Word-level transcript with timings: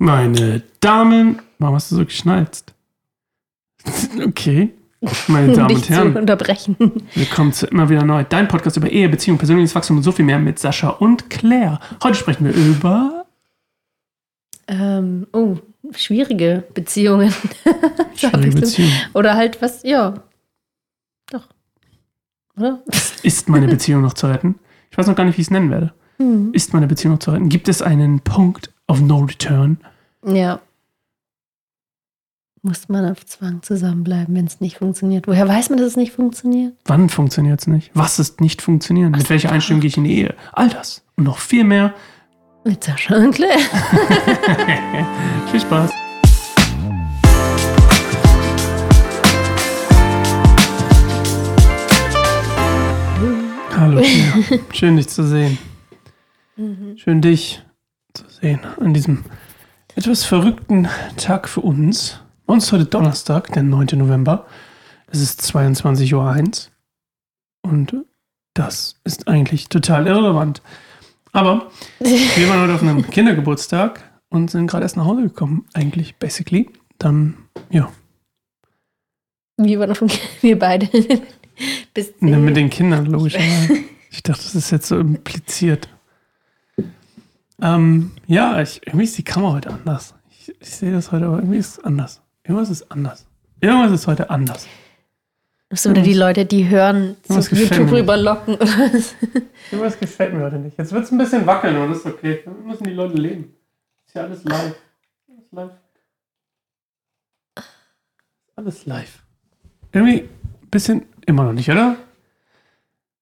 Meine 0.00 0.62
Damen, 0.78 1.42
warum 1.58 1.74
hast 1.74 1.90
du 1.90 1.96
so 1.96 2.04
geschnalzt? 2.04 2.72
Okay. 4.24 4.74
Meine 5.28 5.52
Damen 5.52 5.76
und 5.76 5.84
zu 5.84 5.92
Herren, 5.92 6.16
unterbrechen. 6.16 6.76
willkommen 7.14 7.52
zu 7.52 7.66
immer 7.66 7.88
wieder 7.88 8.04
neu. 8.04 8.24
Dein 8.24 8.48
Podcast 8.48 8.76
über 8.76 8.90
Ehe, 8.90 9.08
Beziehung, 9.08 9.38
persönliches 9.38 9.74
Wachstum 9.76 9.98
und 9.98 10.02
so 10.02 10.10
viel 10.10 10.24
mehr 10.24 10.40
mit 10.40 10.58
Sascha 10.58 10.88
und 10.88 11.30
Claire. 11.30 11.78
Heute 12.02 12.16
sprechen 12.16 12.44
wir 12.44 12.52
über 12.52 13.26
ähm, 14.66 15.28
oh, 15.32 15.56
schwierige 15.92 16.64
Beziehungen. 16.74 17.32
schwierige 18.16 18.60
Beziehungen. 18.60 18.92
Oder 19.14 19.34
halt 19.34 19.62
was, 19.62 19.84
ja. 19.84 20.14
Doch. 21.30 21.48
Oder? 22.56 22.82
Ist 23.22 23.48
meine 23.48 23.68
Beziehung 23.68 24.02
noch 24.02 24.14
zu 24.14 24.26
retten? 24.26 24.56
Ich 24.90 24.98
weiß 24.98 25.06
noch 25.06 25.14
gar 25.14 25.24
nicht, 25.24 25.38
wie 25.38 25.42
ich 25.42 25.46
es 25.46 25.52
nennen 25.52 25.70
werde. 25.70 25.92
Hm. 26.16 26.52
Ist 26.52 26.72
meine 26.72 26.88
Beziehung 26.88 27.14
noch 27.14 27.20
zu 27.20 27.30
retten? 27.30 27.48
Gibt 27.48 27.68
es 27.68 27.82
einen 27.82 28.20
Punkt 28.20 28.70
of 28.88 29.00
No 29.00 29.18
Return? 29.18 29.78
Ja. 30.26 30.60
Muss 32.62 32.88
man 32.88 33.08
auf 33.10 33.24
Zwang 33.24 33.62
zusammenbleiben, 33.62 34.34
wenn 34.34 34.46
es 34.46 34.60
nicht 34.60 34.78
funktioniert. 34.78 35.28
Woher 35.28 35.46
weiß 35.46 35.70
man, 35.70 35.78
dass 35.78 35.88
es 35.88 35.96
nicht 35.96 36.12
funktioniert? 36.12 36.74
Wann 36.86 37.08
funktioniert 37.08 37.60
es 37.60 37.66
nicht? 37.68 37.90
Was 37.94 38.18
ist 38.18 38.40
nicht 38.40 38.60
funktionieren? 38.62 39.12
Mit 39.12 39.22
so, 39.22 39.30
welcher 39.30 39.52
Einstellung 39.52 39.80
gehe 39.80 39.88
ich 39.88 39.96
in 39.96 40.04
die 40.04 40.18
Ehe? 40.18 40.34
All 40.52 40.68
das 40.68 41.04
und 41.16 41.24
noch 41.24 41.38
viel 41.38 41.62
mehr. 41.62 41.94
Mit 42.64 42.82
Sascha 42.82 43.14
und 43.16 43.32
Claire. 43.32 43.58
Viel 45.50 45.60
Spaß. 45.60 45.92
Hallo, 53.76 54.02
Claire. 54.02 54.60
Schön 54.72 54.96
dich 54.96 55.08
zu 55.08 55.24
sehen. 55.24 55.56
Schön 56.96 57.22
dich 57.22 57.62
zu 58.18 58.28
sehen 58.40 58.60
an 58.80 58.94
diesem 58.94 59.24
etwas 59.94 60.24
verrückten 60.24 60.88
Tag 61.16 61.48
für 61.48 61.60
uns. 61.60 62.20
Bei 62.46 62.54
uns 62.54 62.72
heute 62.72 62.84
Donnerstag, 62.84 63.52
der 63.52 63.62
9. 63.62 63.88
November. 63.94 64.46
Es 65.06 65.20
ist 65.20 65.40
22.01 65.42 66.14
Uhr. 66.14 67.70
Und 67.70 67.94
das 68.54 68.96
ist 69.04 69.28
eigentlich 69.28 69.68
total 69.68 70.06
irrelevant. 70.06 70.62
Aber 71.32 71.70
wir 72.00 72.48
waren 72.48 72.62
heute 72.62 72.74
auf 72.74 72.82
einem 72.82 73.02
Kindergeburtstag 73.10 74.02
und 74.30 74.50
sind 74.50 74.66
gerade 74.66 74.84
erst 74.84 74.96
nach 74.96 75.04
Hause 75.04 75.22
gekommen, 75.22 75.66
eigentlich, 75.74 76.16
basically. 76.16 76.70
Dann, 76.98 77.36
ja, 77.70 77.90
Wir 79.56 79.78
waren 79.78 79.90
auf 79.92 80.00
dem, 80.00 80.08
wir 80.40 80.58
beide. 80.58 80.86
Bis 81.94 82.12
Ne, 82.20 82.32
zehn. 82.32 82.44
mit 82.44 82.56
den 82.56 82.70
Kindern, 82.70 83.06
logischerweise. 83.06 83.78
Ich 84.10 84.22
dachte, 84.22 84.42
das 84.42 84.54
ist 84.54 84.70
jetzt 84.70 84.88
so 84.88 84.98
impliziert. 84.98 85.86
Ähm, 87.60 88.12
ja, 88.26 88.60
ich, 88.60 88.86
irgendwie 88.86 89.04
ist 89.04 89.18
die 89.18 89.24
Kamera 89.24 89.54
heute 89.54 89.70
anders. 89.70 90.14
Ich, 90.30 90.54
ich 90.60 90.70
sehe 90.70 90.92
das 90.92 91.12
heute, 91.12 91.26
aber 91.26 91.38
irgendwie 91.38 91.58
ist 91.58 91.78
es 91.78 91.84
anders. 91.84 92.22
Irgendwas 92.44 92.70
ist 92.70 92.90
anders. 92.90 93.26
Irgendwas 93.60 93.92
ist 93.92 94.06
heute 94.06 94.30
anders. 94.30 94.66
So, 95.70 95.90
oder 95.90 96.00
die 96.00 96.14
Leute, 96.14 96.46
die 96.46 96.66
hören, 96.68 97.16
zu 97.22 97.34
Das 97.34 97.50
YouTube 97.50 97.90
rüberlocken. 97.90 98.54
Irgendwas 99.70 99.98
gefällt 99.98 100.32
mir 100.32 100.44
heute 100.44 100.56
nicht. 100.58 100.78
Jetzt 100.78 100.92
wird 100.92 101.04
es 101.04 101.12
ein 101.12 101.18
bisschen 101.18 101.46
wackeln, 101.46 101.76
aber 101.76 101.88
das 101.88 101.98
ist 101.98 102.06
okay. 102.06 102.40
Damit 102.44 102.64
müssen 102.64 102.84
die 102.84 102.94
Leute 102.94 103.16
leben. 103.16 103.54
Ist 104.06 104.14
ja 104.14 104.22
alles 104.22 104.44
live. 104.44 104.74
Alles 105.28 105.52
live. 105.52 105.72
Alles 108.56 108.86
live. 108.86 109.22
Irgendwie 109.92 110.20
ein 110.22 110.70
bisschen, 110.70 111.04
immer 111.26 111.44
noch 111.44 111.52
nicht, 111.52 111.70
oder? 111.70 111.96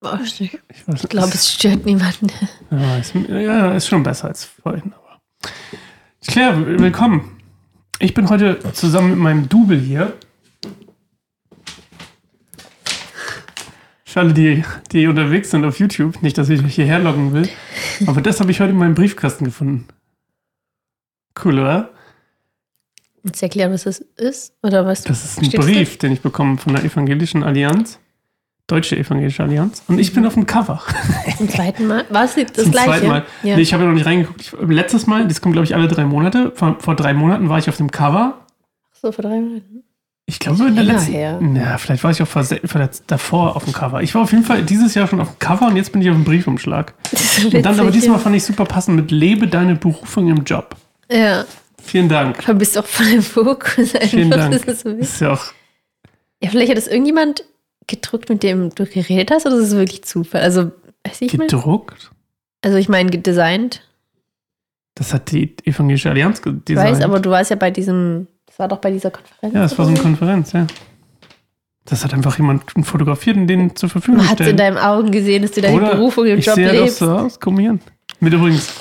Boah, 0.00 0.20
ich 0.22 0.41
Ich, 0.41 0.89
weiß, 0.89 1.08
glaube, 1.08 1.33
es 1.33 1.52
stört 1.52 1.86
niemanden. 1.86 2.30
Ja, 2.70 2.98
ist, 2.98 3.14
ja, 3.14 3.75
ist 3.75 3.89
schon 3.89 4.03
besser 4.03 4.28
als 4.28 4.44
vorhin. 4.44 4.92
Aber. 4.92 5.20
Claire, 6.27 6.78
willkommen. 6.78 7.41
Ich 7.98 8.12
bin 8.12 8.28
heute 8.28 8.58
zusammen 8.72 9.11
mit 9.11 9.19
meinem 9.19 9.48
Double 9.48 9.78
hier. 9.80 10.12
Für 14.05 14.20
alle, 14.20 14.34
die, 14.34 14.64
die 14.93 15.06
unterwegs 15.06 15.50
sind 15.50 15.65
auf 15.65 15.78
YouTube, 15.78 16.22
nicht, 16.22 16.37
dass 16.37 16.48
ich 16.50 16.62
euch 16.62 16.75
hierher 16.75 16.98
loggen 16.98 17.32
will, 17.32 17.48
aber 18.06 18.21
das 18.21 18.41
habe 18.41 18.50
ich 18.50 18.60
heute 18.60 18.71
in 18.71 18.78
meinem 18.78 18.94
Briefkasten 18.94 19.44
gefunden. 19.44 19.88
Cool, 21.42 21.59
oder? 21.59 21.91
Du 23.22 23.31
erklären, 23.41 23.72
was 23.72 23.84
das 23.84 23.98
ist? 24.16 24.54
Oder 24.62 24.87
was? 24.87 25.03
Das 25.03 25.25
ist 25.25 25.38
ein 25.38 25.50
Brief, 25.60 25.98
den 25.98 26.12
ich 26.12 26.21
bekomme 26.21 26.59
von 26.59 26.75
der 26.75 26.84
Evangelischen 26.84 27.42
Allianz, 27.42 27.98
Deutsche 28.69 28.97
Evangelische 28.97 29.44
Allianz, 29.44 29.82
und 29.87 30.00
ich 30.00 30.12
bin 30.12 30.27
auf 30.27 30.34
dem 30.34 30.44
Cover. 30.47 30.82
Zum 31.38 31.49
zweiten 31.49 31.87
Mal? 31.87 32.04
War 32.10 32.25
es 32.25 32.34
das 32.34 32.53
Zum 32.65 32.72
gleiche? 32.72 32.88
zweiten 32.91 33.06
Mal. 33.06 33.25
Ja. 33.44 33.54
Nee, 33.56 33.62
ich 33.62 33.72
habe 33.72 33.84
ja 33.84 33.88
noch 33.88 33.94
nicht 33.94 34.06
reingeguckt. 34.06 34.41
Ich, 34.41 34.53
letztes 34.69 35.06
Mal, 35.06 35.28
das 35.28 35.41
kommt 35.41 35.53
glaube 35.53 35.66
ich 35.66 35.75
alle 35.77 35.87
drei 35.87 36.04
Monate. 36.04 36.50
Vor, 36.54 36.77
vor 36.81 36.97
drei 36.97 37.15
Monaten 37.15 37.49
war 37.49 37.59
ich 37.59 37.69
auf 37.69 37.77
dem 37.77 37.91
Cover. 37.93 38.38
so, 39.00 39.12
vor 39.12 39.22
drei 39.22 39.41
Monaten. 39.41 39.84
Ich 40.28 40.41
glaube 40.41 40.66
in 40.66 40.75
der 40.75 40.82
letzten. 40.82 41.12
her. 41.12 41.38
Na, 41.41 41.78
vielleicht 41.78 42.03
war 42.03 42.10
ich 42.10 42.21
auch 42.21 42.28
der, 42.28 42.91
davor 43.06 43.54
auf 43.54 43.62
dem 43.62 43.72
Cover. 43.72 44.03
Ich 44.03 44.12
war 44.16 44.22
auf 44.22 44.32
jeden 44.32 44.43
Fall 44.43 44.65
dieses 44.65 44.97
Jahr 44.97 45.06
schon 45.06 45.21
auf 45.21 45.28
dem 45.28 45.38
Cover 45.38 45.69
und 45.69 45.77
jetzt 45.77 45.93
bin 45.93 46.03
ich 46.03 46.10
auf 46.10 46.16
dem 46.16 46.25
Briefumschlag. 46.25 46.94
Das 47.12 47.38
ist 47.38 47.54
Und 47.54 47.62
dann 47.62 47.78
aber 47.78 47.88
witzig, 47.91 48.00
diesmal 48.03 48.19
fand 48.19 48.34
ich 48.34 48.43
super 48.43 48.65
passend 48.65 48.97
mit 48.97 49.12
Lebe 49.12 49.47
deine 49.47 49.77
Berufung 49.77 50.28
im 50.28 50.43
Job. 50.43 50.75
Ja. 51.09 51.44
Vielen 51.81 52.09
Dank. 52.09 52.44
Du 52.44 52.54
bist 52.54 52.77
auch 52.77 52.84
voll 52.87 53.06
im 53.06 53.22
Fokus. 53.22 53.94
Einfach. 53.94 54.09
Vielen 54.09 54.31
Dank. 54.31 54.53
Das 54.53 54.62
ist 54.65 54.81
so 54.81 54.91
witzig. 54.91 55.03
ist 55.03 55.21
ja 55.21 55.33
auch 55.34 55.44
Ja, 56.43 56.50
vielleicht 56.50 56.71
hat 56.71 56.77
das 56.78 56.88
irgendjemand 56.88 57.44
gedruckt, 57.86 58.28
mit 58.28 58.42
dem 58.42 58.74
du 58.74 58.84
geredet 58.86 59.30
hast, 59.30 59.47
oder 59.47 59.56
ist 59.56 59.69
es 59.69 59.76
wirklich 59.76 60.04
Zufall? 60.04 60.41
Also, 60.42 60.70
weiß 61.04 61.20
ich 61.22 61.36
mal. 61.36 61.47
gedruckt. 61.47 62.10
Also, 62.62 62.76
ich 62.78 62.88
meine, 62.88 63.10
designt. 63.10 63.82
Das 64.94 65.12
hat 65.12 65.30
die 65.30 65.54
Evangelische 65.64 66.08
Allianz 66.10 66.41
Ich 66.44 66.52
designt. 66.64 66.97
weiß, 66.97 67.02
aber 67.02 67.20
du 67.20 67.30
warst 67.30 67.50
ja 67.50 67.56
bei 67.56 67.70
diesem. 67.70 68.26
Das 68.47 68.58
war 68.58 68.69
doch 68.69 68.78
bei 68.78 68.91
dieser 68.91 69.10
Konferenz. 69.10 69.54
Ja, 69.54 69.62
das 69.62 69.78
war 69.78 69.84
so 69.84 69.91
eine 69.92 70.00
Konferenz, 70.00 70.52
ja. 70.52 70.66
Das 71.84 72.02
hat 72.02 72.14
einfach 72.14 72.36
jemand 72.38 72.64
fotografiert 72.82 73.36
und 73.36 73.47
den 73.47 73.76
zur 73.76 73.88
Verfügung 73.88 74.16
Man 74.18 74.26
hat 74.28 74.41
in 74.41 74.47
gestellt. 74.47 74.58
deinen 74.60 74.78
Augen 74.78 75.10
gesehen, 75.12 75.42
dass 75.42 75.53
du 75.53 75.60
deine 75.60 75.76
Oder 75.76 75.94
Berufung 75.94 76.26
im 76.26 76.38
ich 76.38 76.47
Job 76.47 76.54
sehe 76.56 76.72
lebst. 76.72 77.00
das 77.03 77.08
so 77.08 77.14
aus. 77.16 77.38
Komm 77.38 77.58
hier. 77.60 77.78
Mit 78.18 78.32
übrigens, 78.32 78.72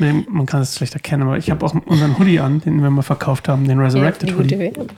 mit 0.00 0.28
man 0.28 0.46
kann 0.46 0.62
es 0.62 0.74
schlecht 0.74 0.94
erkennen, 0.94 1.22
aber 1.24 1.36
ich 1.36 1.50
habe 1.50 1.64
auch 1.64 1.74
unseren 1.86 2.18
Hoodie 2.18 2.40
an, 2.40 2.60
den 2.62 2.82
wir 2.82 2.90
mal 2.90 3.02
verkauft 3.02 3.46
haben, 3.48 3.68
den 3.68 3.78
Ja, 3.78 3.84
Resurrected 3.84 4.30
gute 4.30 4.38
Hoodie. 4.42 4.58
Werbung. 4.58 4.88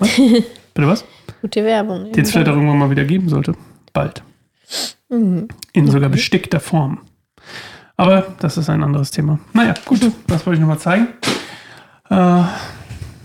Bitte 0.80 0.92
was? 0.92 1.04
Gute 1.42 1.62
Werbung. 1.64 2.10
Den 2.12 2.24
es 2.24 2.30
vielleicht 2.30 2.48
auch 2.48 2.54
irgendwann 2.54 2.78
mal 2.78 2.90
wieder 2.90 3.04
geben 3.04 3.28
sollte. 3.28 3.54
Bald. 3.92 4.22
Mhm. 5.10 5.48
In 5.74 5.90
sogar 5.90 6.08
bestickter 6.08 6.58
Form. 6.58 7.00
Aber 7.98 8.34
das 8.40 8.56
ist 8.56 8.70
ein 8.70 8.82
anderes 8.82 9.10
Thema. 9.10 9.38
Naja, 9.52 9.74
gut, 9.84 10.00
das 10.26 10.46
wollte 10.46 10.54
ich 10.54 10.60
nochmal 10.60 10.78
zeigen. 10.78 11.08
Äh, 12.08 12.42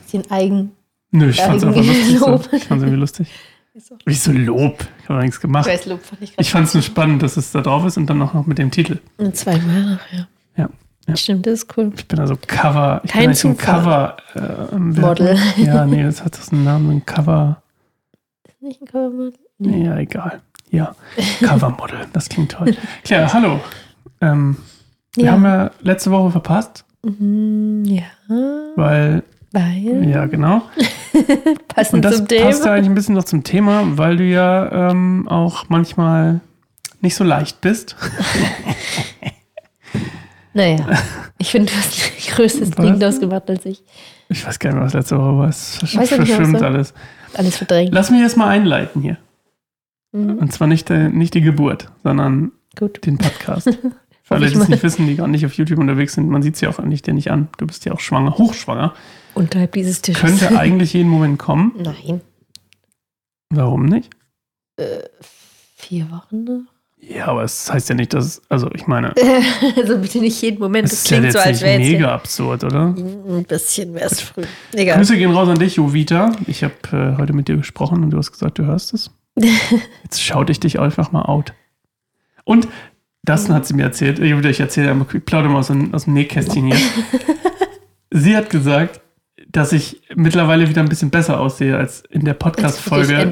Bisschen 0.04 0.30
eigen. 0.30 0.72
nö, 1.12 1.30
ich 1.30 1.40
fand 1.40 1.58
es 1.58 1.64
einfach 1.64 1.82
lustig. 1.86 2.20
So. 2.20 2.36
Ich 2.52 2.64
fand 2.66 2.82
es 2.82 2.84
irgendwie 2.84 2.96
lustig. 3.00 3.28
Wieso? 4.06 4.32
Lob? 4.34 4.86
Ich 5.02 5.08
habe 5.10 5.22
nichts 5.22 5.40
gemacht. 5.40 5.70
Ich 5.70 6.34
Ich 6.38 6.52
fand 6.52 6.68
es 6.68 6.74
nur 6.74 6.84
spannend, 6.84 7.24
dass 7.24 7.38
es 7.38 7.54
da 7.54 7.62
drauf 7.62 7.86
ist 7.86 7.96
und 7.98 8.08
dann 8.10 8.22
auch 8.22 8.34
noch 8.34 8.46
mit 8.48 8.58
dem 8.58 8.70
Titel. 8.72 9.00
gerade. 9.18 9.32
Zweimal 9.34 9.82
noch, 9.94 10.12
ja. 10.12 10.28
Ja. 10.58 10.70
Ja. 11.08 11.16
Stimmt, 11.16 11.46
das 11.46 11.54
ist 11.64 11.78
cool. 11.78 11.92
Ich 11.96 12.08
bin 12.08 12.20
also 12.20 12.36
Cover. 12.48 13.02
Ich 13.04 13.12
Kein 13.12 13.22
bin 13.22 13.30
ein 13.32 13.36
Zufall. 13.36 14.16
Cover. 14.34 14.70
Äh, 14.72 14.76
Model. 14.78 15.38
Ja, 15.58 15.86
nee, 15.86 16.04
das 16.04 16.24
hat 16.24 16.38
das 16.38 16.52
einen 16.52 16.64
Namen, 16.64 16.90
ein 16.92 17.06
Cover. 17.06 17.62
Nicht 18.60 18.82
ein 18.82 18.88
Covermodel? 18.88 19.34
Nee, 19.60 19.86
ja, 19.86 19.98
egal. 19.98 20.42
Ja, 20.72 20.96
Covermodel. 21.40 22.08
Das 22.14 22.28
klingt 22.30 22.52
toll. 22.52 22.76
Claire, 23.04 23.32
hallo. 23.34 23.60
Ähm, 24.22 24.58
wir 25.16 25.26
Ja. 25.26 25.32
haben 25.34 25.44
ja 25.46 25.72
letzte 25.82 26.10
Woche 26.12 26.32
verpasst, 26.32 26.84
Mhm, 27.04 27.84
ja. 27.86 28.04
weil, 28.76 29.22
Weil. 29.52 30.10
ja, 30.10 30.26
genau. 30.26 30.64
Passend 31.68 31.94
Und 31.94 32.02
das 32.02 32.16
zum 32.18 32.26
passt 32.28 32.32
ja 32.32 32.50
Thema. 32.56 32.72
eigentlich 32.74 32.88
ein 32.88 32.96
bisschen 32.96 33.16
noch 33.16 33.24
zum 33.26 33.44
Thema, 33.44 33.84
weil 33.98 34.18
du 34.18 34.24
ja 34.24 34.90
ähm, 34.90 35.28
auch 35.30 35.66
manchmal 35.70 36.40
nicht 37.02 37.16
so 37.16 37.24
leicht 37.24 37.62
bist. 37.62 37.96
Naja, 40.56 40.88
ich 41.38 41.52
finde, 41.52 41.72
du 41.72 41.78
hast 41.78 42.02
ein 42.02 42.34
größeres? 42.36 42.72
Ding 42.72 42.98
daraus 43.00 43.20
gemacht 43.20 43.50
als 43.50 43.66
ich. 43.66 43.84
Ich 44.30 44.46
weiß 44.48 44.58
gar 44.58 44.70
nicht 44.70 44.78
mehr, 44.78 44.86
was 44.86 44.94
letzte 44.94 45.18
Woche 45.18 45.38
war. 45.38 45.50
Es 45.50 45.82
Weiß 45.84 45.94
nicht, 45.96 46.32
verschwimmt 46.32 46.60
so- 46.60 46.66
alles. 46.66 46.94
Alles 47.34 47.58
verdrängt. 47.58 47.94
Lass 47.94 48.10
mich 48.10 48.22
erst 48.22 48.38
mal 48.38 48.48
einleiten 48.48 49.02
hier. 49.02 49.18
Mhm. 50.14 50.38
Und 50.38 50.54
zwar 50.54 50.68
nicht, 50.68 50.88
der, 50.90 51.10
nicht 51.10 51.34
die 51.34 51.42
Geburt, 51.42 51.92
sondern 52.04 52.54
Gut. 52.80 53.06
den 53.06 53.18
Podcast. 53.18 53.68
Für 54.24 54.36
alle, 54.36 54.50
die 54.50 54.58
es 54.58 54.68
nicht 54.70 54.82
wissen, 54.82 55.06
die 55.06 55.16
gar 55.18 55.28
nicht 55.28 55.46
auf 55.46 55.54
YouTube 55.54 55.78
unterwegs 55.78 56.14
sind, 56.14 56.30
man 56.30 56.42
sieht 56.42 56.56
es 56.56 56.62
ja 56.62 56.70
auch 56.70 56.80
eigentlich 56.80 57.02
dir 57.04 57.14
nicht 57.14 57.30
an. 57.30 57.50
Du 57.58 57.68
bist 57.68 57.84
ja 57.86 57.92
auch 57.92 58.00
schwanger, 58.00 58.38
hochschwanger. 58.38 58.96
Unterhalb 59.36 59.74
dieses 59.74 60.02
Tisches. 60.02 60.22
Könnte 60.22 60.58
eigentlich 60.58 60.94
jeden 60.94 61.10
Moment 61.10 61.38
kommen. 61.38 61.74
Nein. 61.78 62.22
Warum 63.50 63.86
nicht? 63.86 64.10
Vier 65.76 66.10
Wochen 66.10 66.44
noch? 66.46 66.62
Ja, 66.98 67.28
aber 67.28 67.44
es 67.44 67.72
heißt 67.72 67.90
ja 67.90 67.96
nicht, 67.96 68.14
dass, 68.14 68.42
also 68.50 68.70
ich 68.74 68.88
meine, 68.88 69.14
also 69.76 69.98
bitte 70.00 70.20
nicht 70.20 70.42
jeden 70.42 70.60
Moment. 70.60 70.92
Das 70.92 71.04
ja 71.04 71.18
klingt 71.18 71.26
jetzt 71.26 71.34
so, 71.34 71.40
als 71.40 71.62
wäre 71.62 71.78
mega 71.78 72.14
absurd, 72.14 72.64
oder? 72.64 72.96
ein 72.98 73.46
bisschen 73.48 73.94
wäre 73.94 74.08
es 74.08 74.22
früh. 74.22 74.44
Egal. 74.74 74.98
Grüße 74.98 75.16
gehen 75.18 75.32
raus 75.32 75.48
an 75.48 75.60
dich, 75.60 75.76
Jovita. 75.76 76.32
Ich 76.48 76.64
habe 76.64 76.74
äh, 76.92 77.18
heute 77.18 77.34
mit 77.34 77.48
dir 77.48 77.58
gesprochen 77.58 78.04
und 78.04 78.10
du 78.10 78.18
hast 78.18 78.32
gesagt, 78.32 78.58
du 78.58 78.66
hörst 78.66 78.94
es. 78.94 79.12
Jetzt 80.04 80.24
schaute 80.24 80.52
ich 80.52 80.60
dich 80.60 80.80
einfach 80.80 81.12
mal 81.12 81.24
out. 81.24 81.54
Und 82.44 82.68
das 83.24 83.50
hat 83.50 83.66
sie 83.68 83.74
mir 83.74 83.84
erzählt. 83.84 84.20
Ich, 84.20 84.32
ich 84.32 84.60
erzähle 84.60 84.92
einmal, 84.92 85.08
ich 85.14 85.26
plaudere 85.26 85.52
mal 85.52 85.60
aus, 85.60 85.68
dem- 85.68 85.94
aus 85.94 86.06
dem 86.06 86.14
Nähkästchen 86.14 86.68
hier. 86.68 86.78
sie 88.12 88.36
hat 88.38 88.50
gesagt, 88.50 89.02
dass 89.48 89.72
ich 89.74 90.02
mittlerweile 90.16 90.70
wieder 90.70 90.82
ein 90.82 90.90
bisschen 90.90 91.10
besser 91.10 91.40
aussehe 91.40 91.78
als 91.78 92.04
in 92.10 92.24
der 92.26 92.34
Podcast-Folge, 92.34 93.32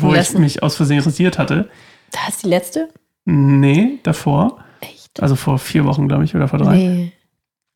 wo 0.00 0.12
lassen. 0.12 0.36
ich 0.36 0.40
mich 0.40 0.62
aus 0.62 0.76
Versehen 0.76 1.00
rasiert 1.00 1.38
hatte. 1.38 1.68
Da 2.10 2.20
ist 2.28 2.42
die 2.44 2.48
letzte? 2.48 2.88
Nee, 3.24 3.98
davor. 4.02 4.58
Echt? 4.80 5.22
Also 5.22 5.36
vor 5.36 5.58
vier 5.58 5.84
Wochen, 5.84 6.08
glaube 6.08 6.24
ich, 6.24 6.34
oder 6.34 6.48
vor 6.48 6.58
drei. 6.58 6.76
Nee. 6.76 7.12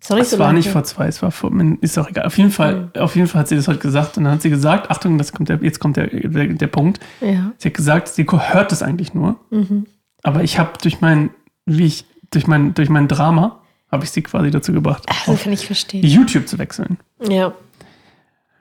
Sorry, 0.00 0.20
es 0.20 0.30
so 0.30 0.38
war 0.38 0.52
nicht 0.52 0.68
vor 0.68 0.84
zwei, 0.84 1.08
es 1.08 1.22
war 1.22 1.32
vor, 1.32 1.50
ist 1.80 1.98
auch 1.98 2.08
egal. 2.08 2.24
Auf 2.26 2.38
jeden 2.38 2.52
Fall, 2.52 2.90
mhm. 2.94 3.00
auf 3.00 3.16
jeden 3.16 3.26
Fall 3.26 3.40
hat 3.40 3.48
sie 3.48 3.56
das 3.56 3.66
heute 3.66 3.80
gesagt 3.80 4.16
und 4.16 4.24
dann 4.24 4.34
hat 4.34 4.42
sie 4.42 4.50
gesagt, 4.50 4.90
Achtung, 4.90 5.18
das 5.18 5.32
kommt 5.32 5.48
der, 5.48 5.58
jetzt 5.60 5.80
kommt 5.80 5.96
der, 5.96 6.06
der, 6.06 6.46
der 6.46 6.66
Punkt. 6.68 7.00
Ja. 7.20 7.52
Sie 7.58 7.68
hat 7.68 7.74
gesagt, 7.74 8.08
sie 8.08 8.24
hört 8.24 8.70
das 8.70 8.82
eigentlich 8.82 9.12
nur. 9.12 9.40
Mhm. 9.50 9.86
Aber 10.22 10.44
ich 10.44 10.58
habe 10.58 10.72
durch 10.80 11.00
mein, 11.00 11.30
wie 11.66 11.86
ich, 11.86 12.04
durch 12.30 12.46
mein, 12.46 12.74
durch 12.74 12.90
mein 12.90 13.08
Drama, 13.08 13.60
habe 13.90 14.04
ich 14.04 14.10
sie 14.10 14.22
quasi 14.22 14.50
dazu 14.50 14.72
gebracht, 14.72 15.04
also 15.08 15.42
kann 15.42 15.52
ich 15.52 15.66
verstehen. 15.66 16.04
YouTube 16.04 16.46
zu 16.46 16.58
wechseln. 16.58 16.98
Ja. 17.26 17.54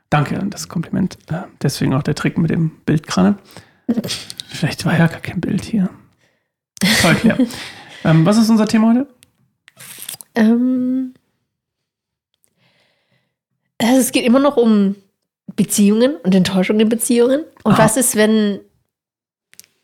Danke 0.09 0.39
an 0.39 0.49
das 0.49 0.69
Kompliment. 0.69 1.17
Äh, 1.29 1.41
deswegen 1.61 1.93
auch 1.93 2.03
der 2.03 2.15
Trick 2.15 2.37
mit 2.37 2.49
dem 2.49 2.71
Bildkrane. 2.85 3.37
Vielleicht 4.47 4.85
war 4.85 4.97
ja 4.97 5.07
gar 5.07 5.19
kein 5.19 5.41
Bild 5.41 5.65
hier. 5.65 5.89
Ja. 7.23 7.37
ähm, 8.03 8.25
was 8.25 8.37
ist 8.37 8.49
unser 8.49 8.67
Thema 8.67 8.89
heute? 8.89 9.07
Ähm, 10.35 11.13
also 13.79 13.99
es 13.99 14.11
geht 14.11 14.25
immer 14.25 14.39
noch 14.39 14.57
um 14.57 14.95
Beziehungen 15.55 16.17
und 16.17 16.35
Enttäuschung 16.35 16.79
in 16.79 16.89
Beziehungen. 16.89 17.43
Und 17.63 17.73
ah. 17.73 17.77
was 17.79 17.97
ist, 17.97 18.15
wenn, 18.15 18.59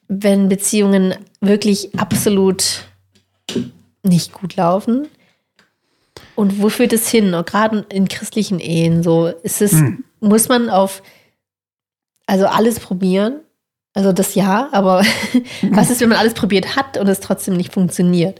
wenn 0.07 0.49
Beziehungen 0.49 1.15
wirklich 1.41 1.97
absolut 1.97 2.85
nicht 4.03 4.33
gut 4.33 4.55
laufen? 4.55 5.07
Und 6.35 6.61
wo 6.61 6.69
führt 6.69 6.93
es 6.93 7.09
hin? 7.09 7.31
Gerade 7.45 7.85
in 7.89 8.07
christlichen 8.07 8.59
Ehen 8.59 9.03
so. 9.03 9.27
Ist 9.27 9.61
es, 9.61 9.73
hm. 9.73 10.03
muss 10.19 10.49
man 10.49 10.69
auf, 10.69 11.03
also 12.25 12.47
alles 12.47 12.79
probieren? 12.79 13.41
Also 13.93 14.11
das 14.11 14.35
ja, 14.35 14.69
aber 14.71 15.03
was 15.71 15.89
ist, 15.89 16.01
wenn 16.01 16.09
man 16.09 16.17
alles 16.17 16.33
probiert 16.33 16.75
hat 16.75 16.97
und 16.97 17.07
es 17.07 17.19
trotzdem 17.19 17.55
nicht 17.55 17.73
funktioniert? 17.73 18.39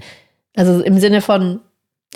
Also 0.55 0.81
im 0.81 1.00
Sinne 1.00 1.21
von, 1.21 1.59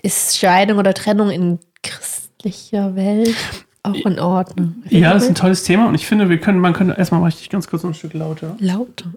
ist 0.02 0.38
Scheidung 0.38 0.78
oder 0.78 0.94
Trennung 0.94 1.30
in 1.30 1.60
christlicher 1.84 2.96
Welt 2.96 3.36
auch 3.84 4.06
in 4.06 4.20
Ordnung? 4.20 4.76
Ja, 4.90 5.14
das 5.14 5.24
ist 5.24 5.30
ein 5.30 5.36
tolles 5.36 5.64
Thema 5.64 5.88
und 5.88 5.96
ich 5.96 6.08
finde, 6.08 6.30
wir 6.30 6.40
können, 6.40 6.60
man 6.60 6.74
könnte 6.74 6.96
erstmal 6.98 7.22
mache 7.22 7.30
ich 7.40 7.50
ganz 7.50 7.68
kurz 7.68 7.84
noch 7.84 7.92
ein 7.92 7.96
Stück 7.96 8.14
lauter. 8.14 8.56
Lauter. 8.60 9.12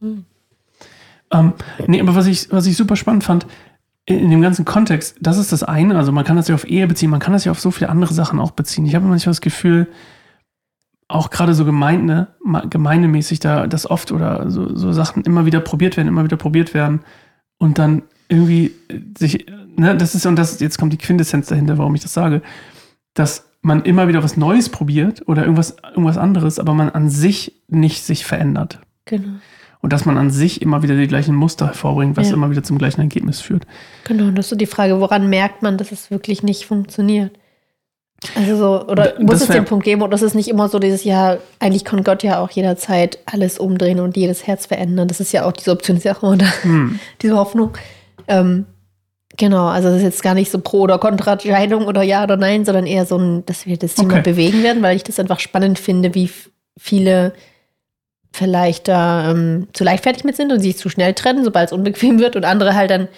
Hm. 0.00 0.24
Ähm, 1.30 1.52
nee, 1.86 2.00
aber 2.00 2.14
was 2.14 2.26
ich, 2.26 2.50
was 2.50 2.66
ich 2.66 2.76
super 2.76 2.96
spannend 2.96 3.24
fand, 3.24 3.46
in 4.06 4.30
dem 4.30 4.40
ganzen 4.40 4.64
Kontext, 4.64 5.16
das 5.20 5.36
ist 5.36 5.52
das 5.52 5.62
eine, 5.62 5.96
also 5.96 6.12
man 6.12 6.24
kann 6.24 6.36
das 6.36 6.48
ja 6.48 6.54
auf 6.54 6.66
Ehe 6.66 6.86
beziehen, 6.86 7.10
man 7.10 7.20
kann 7.20 7.34
das 7.34 7.44
ja 7.44 7.52
auf 7.52 7.60
so 7.60 7.70
viele 7.70 7.90
andere 7.90 8.14
Sachen 8.14 8.40
auch 8.40 8.52
beziehen. 8.52 8.86
Ich 8.86 8.94
habe 8.94 9.06
manchmal 9.06 9.32
das 9.32 9.42
Gefühl, 9.42 9.86
auch 11.08 11.30
gerade 11.30 11.54
so 11.54 11.64
Gemeinde, 11.64 12.28
gemeindemäßig 12.68 13.40
da, 13.40 13.66
dass 13.66 13.90
oft 13.90 14.12
oder 14.12 14.50
so, 14.50 14.74
so 14.76 14.92
Sachen 14.92 15.24
immer 15.24 15.46
wieder 15.46 15.60
probiert 15.60 15.96
werden, 15.96 16.08
immer 16.08 16.24
wieder 16.24 16.36
probiert 16.36 16.74
werden 16.74 17.00
und 17.58 17.78
dann 17.78 18.02
irgendwie 18.28 18.72
sich, 19.16 19.46
ne, 19.76 19.96
das 19.96 20.14
ist, 20.14 20.26
und 20.26 20.36
das, 20.36 20.60
jetzt 20.60 20.78
kommt 20.78 20.92
die 20.92 20.98
Quintessenz 20.98 21.46
dahinter, 21.46 21.78
warum 21.78 21.94
ich 21.94 22.02
das 22.02 22.12
sage, 22.12 22.42
dass 23.14 23.46
man 23.62 23.82
immer 23.82 24.06
wieder 24.06 24.22
was 24.22 24.36
Neues 24.36 24.68
probiert 24.68 25.26
oder 25.26 25.42
irgendwas, 25.42 25.76
irgendwas 25.90 26.18
anderes, 26.18 26.58
aber 26.58 26.74
man 26.74 26.90
an 26.90 27.08
sich 27.08 27.62
nicht 27.68 28.04
sich 28.04 28.26
verändert. 28.26 28.78
Genau 29.06 29.38
und 29.80 29.92
dass 29.92 30.04
man 30.04 30.18
an 30.18 30.30
sich 30.30 30.60
immer 30.62 30.82
wieder 30.82 30.96
die 30.96 31.06
gleichen 31.06 31.34
Muster 31.34 31.66
hervorbringt, 31.66 32.16
was 32.16 32.28
ja. 32.28 32.34
immer 32.34 32.50
wieder 32.50 32.62
zum 32.62 32.78
gleichen 32.78 33.00
Ergebnis 33.00 33.40
führt. 33.40 33.66
Genau, 34.04 34.24
und 34.24 34.34
das 34.34 34.46
ist 34.46 34.50
so 34.50 34.56
die 34.56 34.66
Frage, 34.66 35.00
woran 35.00 35.28
merkt 35.30 35.62
man, 35.62 35.78
dass 35.78 35.92
es 35.92 36.10
wirklich 36.10 36.42
nicht 36.42 36.66
funktioniert? 36.66 37.38
Also 38.34 38.56
so, 38.56 38.86
oder 38.88 39.12
D 39.12 39.22
muss 39.22 39.40
es 39.40 39.48
den 39.48 39.64
Punkt 39.64 39.84
geben, 39.84 40.02
oder 40.02 40.14
ist 40.14 40.22
es 40.22 40.34
nicht 40.34 40.48
immer 40.48 40.68
so 40.68 40.80
dieses, 40.80 41.04
ja, 41.04 41.38
eigentlich 41.60 41.84
kann 41.84 42.02
Gott 42.02 42.24
ja 42.24 42.40
auch 42.40 42.50
jederzeit 42.50 43.18
alles 43.26 43.58
umdrehen 43.58 44.00
und 44.00 44.16
jedes 44.16 44.46
Herz 44.46 44.66
verändern. 44.66 45.06
Das 45.06 45.20
ist 45.20 45.32
ja 45.32 45.44
auch 45.44 45.52
diese 45.52 45.70
Option, 45.70 45.96
ist 45.96 46.04
ja 46.04 46.16
auch 46.16 46.22
immer 46.22 46.36
da, 46.36 46.46
hm. 46.62 46.98
diese 47.22 47.36
Hoffnung. 47.36 47.74
Ähm, 48.26 48.66
genau, 49.36 49.68
also 49.68 49.88
das 49.88 49.98
ist 49.98 50.02
jetzt 50.02 50.22
gar 50.22 50.34
nicht 50.34 50.50
so 50.50 50.58
pro 50.58 50.80
oder 50.80 50.98
contra 50.98 51.38
Scheidung 51.38 51.86
oder 51.86 52.02
ja 52.02 52.24
oder 52.24 52.36
nein, 52.36 52.64
sondern 52.64 52.86
eher 52.86 53.06
so 53.06 53.16
ein, 53.16 53.46
dass 53.46 53.66
wir 53.66 53.76
das 53.76 53.94
Thema 53.94 54.14
okay. 54.14 54.32
bewegen 54.32 54.64
werden, 54.64 54.82
weil 54.82 54.96
ich 54.96 55.04
das 55.04 55.20
einfach 55.20 55.38
spannend 55.38 55.78
finde, 55.78 56.14
wie 56.16 56.28
viele 56.76 57.32
vielleicht 58.32 58.88
da 58.88 59.30
ähm, 59.30 59.68
zu 59.72 59.84
leichtfertig 59.84 60.24
mit 60.24 60.36
sind 60.36 60.52
und 60.52 60.60
sich 60.60 60.76
zu 60.76 60.88
schnell 60.88 61.14
trennen, 61.14 61.44
sobald 61.44 61.68
es 61.68 61.72
unbequem 61.72 62.18
wird 62.18 62.34
und 62.34 62.44
andere 62.44 62.74
halt 62.74 62.90
dann 62.90 63.08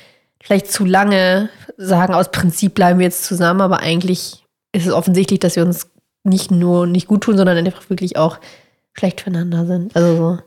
vielleicht 0.42 0.70
zu 0.70 0.84
lange 0.84 1.48
sagen, 1.78 2.14
aus 2.14 2.30
Prinzip 2.30 2.74
bleiben 2.74 2.98
wir 2.98 3.06
jetzt 3.06 3.24
zusammen, 3.24 3.62
aber 3.62 3.80
eigentlich 3.80 4.39
ist 4.72 4.86
es 4.86 4.92
offensichtlich, 4.92 5.40
dass 5.40 5.56
wir 5.56 5.64
uns 5.64 5.90
nicht 6.24 6.50
nur 6.50 6.86
nicht 6.86 7.06
gut 7.08 7.22
tun, 7.22 7.36
sondern 7.36 7.56
einfach 7.56 7.88
wirklich 7.90 8.16
auch 8.16 8.38
schlecht 8.92 9.20
füreinander 9.22 9.66
sind. 9.66 9.94
Also 9.96 10.16
so. 10.16 10.38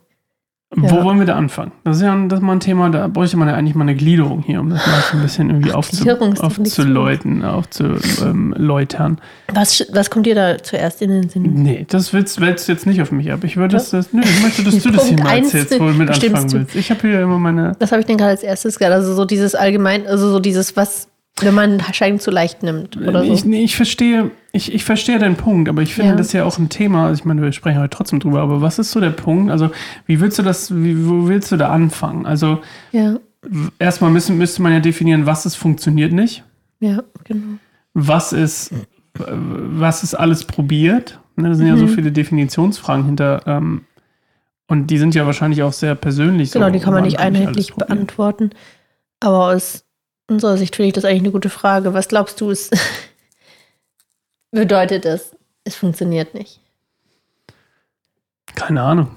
Ja. 0.75 0.89
Wo 0.89 1.03
wollen 1.03 1.19
wir 1.19 1.27
da 1.27 1.35
anfangen? 1.35 1.71
Das 1.83 1.97
ist 1.97 2.03
ja 2.03 2.15
das 2.27 2.39
ist 2.39 2.43
mal 2.43 2.53
ein 2.53 2.59
Thema, 2.59 2.89
da 2.89 3.07
bräuchte 3.07 3.37
man 3.37 3.47
ja 3.47 3.53
eigentlich 3.53 3.75
mal 3.75 3.83
eine 3.83 3.93
Gliederung 3.93 4.41
hier, 4.41 4.59
um 4.59 4.71
das 4.71 4.83
mal 4.87 5.03
ein 5.13 5.21
bisschen 5.21 5.51
irgendwie 5.51 5.71
aufzuläuten, 5.71 7.43
aufzuläutern. 7.43 9.19
Was, 9.53 9.85
was 9.91 10.09
kommt 10.09 10.25
dir 10.25 10.33
da 10.33 10.57
zuerst 10.57 11.03
in 11.03 11.11
den 11.11 11.29
Sinn? 11.29 11.43
Nee, 11.43 11.85
das 11.87 12.11
willst, 12.11 12.41
wälzt 12.41 12.67
jetzt 12.69 12.87
nicht 12.87 13.03
auf 13.03 13.11
mich 13.11 13.31
ab. 13.31 13.43
Ich 13.43 13.55
würde 13.55 13.75
das, 13.75 13.91
das, 13.91 14.13
nö, 14.13 14.23
ich 14.23 14.41
möchte, 14.41 14.63
dass 14.63 14.79
du 14.79 14.89
das 14.89 15.05
hier 15.09 15.19
mal 15.19 15.37
erzählst, 15.37 15.79
wo 15.79 15.85
du 15.85 15.93
mit 15.93 16.09
anfangen 16.09 16.51
willst. 16.51 16.75
Ich 16.75 16.89
habe 16.89 17.01
hier 17.01 17.21
immer 17.21 17.37
meine. 17.37 17.73
Das 17.77 17.91
habe 17.91 17.99
ich 17.99 18.07
denn 18.07 18.17
gerade 18.17 18.31
als 18.31 18.41
erstes 18.41 18.79
gerade. 18.79 18.95
Also 18.95 19.13
so 19.13 19.25
dieses 19.25 19.53
allgemein, 19.53 20.07
also 20.07 20.31
so 20.31 20.39
dieses, 20.39 20.75
was, 20.75 21.07
wenn 21.39 21.53
man 21.53 21.81
Scheidung 21.93 22.19
zu 22.19 22.31
leicht 22.31 22.63
nimmt 22.63 22.95
oder 22.95 23.25
so. 23.25 23.33
Ich, 23.33 23.43
nee, 23.43 23.63
ich 23.63 23.75
verstehe, 23.75 24.31
ich, 24.51 24.73
ich 24.73 24.83
verstehe 24.83 25.17
deinen 25.17 25.35
Punkt, 25.35 25.67
aber 25.67 25.81
ich 25.81 25.95
finde 25.95 26.11
ja. 26.11 26.15
das 26.15 26.31
ja 26.31 26.43
auch 26.43 26.57
ein 26.59 26.69
Thema. 26.69 27.07
Also 27.07 27.21
ich 27.21 27.25
meine, 27.25 27.41
wir 27.41 27.51
sprechen 27.51 27.79
heute 27.79 27.89
trotzdem 27.89 28.19
drüber, 28.19 28.41
aber 28.41 28.61
was 28.61 28.77
ist 28.77 28.91
so 28.91 28.99
der 28.99 29.09
Punkt? 29.09 29.51
Also, 29.51 29.71
wie 30.05 30.19
willst 30.19 30.37
du 30.37 30.43
das, 30.43 30.75
wie, 30.75 31.07
wo 31.07 31.27
willst 31.27 31.51
du 31.51 31.57
da 31.57 31.69
anfangen? 31.69 32.25
Also, 32.25 32.61
ja. 32.91 33.17
erstmal 33.79 34.11
müssen, 34.11 34.37
müsste 34.37 34.61
man 34.61 34.73
ja 34.73 34.79
definieren, 34.79 35.25
was 35.25 35.45
es 35.45 35.55
funktioniert 35.55 36.13
nicht. 36.13 36.43
Ja, 36.79 37.03
genau. 37.23 37.57
Was 37.95 38.31
ist, 38.31 38.71
was 39.15 40.03
ist 40.03 40.13
alles 40.13 40.45
probiert? 40.45 41.19
Ne, 41.35 41.49
da 41.49 41.55
sind 41.55 41.65
mhm. 41.65 41.71
ja 41.71 41.77
so 41.77 41.85
mhm. 41.85 41.95
viele 41.95 42.11
Definitionsfragen 42.11 43.05
hinter. 43.05 43.41
Ähm, 43.47 43.85
und 44.67 44.87
die 44.87 44.97
sind 44.97 45.15
ja 45.15 45.25
wahrscheinlich 45.25 45.63
auch 45.63 45.73
sehr 45.73 45.95
persönlich. 45.95 46.51
Genau, 46.51 46.67
so, 46.67 46.71
die 46.71 46.79
kann 46.79 46.93
man 46.93 47.03
nicht 47.03 47.19
einheitlich 47.19 47.73
beantworten. 47.73 48.51
Aber 49.19 49.47
aus 49.47 49.83
unserer 50.27 50.57
Sicht 50.57 50.75
finde 50.75 50.87
ich 50.87 50.93
das 50.93 51.05
eigentlich 51.05 51.21
eine 51.21 51.31
gute 51.31 51.49
Frage. 51.49 51.93
Was 51.93 52.07
glaubst 52.07 52.41
du, 52.41 52.49
ist 52.49 52.75
bedeutet 54.51 55.05
das, 55.05 55.35
es 55.63 55.75
funktioniert 55.75 56.33
nicht? 56.33 56.59
Keine 58.55 58.81
Ahnung. 58.81 59.15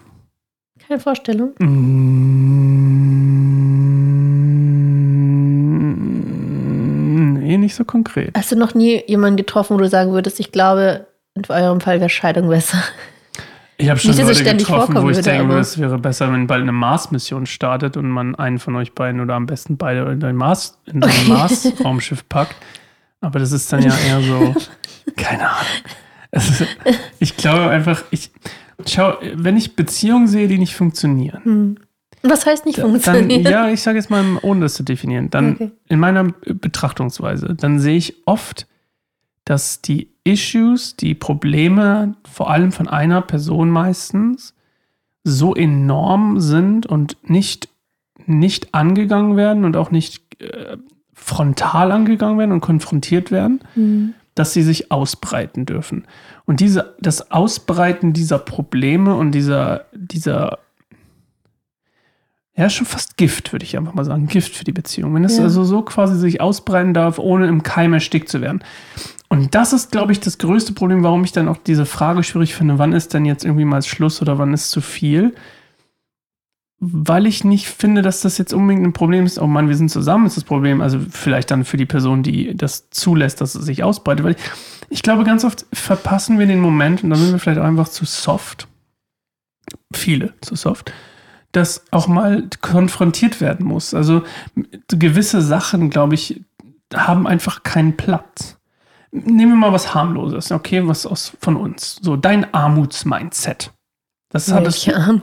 Keine 0.87 1.01
Vorstellung? 1.01 1.55
Mm, 1.59 1.67
nee, 7.35 7.59
nicht 7.59 7.75
so 7.75 7.85
konkret. 7.85 8.37
Hast 8.37 8.53
du 8.53 8.57
noch 8.57 8.75
nie 8.75 9.03
jemanden 9.07 9.37
getroffen, 9.37 9.75
wo 9.75 9.81
du 9.81 9.89
sagen 9.89 10.13
würdest, 10.13 10.41
ich 10.41 10.53
glaube, 10.53 11.07
in 11.35 11.45
eurem 11.49 11.81
Fall 11.81 12.01
wäre 12.01 12.09
Scheidung 12.09 12.49
besser? 12.49 12.79
Ich 13.79 13.91
habe 13.91 14.01
schon 14.01 14.13
Nicht, 14.13 14.27
Leute 14.27 14.57
getroffen, 14.57 14.95
wo 14.95 15.11
ich 15.11 15.17
würde, 15.17 15.31
denke, 15.31 15.59
es 15.59 15.79
wäre 15.79 15.99
besser, 15.99 16.33
wenn 16.33 16.47
bald 16.47 16.63
eine 16.63 16.73
Mars-Mission 16.73 17.45
startet 17.47 17.97
und 17.97 18.09
man 18.09 18.35
einen 18.35 18.59
von 18.59 18.75
euch 18.77 18.95
beiden 18.95 19.21
oder 19.21 19.35
am 19.35 19.47
besten 19.47 19.77
beide 19.77 20.11
in 20.11 20.25
ein 20.25 20.37
Mars, 20.37 20.79
in 20.87 21.03
ein 21.03 21.11
okay. 21.11 21.29
Mars-Raumschiff 21.29 22.27
packt. 22.29 22.57
Aber 23.21 23.39
das 23.39 23.53
ist 23.53 23.71
dann 23.73 23.83
ja 23.83 23.93
eher 24.09 24.23
so, 24.23 24.55
keine 25.17 25.51
Ahnung. 25.51 25.67
Ist, 26.31 26.65
ich 27.19 27.37
glaube 27.37 27.69
einfach, 27.69 28.03
ich 28.11 28.31
schau, 28.87 29.15
wenn 29.35 29.57
ich 29.57 29.77
Beziehungen 29.77 30.27
sehe, 30.27 30.49
die 30.49 30.59
nicht 30.59 30.75
funktionieren. 30.75 31.45
Hm. 31.45 31.77
Was 32.23 32.47
heißt 32.47 32.67
nicht 32.67 32.81
funktionieren? 32.81 33.45
Dann, 33.45 33.53
ja, 33.53 33.69
ich 33.69 33.83
sage 33.83 33.99
jetzt 33.99 34.11
mal, 34.11 34.25
ohne 34.43 34.63
das 34.63 34.75
zu 34.75 34.83
definieren. 34.83 35.31
Dann 35.31 35.55
okay. 35.55 35.71
in 35.89 35.99
meiner 35.99 36.25
Betrachtungsweise, 36.25 37.55
dann 37.55 37.79
sehe 37.79 37.97
ich 37.97 38.27
oft, 38.27 38.67
dass 39.45 39.83
die 39.83 40.16
Issues, 40.27 40.97
die 40.97 41.15
Probleme, 41.15 42.17
vor 42.29 42.51
allem 42.51 42.73
von 42.73 42.89
einer 42.89 43.23
Person 43.23 43.71
meistens, 43.71 44.55
so 45.23 45.55
enorm 45.55 46.41
sind 46.41 46.87
und 46.87 47.17
nicht, 47.23 47.69
nicht 48.27 48.75
angegangen 48.75 49.37
werden 49.37 49.65
und 49.65 49.77
auch 49.77 49.91
nicht 49.91 50.41
äh, 50.41 50.77
frontal 51.15 51.93
angegangen 51.93 52.39
werden 52.39 52.53
und 52.53 52.61
konfrontiert 52.61 53.31
werden, 53.31 53.61
mhm. 53.75 54.15
dass 54.35 54.53
sie 54.53 54.63
sich 54.63 54.91
ausbreiten 54.93 55.65
dürfen. 55.65 56.07
Und 56.45 56.61
diese, 56.61 56.95
das 57.01 57.31
Ausbreiten 57.31 58.13
dieser 58.13 58.39
Probleme 58.39 59.15
und 59.15 59.33
dieser, 59.33 59.87
dieser 59.93 60.59
ja, 62.57 62.71
schon 62.71 62.87
fast 62.87 63.17
Gift, 63.17 63.53
würde 63.53 63.65
ich 63.65 63.77
einfach 63.77 63.95
mal 63.95 64.05
sagen. 64.05 64.27
Gift 64.29 64.55
für 64.55 64.65
die 64.65 64.73
Beziehung. 64.73 65.15
Wenn 65.15 65.25
es 65.25 65.37
ja. 65.37 65.45
also 65.45 65.65
so 65.65 65.83
quasi 65.83 66.19
sich 66.19 66.41
ausbreiten 66.41 66.95
darf, 66.95 67.19
ohne 67.19 67.47
im 67.49 67.63
Keim 67.63 67.93
erstickt 67.93 68.29
zu 68.29 68.41
werden. 68.41 68.65
Und 69.29 69.55
das 69.55 69.73
ist, 69.73 69.93
glaube 69.93 70.13
ich, 70.13 70.21
das 70.21 70.39
größte 70.39 70.73
Problem, 70.73 71.03
warum 71.03 71.25
ich 71.25 71.33
dann 71.33 71.49
auch 71.49 71.59
diese 71.59 71.85
Frage 71.85 72.23
schwierig 72.23 72.55
finde, 72.55 72.79
wann 72.79 72.93
ist 72.93 73.13
denn 73.13 73.25
jetzt 73.25 73.45
irgendwie 73.45 73.65
mal 73.65 73.83
Schluss 73.83 74.23
oder 74.23 74.39
wann 74.39 74.55
ist 74.55 74.71
zu 74.71 74.81
viel? 74.81 75.35
weil 76.79 77.27
ich 77.27 77.43
nicht 77.43 77.69
finde, 77.69 78.03
dass 78.03 78.21
das 78.21 78.37
jetzt 78.37 78.53
unbedingt 78.53 78.87
ein 78.87 78.93
Problem 78.93 79.25
ist. 79.25 79.39
Oh 79.39 79.47
Mann, 79.47 79.69
wir 79.69 79.77
sind 79.77 79.91
zusammen, 79.91 80.27
ist 80.27 80.37
das 80.37 80.45
Problem. 80.45 80.81
Also 80.81 81.01
vielleicht 81.11 81.51
dann 81.51 81.65
für 81.65 81.79
die 81.79 81.87
Person, 81.87 82.23
die 82.23 82.55
das 82.55 82.91
zulässt, 82.91 83.41
dass 83.41 83.55
es 83.55 83.65
sich 83.65 83.83
ausbreitet. 83.83 84.25
Weil 84.25 84.33
ich, 84.33 84.43
ich 84.91 85.03
glaube, 85.03 85.25
ganz 85.25 85.45
oft 85.45 85.65
verpassen 85.73 86.39
wir 86.39 86.47
den 86.47 86.61
Moment 86.61 87.03
und 87.03 87.11
dann 87.11 87.19
sind 87.19 87.33
wir 87.33 87.39
vielleicht 87.39 87.61
auch 87.61 87.65
einfach 87.65 87.89
zu 87.89 88.05
soft. 88.05 88.69
Viele 89.93 90.35
zu 90.43 90.55
soft. 90.55 90.93
Dass 91.57 91.85
auch 91.91 92.07
mal 92.07 92.51
konfrontiert 92.61 93.41
werden 93.41 93.65
muss. 93.65 93.95
Also 93.95 94.25
gewisse 94.89 95.41
Sachen, 95.41 95.89
glaube 95.89 96.15
ich, 96.15 96.43
haben 96.95 97.27
einfach 97.27 97.63
keinen 97.63 97.97
Platz. 97.97 98.59
Nehmen 99.11 99.53
wir 99.53 99.57
mal 99.57 99.73
was 99.73 99.95
harmloses, 99.95 100.53
okay, 100.53 100.87
was 100.87 101.07
aus 101.07 101.33
von 101.41 101.57
uns. 101.57 101.99
So 102.03 102.17
dein 102.17 102.53
Armutsmindset. 102.53 103.73
Das 104.29 104.55
Welche 104.55 104.97
Armut? 104.97 105.23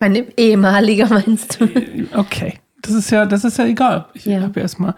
Mein 0.00 0.24
ehemaliger 0.38 1.06
meinst 1.10 1.60
du? 1.60 1.68
Okay. 2.14 2.58
Das 2.80 2.94
ist 2.94 3.10
ja, 3.10 3.26
das 3.26 3.44
ist 3.44 3.58
ja 3.58 3.66
egal. 3.66 4.06
Ich 4.14 4.24
ja. 4.24 4.40
habe 4.40 4.54
ja 4.56 4.62
erstmal 4.62 4.94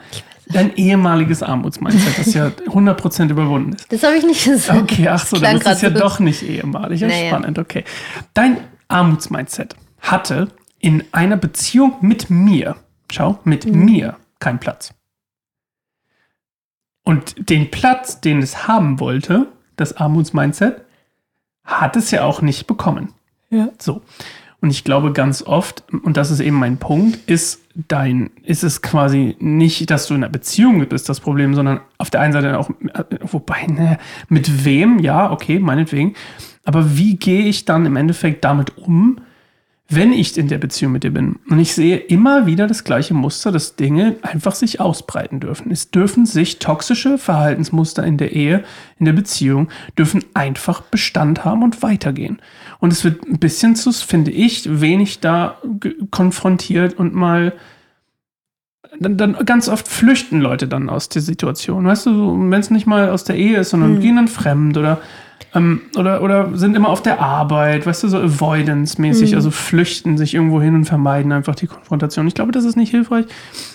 dein 0.46 0.72
ehemaliges 0.76 1.42
Armutsmindset, 1.42 2.16
das 2.16 2.32
ja 2.32 2.46
100% 2.46 3.28
überwunden 3.28 3.72
ist. 3.72 3.92
Das 3.92 4.04
habe 4.04 4.18
ich 4.18 4.24
nicht 4.24 4.44
gesagt. 4.44 4.82
Okay, 4.82 5.08
ach 5.08 5.26
so, 5.26 5.36
dann 5.36 5.56
ist 5.56 5.66
es 5.66 5.80
ja 5.80 5.90
so 5.90 5.98
doch 5.98 6.20
nicht 6.20 6.44
ehemalig. 6.44 7.00
Naja. 7.00 7.26
Spannend, 7.26 7.58
okay. 7.58 7.82
Dein 8.34 8.58
Armutsmindset 8.86 9.74
hatte 10.00 10.48
in 10.78 11.04
einer 11.12 11.36
Beziehung 11.36 11.96
mit 12.00 12.30
mir, 12.30 12.76
schau, 13.10 13.38
mit 13.44 13.66
mhm. 13.66 13.84
mir 13.84 14.16
keinen 14.38 14.58
Platz. 14.58 14.94
Und 17.04 17.48
den 17.48 17.70
Platz, 17.70 18.20
den 18.20 18.40
es 18.40 18.68
haben 18.68 19.00
wollte, 19.00 19.48
das 19.76 19.96
Armutsmindset, 19.96 20.82
hat 21.64 21.96
es 21.96 22.10
ja 22.10 22.24
auch 22.24 22.42
nicht 22.42 22.66
bekommen. 22.66 23.14
Ja. 23.50 23.70
So. 23.78 24.02
Und 24.60 24.70
ich 24.70 24.82
glaube 24.82 25.12
ganz 25.12 25.42
oft, 25.42 25.84
und 26.02 26.16
das 26.16 26.30
ist 26.30 26.40
eben 26.40 26.56
mein 26.56 26.78
Punkt, 26.78 27.30
ist 27.30 27.62
dein, 27.74 28.30
ist 28.42 28.64
es 28.64 28.82
quasi 28.82 29.36
nicht, 29.38 29.88
dass 29.88 30.08
du 30.08 30.14
in 30.14 30.24
einer 30.24 30.32
Beziehung 30.32 30.84
bist, 30.88 31.08
das 31.08 31.20
Problem, 31.20 31.54
sondern 31.54 31.80
auf 31.96 32.10
der 32.10 32.20
einen 32.20 32.32
Seite 32.32 32.58
auch, 32.58 32.68
wobei, 33.20 33.66
ne, 33.66 33.98
mit 34.28 34.64
wem, 34.64 34.98
ja, 34.98 35.30
okay, 35.30 35.60
meinetwegen. 35.60 36.14
Aber 36.64 36.96
wie 36.96 37.16
gehe 37.16 37.44
ich 37.44 37.66
dann 37.66 37.86
im 37.86 37.94
Endeffekt 37.94 38.44
damit 38.44 38.76
um, 38.76 39.20
wenn 39.90 40.12
ich 40.12 40.36
in 40.36 40.48
der 40.48 40.58
Beziehung 40.58 40.92
mit 40.92 41.02
dir 41.02 41.12
bin. 41.12 41.36
Und 41.48 41.58
ich 41.58 41.72
sehe 41.74 41.96
immer 41.96 42.44
wieder 42.44 42.66
das 42.66 42.84
gleiche 42.84 43.14
Muster, 43.14 43.50
dass 43.50 43.74
Dinge 43.74 44.16
einfach 44.20 44.54
sich 44.54 44.80
ausbreiten 44.80 45.40
dürfen. 45.40 45.72
Es 45.72 45.90
dürfen 45.90 46.26
sich 46.26 46.58
toxische 46.58 47.16
Verhaltensmuster 47.16 48.04
in 48.04 48.18
der 48.18 48.32
Ehe, 48.32 48.64
in 48.98 49.06
der 49.06 49.14
Beziehung, 49.14 49.70
dürfen 49.96 50.24
einfach 50.34 50.82
Bestand 50.82 51.46
haben 51.46 51.62
und 51.62 51.82
weitergehen. 51.82 52.38
Und 52.80 52.92
es 52.92 53.02
wird 53.02 53.26
ein 53.26 53.38
bisschen 53.38 53.76
zu, 53.76 53.90
finde 53.92 54.30
ich, 54.30 54.80
wenig 54.80 55.20
da 55.20 55.58
konfrontiert 56.10 56.98
und 56.98 57.14
mal 57.14 57.54
dann, 59.00 59.16
dann, 59.16 59.36
ganz 59.46 59.68
oft 59.68 59.88
flüchten 59.88 60.40
Leute 60.40 60.68
dann 60.68 60.88
aus 60.88 61.08
der 61.08 61.22
Situation. 61.22 61.84
Weißt 61.84 62.06
du, 62.06 62.50
wenn 62.50 62.60
es 62.60 62.70
nicht 62.70 62.86
mal 62.86 63.10
aus 63.10 63.24
der 63.24 63.36
Ehe 63.36 63.58
ist, 63.58 63.70
sondern 63.70 63.94
mhm. 63.94 64.00
gehen 64.00 64.16
dann 64.16 64.28
fremd 64.28 64.76
oder 64.76 65.00
ähm, 65.54 65.82
oder, 65.96 66.22
oder 66.22 66.56
sind 66.56 66.76
immer 66.76 66.90
auf 66.90 67.02
der 67.02 67.20
Arbeit, 67.20 67.86
weißt 67.86 68.02
du, 68.02 68.08
so 68.08 68.18
Avoidance-mäßig, 68.18 69.30
mhm. 69.30 69.36
also 69.36 69.50
flüchten 69.50 70.18
sich 70.18 70.34
irgendwo 70.34 70.60
hin 70.60 70.74
und 70.74 70.84
vermeiden 70.84 71.32
einfach 71.32 71.54
die 71.54 71.66
Konfrontation. 71.66 72.26
Ich 72.26 72.34
glaube, 72.34 72.52
das 72.52 72.64
ist 72.64 72.76
nicht 72.76 72.90
hilfreich. 72.90 73.26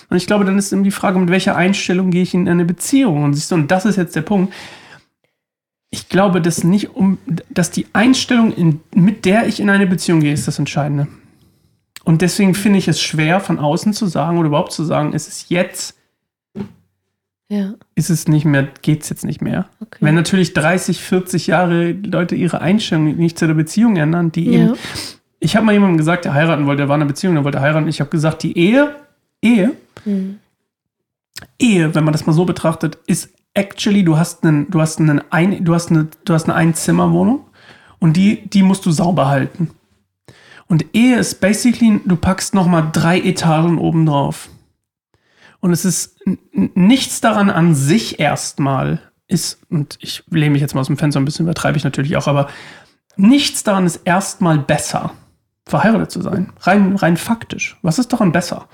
Und 0.08 0.16
ich 0.16 0.26
glaube, 0.26 0.44
dann 0.44 0.56
ist 0.56 0.72
eben 0.72 0.84
die 0.84 0.92
Frage, 0.92 1.18
mit 1.18 1.30
welcher 1.30 1.56
Einstellung 1.56 2.10
gehe 2.10 2.22
ich 2.22 2.34
in 2.34 2.48
eine 2.48 2.64
Beziehung? 2.64 3.24
Und 3.24 3.34
siehst 3.34 3.50
du, 3.50 3.56
und 3.56 3.70
das 3.70 3.86
ist 3.86 3.96
jetzt 3.96 4.14
der 4.14 4.22
Punkt. 4.22 4.52
Ich 5.90 6.08
glaube, 6.08 6.40
dass 6.40 6.64
nicht 6.64 6.94
um, 6.94 7.18
dass 7.50 7.70
die 7.70 7.86
Einstellung, 7.92 8.52
in, 8.52 8.80
mit 8.94 9.24
der 9.24 9.46
ich 9.46 9.58
in 9.58 9.70
eine 9.70 9.86
Beziehung 9.86 10.20
gehe, 10.20 10.32
ist 10.32 10.46
das 10.46 10.58
Entscheidende. 10.58 11.08
Und 12.04 12.22
deswegen 12.22 12.54
finde 12.54 12.78
ich 12.78 12.88
es 12.88 13.00
schwer, 13.00 13.40
von 13.40 13.58
außen 13.58 13.92
zu 13.92 14.06
sagen 14.06 14.38
oder 14.38 14.48
überhaupt 14.48 14.72
zu 14.72 14.84
sagen, 14.84 15.12
es 15.14 15.26
ist 15.26 15.50
jetzt 15.50 15.96
ja. 17.48 17.74
ist 17.94 18.10
es 18.10 18.28
nicht 18.28 18.44
mehr, 18.44 18.68
geht 18.82 19.02
es 19.02 19.08
jetzt 19.08 19.24
nicht 19.24 19.40
mehr. 19.40 19.66
Okay. 19.80 19.98
Wenn 20.00 20.14
natürlich 20.14 20.54
30, 20.54 21.00
40 21.00 21.46
Jahre 21.46 21.92
Leute 21.92 22.34
ihre 22.34 22.60
Einstellung 22.60 23.16
nicht 23.16 23.38
zu 23.38 23.46
der 23.46 23.54
Beziehung 23.54 23.96
ändern, 23.96 24.32
die 24.32 24.44
ja. 24.44 24.64
eben. 24.64 24.74
Ich 25.40 25.56
habe 25.56 25.66
mal 25.66 25.72
jemandem 25.72 25.98
gesagt, 25.98 26.24
der 26.24 26.34
heiraten 26.34 26.66
wollte, 26.66 26.82
der 26.82 26.88
war 26.88 26.96
in 26.96 27.02
einer 27.02 27.08
Beziehung, 27.08 27.34
der 27.34 27.44
wollte 27.44 27.60
heiraten. 27.60 27.88
Ich 27.88 28.00
habe 28.00 28.10
gesagt, 28.10 28.42
die 28.42 28.56
Ehe, 28.56 28.94
Ehe, 29.42 29.72
mhm. 30.04 30.38
Ehe, 31.58 31.94
wenn 31.94 32.04
man 32.04 32.12
das 32.12 32.26
mal 32.26 32.32
so 32.32 32.44
betrachtet, 32.44 32.98
ist 33.06 33.30
actually, 33.52 34.04
du 34.04 34.16
hast 34.16 34.44
einen, 34.44 34.70
du 34.70 34.80
hast 34.80 35.00
einen, 35.00 35.20
ein, 35.30 35.64
du 35.64 35.74
hast 35.74 35.90
eine, 35.90 36.08
du 36.24 36.34
hast 36.34 36.44
eine 36.44 36.54
Einzimmerwohnung 36.54 37.44
und 37.98 38.16
die, 38.16 38.48
die 38.48 38.62
musst 38.62 38.86
du 38.86 38.90
sauber 38.90 39.28
halten. 39.28 39.70
Und 40.66 40.86
Ehe 40.94 41.18
ist 41.18 41.40
basically, 41.40 42.00
du 42.04 42.16
packst 42.16 42.54
nochmal 42.54 42.88
drei 42.92 43.20
Etagen 43.20 43.78
oben 43.78 44.06
drauf. 44.06 44.48
Und 45.60 45.72
es 45.72 45.84
ist 45.84 46.18
nichts 46.52 47.20
daran 47.20 47.50
an 47.50 47.74
sich 47.74 48.20
erstmal 48.20 49.00
ist, 49.26 49.60
und 49.70 49.96
ich 50.00 50.22
lehne 50.30 50.50
mich 50.50 50.60
jetzt 50.60 50.74
mal 50.74 50.80
aus 50.80 50.88
dem 50.88 50.98
Fenster 50.98 51.20
ein 51.20 51.24
bisschen, 51.24 51.46
übertreibe 51.46 51.78
ich 51.78 51.84
natürlich 51.84 52.16
auch, 52.16 52.28
aber 52.28 52.48
nichts 53.16 53.62
daran 53.62 53.86
ist 53.86 54.02
erstmal 54.04 54.58
besser, 54.58 55.12
verheiratet 55.66 56.10
zu 56.10 56.20
sein. 56.20 56.52
Rein, 56.60 56.96
rein 56.96 57.16
faktisch. 57.16 57.78
Was 57.82 57.98
ist 57.98 58.12
daran 58.12 58.32
besser? 58.32 58.68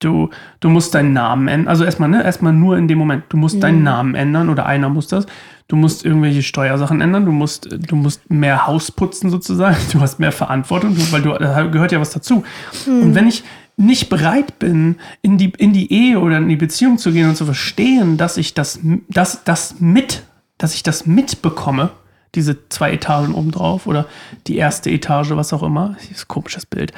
Du, 0.00 0.30
du 0.60 0.68
musst 0.68 0.94
deinen 0.94 1.12
Namen 1.12 1.48
ändern. 1.48 1.68
Also 1.68 1.84
erstmal, 1.84 2.08
ne, 2.08 2.22
erstmal 2.22 2.52
nur 2.52 2.76
in 2.78 2.88
dem 2.88 2.98
Moment. 2.98 3.24
Du 3.28 3.36
musst 3.36 3.56
mhm. 3.56 3.60
deinen 3.60 3.82
Namen 3.82 4.14
ändern 4.14 4.48
oder 4.48 4.66
einer 4.66 4.88
muss 4.88 5.08
das. 5.08 5.26
Du 5.66 5.76
musst 5.76 6.04
irgendwelche 6.04 6.42
Steuersachen 6.42 7.00
ändern. 7.00 7.24
Du 7.24 7.32
musst, 7.32 7.68
du 7.70 7.96
musst 7.96 8.30
mehr 8.30 8.66
Haus 8.66 8.90
putzen 8.90 9.30
sozusagen. 9.30 9.76
Du 9.92 10.00
hast 10.00 10.18
mehr 10.20 10.32
Verantwortung, 10.32 10.96
weil 11.10 11.22
du, 11.22 11.32
da 11.32 11.62
gehört 11.62 11.92
ja 11.92 12.00
was 12.00 12.10
dazu. 12.10 12.44
Mhm. 12.86 13.02
Und 13.02 13.14
wenn 13.14 13.26
ich, 13.26 13.44
nicht 13.78 14.08
bereit 14.08 14.58
bin, 14.58 14.96
in 15.22 15.38
die, 15.38 15.52
in 15.56 15.72
die 15.72 15.92
Ehe 15.92 16.18
oder 16.18 16.38
in 16.38 16.48
die 16.48 16.56
Beziehung 16.56 16.98
zu 16.98 17.12
gehen 17.12 17.28
und 17.28 17.36
zu 17.36 17.44
verstehen, 17.44 18.16
dass 18.16 18.36
ich 18.36 18.52
das, 18.52 18.80
das, 19.08 19.44
das 19.44 19.76
mit, 19.78 20.24
dass 20.58 20.74
ich 20.74 20.82
das 20.82 21.06
mitbekomme, 21.06 21.90
diese 22.34 22.68
zwei 22.68 22.92
Etagen 22.92 23.34
obendrauf 23.34 23.86
oder 23.86 24.06
die 24.48 24.56
erste 24.56 24.90
Etage, 24.90 25.30
was 25.30 25.52
auch 25.52 25.62
immer. 25.62 25.94
Das 25.94 26.10
ist 26.10 26.24
ein 26.24 26.28
komisches 26.28 26.66
Bild. 26.66 26.92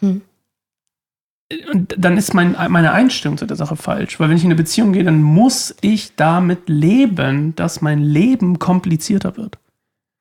Hm. 0.00 0.20
Und 1.72 1.94
dann 1.96 2.18
ist 2.18 2.34
mein, 2.34 2.56
meine 2.68 2.92
Einstellung 2.92 3.38
zu 3.38 3.46
der 3.46 3.56
Sache 3.56 3.76
falsch. 3.76 4.20
Weil 4.20 4.28
wenn 4.28 4.36
ich 4.36 4.44
in 4.44 4.48
eine 4.48 4.56
Beziehung 4.56 4.92
gehe, 4.92 5.04
dann 5.04 5.22
muss 5.22 5.74
ich 5.80 6.14
damit 6.14 6.68
leben, 6.68 7.54
dass 7.56 7.80
mein 7.80 8.00
Leben 8.00 8.58
komplizierter 8.58 9.36
wird. 9.36 9.58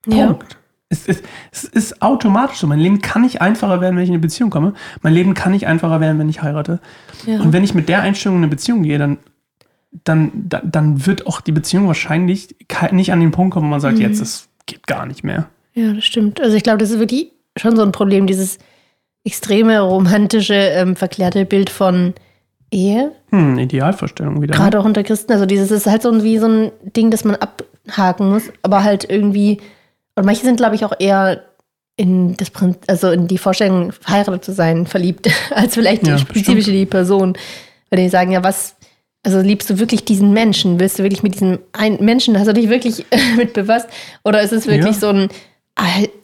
Punkt. 0.03 0.53
Ja. 0.53 0.57
Es 0.89 1.05
ist, 1.05 1.25
es 1.51 1.65
ist 1.65 2.01
automatisch 2.01 2.59
so. 2.59 2.67
Mein 2.67 2.79
Leben 2.79 3.01
kann 3.01 3.23
nicht 3.23 3.41
einfacher 3.41 3.81
werden, 3.81 3.97
wenn 3.97 4.03
ich 4.03 4.09
in 4.09 4.15
eine 4.15 4.21
Beziehung 4.21 4.49
komme. 4.49 4.73
Mein 5.01 5.13
Leben 5.13 5.33
kann 5.33 5.51
nicht 5.51 5.67
einfacher 5.67 5.99
werden, 5.99 6.17
wenn 6.17 6.29
ich 6.29 6.41
heirate. 6.41 6.79
Ja. 7.25 7.41
Und 7.41 7.51
wenn 7.51 7.65
ich 7.65 7.73
mit 7.73 7.89
der 7.89 8.01
Einstellung 8.01 8.37
in 8.37 8.43
eine 8.43 8.49
Beziehung 8.49 8.83
gehe, 8.83 8.97
dann, 8.97 9.17
dann, 10.05 10.31
dann 10.63 11.05
wird 11.05 11.27
auch 11.27 11.41
die 11.41 11.51
Beziehung 11.51 11.87
wahrscheinlich 11.87 12.55
nicht 12.91 13.11
an 13.11 13.19
den 13.19 13.31
Punkt 13.31 13.53
kommen, 13.53 13.65
wo 13.65 13.71
man 13.71 13.81
sagt, 13.81 13.97
mhm. 13.97 14.03
jetzt, 14.03 14.21
es 14.21 14.47
geht 14.65 14.87
gar 14.87 15.05
nicht 15.05 15.25
mehr. 15.25 15.49
Ja, 15.73 15.91
das 15.91 16.05
stimmt. 16.05 16.39
Also 16.39 16.55
ich 16.55 16.63
glaube, 16.63 16.77
das 16.77 16.91
ist 16.91 16.99
wirklich 16.99 17.33
schon 17.57 17.75
so 17.75 17.83
ein 17.83 17.91
Problem, 17.91 18.25
dieses 18.25 18.57
extreme, 19.27 19.79
romantische, 19.79 20.55
ähm, 20.55 20.95
verklärte 20.95 21.45
Bild 21.45 21.69
von 21.69 22.13
Ehe. 22.71 23.11
Hm, 23.29 23.59
Idealvorstellung 23.59 24.41
wieder. 24.41 24.55
Ne? 24.55 24.59
Gerade 24.59 24.79
auch 24.79 24.85
unter 24.85 25.03
Christen. 25.03 25.31
Also 25.33 25.45
dieses 25.45 25.69
ist 25.69 25.85
halt 25.85 26.01
so 26.01 26.23
wie 26.23 26.39
so 26.39 26.47
ein 26.47 26.71
Ding, 26.81 27.11
das 27.11 27.23
man 27.23 27.35
abhaken 27.35 28.29
muss, 28.29 28.43
aber 28.63 28.83
halt 28.83 29.09
irgendwie 29.09 29.59
und 30.17 30.25
manche 30.25 30.43
sind, 30.43 30.57
glaube 30.57 30.75
ich, 30.75 30.83
auch 30.83 30.93
eher 30.97 31.43
in 31.95 32.35
das 32.37 32.51
also 32.87 33.11
in 33.11 33.27
die 33.27 33.37
Vorstellung, 33.37 33.91
verheiratet 33.91 34.43
zu 34.43 34.51
sein, 34.51 34.87
verliebt, 34.87 35.29
als 35.51 35.75
vielleicht 35.75 36.07
ja, 36.07 36.17
spezifisch 36.17 36.65
die 36.65 36.87
Person. 36.87 37.37
Weil 37.91 38.01
die 38.01 38.09
sagen, 38.09 38.31
ja, 38.31 38.43
was, 38.43 38.75
also 39.23 39.41
liebst 39.41 39.69
du 39.69 39.77
wirklich 39.77 40.05
diesen 40.05 40.33
Menschen? 40.33 40.79
Willst 40.79 40.97
du 40.97 41.03
wirklich 41.03 41.21
mit 41.21 41.35
diesem 41.35 41.59
einen 41.71 42.03
Menschen, 42.03 42.37
hast 42.37 42.47
du 42.47 42.53
dich 42.53 42.67
wirklich 42.67 43.05
mit 43.37 43.53
befasst? 43.53 43.89
Oder 44.23 44.41
ist 44.41 44.53
es 44.53 44.65
wirklich 44.65 44.95
ja. 44.95 44.99
so 44.99 45.09
ein, 45.09 45.29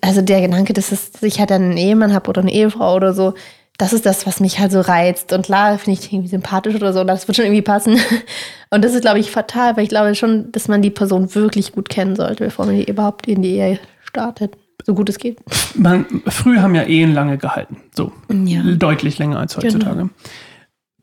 also 0.01 0.21
der 0.21 0.41
Gedanke, 0.41 0.73
dass, 0.73 0.91
ich 1.21 1.39
halt 1.39 1.51
einen 1.51 1.77
Ehemann 1.77 2.13
habe 2.13 2.29
oder 2.29 2.41
eine 2.41 2.51
Ehefrau 2.51 2.95
oder 2.95 3.13
so, 3.13 3.33
das 3.77 3.93
ist 3.93 4.05
das, 4.05 4.25
was 4.25 4.39
mich 4.39 4.59
halt 4.59 4.71
so 4.71 4.81
reizt. 4.81 5.33
Und 5.33 5.45
klar, 5.45 5.77
finde 5.77 5.99
ich 5.99 6.11
irgendwie 6.11 6.29
sympathisch 6.29 6.75
oder 6.75 6.93
so, 6.93 7.03
das 7.03 7.27
wird 7.27 7.35
schon 7.35 7.45
irgendwie 7.45 7.61
passen. 7.61 7.97
Und 8.69 8.83
das 8.83 8.93
ist, 8.93 9.01
glaube 9.01 9.19
ich, 9.19 9.31
fatal, 9.31 9.75
weil 9.75 9.83
ich 9.83 9.89
glaube 9.89 10.13
schon, 10.15 10.51
dass 10.51 10.67
man 10.67 10.81
die 10.81 10.89
Person 10.89 11.33
wirklich 11.35 11.71
gut 11.71 11.89
kennen 11.89 12.15
sollte, 12.15 12.45
bevor 12.45 12.65
man 12.65 12.75
die 12.75 12.89
überhaupt 12.89 13.27
in 13.27 13.41
die 13.41 13.55
Ehe 13.55 13.79
startet. 14.03 14.57
So 14.85 14.93
gut 14.95 15.09
es 15.09 15.17
geht. 15.17 15.39
Man, 15.75 16.05
früher 16.27 16.61
haben 16.61 16.75
ja 16.75 16.83
Ehen 16.83 17.13
lange 17.13 17.37
gehalten. 17.37 17.77
So. 17.95 18.11
Ja. 18.29 18.63
Deutlich 18.63 19.17
länger 19.17 19.39
als 19.39 19.55
heutzutage. 19.55 19.95
Genau. 19.95 20.09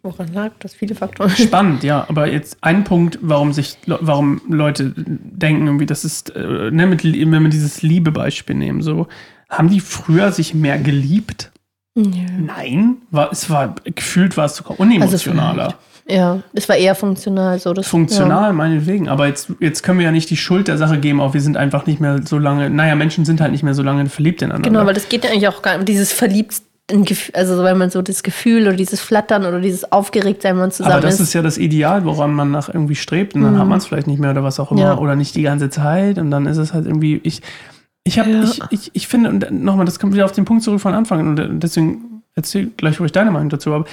Woran 0.02 0.32
lag 0.32 0.52
das? 0.60 0.74
Viele 0.74 0.94
Faktoren. 0.94 1.30
Spannend, 1.36 1.82
ja. 1.82 2.06
Aber 2.08 2.30
jetzt 2.30 2.58
ein 2.62 2.84
Punkt, 2.84 3.18
warum 3.20 3.52
sich, 3.52 3.76
warum 3.86 4.40
Leute 4.48 4.94
denken, 4.96 5.66
irgendwie, 5.66 5.86
das 5.86 6.04
ist, 6.04 6.34
äh, 6.34 6.70
ne, 6.70 6.86
mit, 6.86 7.04
wenn 7.04 7.42
wir 7.42 7.50
dieses 7.50 7.82
Liebebeispiel 7.82 8.56
nehmen, 8.56 8.82
so, 8.82 9.08
haben 9.50 9.68
die 9.68 9.80
früher 9.80 10.32
sich 10.32 10.54
mehr 10.54 10.78
geliebt? 10.78 11.50
Ja. 11.96 12.30
Nein, 12.38 12.98
war, 13.10 13.30
es 13.32 13.50
war 13.50 13.74
gefühlt 13.84 14.36
war 14.36 14.46
es 14.46 14.56
sogar 14.56 14.78
unemotionaler. 14.78 15.64
Also 15.64 15.76
ja, 16.08 16.40
es 16.54 16.68
war 16.68 16.76
eher 16.76 16.94
funktional 16.94 17.58
so. 17.58 17.72
Das, 17.72 17.86
funktional, 17.86 18.48
ja. 18.48 18.52
meinetwegen. 18.52 19.08
Aber 19.08 19.26
jetzt, 19.26 19.52
jetzt 19.60 19.82
können 19.82 19.98
wir 19.98 20.06
ja 20.06 20.12
nicht 20.12 20.30
die 20.30 20.36
Schuld 20.36 20.68
der 20.68 20.78
Sache 20.78 20.98
geben, 20.98 21.20
auch 21.20 21.34
wir 21.34 21.40
sind 21.40 21.56
einfach 21.56 21.86
nicht 21.86 22.00
mehr 22.00 22.20
so 22.24 22.38
lange, 22.38 22.70
naja, 22.70 22.94
Menschen 22.94 23.24
sind 23.24 23.40
halt 23.40 23.52
nicht 23.52 23.62
mehr 23.62 23.74
so 23.74 23.82
lange 23.82 24.06
verliebt 24.06 24.42
ineinander. 24.42 24.68
Genau, 24.68 24.86
weil 24.86 24.94
das 24.94 25.08
geht 25.08 25.24
ja 25.24 25.30
eigentlich 25.30 25.48
auch 25.48 25.62
gar 25.62 25.76
nicht, 25.76 25.88
dieses 25.88 26.12
verliebt 26.12 26.62
ein 26.90 27.04
Gefühl, 27.04 27.34
also 27.34 27.62
wenn 27.62 27.78
man 27.78 27.90
so 27.90 28.02
das 28.02 28.22
Gefühl 28.22 28.62
oder 28.62 28.76
dieses 28.76 29.00
Flattern 29.00 29.44
oder 29.44 29.60
dieses 29.60 29.90
Aufgeregtsein, 29.90 30.54
wenn 30.54 30.60
man 30.60 30.70
zusammen. 30.70 30.94
Aber 30.94 31.02
das 31.02 31.14
ist. 31.14 31.20
ist 31.20 31.32
ja 31.32 31.42
das 31.42 31.58
Ideal, 31.58 32.04
woran 32.04 32.32
man 32.34 32.50
nach 32.50 32.68
irgendwie 32.68 32.94
strebt 32.94 33.34
und 33.34 33.42
dann 33.42 33.54
mhm. 33.54 33.58
hat 33.58 33.68
man 33.68 33.78
es 33.78 33.86
vielleicht 33.86 34.06
nicht 34.06 34.18
mehr 34.18 34.30
oder 34.30 34.42
was 34.44 34.60
auch 34.60 34.70
immer 34.72 34.80
ja. 34.80 34.98
oder 34.98 35.16
nicht 35.16 35.34
die 35.34 35.42
ganze 35.42 35.70
Zeit 35.70 36.18
und 36.18 36.30
dann 36.30 36.46
ist 36.46 36.56
es 36.56 36.72
halt 36.72 36.86
irgendwie, 36.86 37.20
ich, 37.22 37.42
ich 38.04 38.18
habe, 38.18 38.30
ja. 38.30 38.42
ich, 38.42 38.60
ich, 38.70 38.90
ich 38.92 39.08
finde, 39.08 39.30
und 39.30 39.50
nochmal, 39.50 39.86
das 39.86 39.98
kommt 39.98 40.14
wieder 40.14 40.24
auf 40.24 40.32
den 40.32 40.44
Punkt 40.44 40.62
zurück 40.62 40.80
von 40.80 40.94
Anfang 40.94 41.20
und 41.20 41.62
deswegen 41.62 42.22
erzähl 42.34 42.66
gleich 42.76 43.00
ruhig 43.00 43.12
deine 43.12 43.30
Meinung 43.30 43.48
dazu, 43.48 43.72
aber 43.72 43.84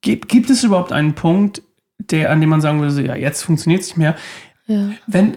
gibt, 0.00 0.28
gibt 0.28 0.50
es 0.50 0.64
überhaupt 0.64 0.92
einen 0.92 1.14
Punkt, 1.14 1.62
der, 1.98 2.30
an 2.30 2.40
dem 2.40 2.50
man 2.50 2.60
sagen 2.60 2.80
würde, 2.80 3.04
ja, 3.04 3.14
jetzt 3.14 3.42
funktioniert 3.42 3.82
es 3.82 3.88
nicht 3.88 3.96
mehr, 3.96 4.16
ja. 4.66 4.90
wenn, 5.06 5.36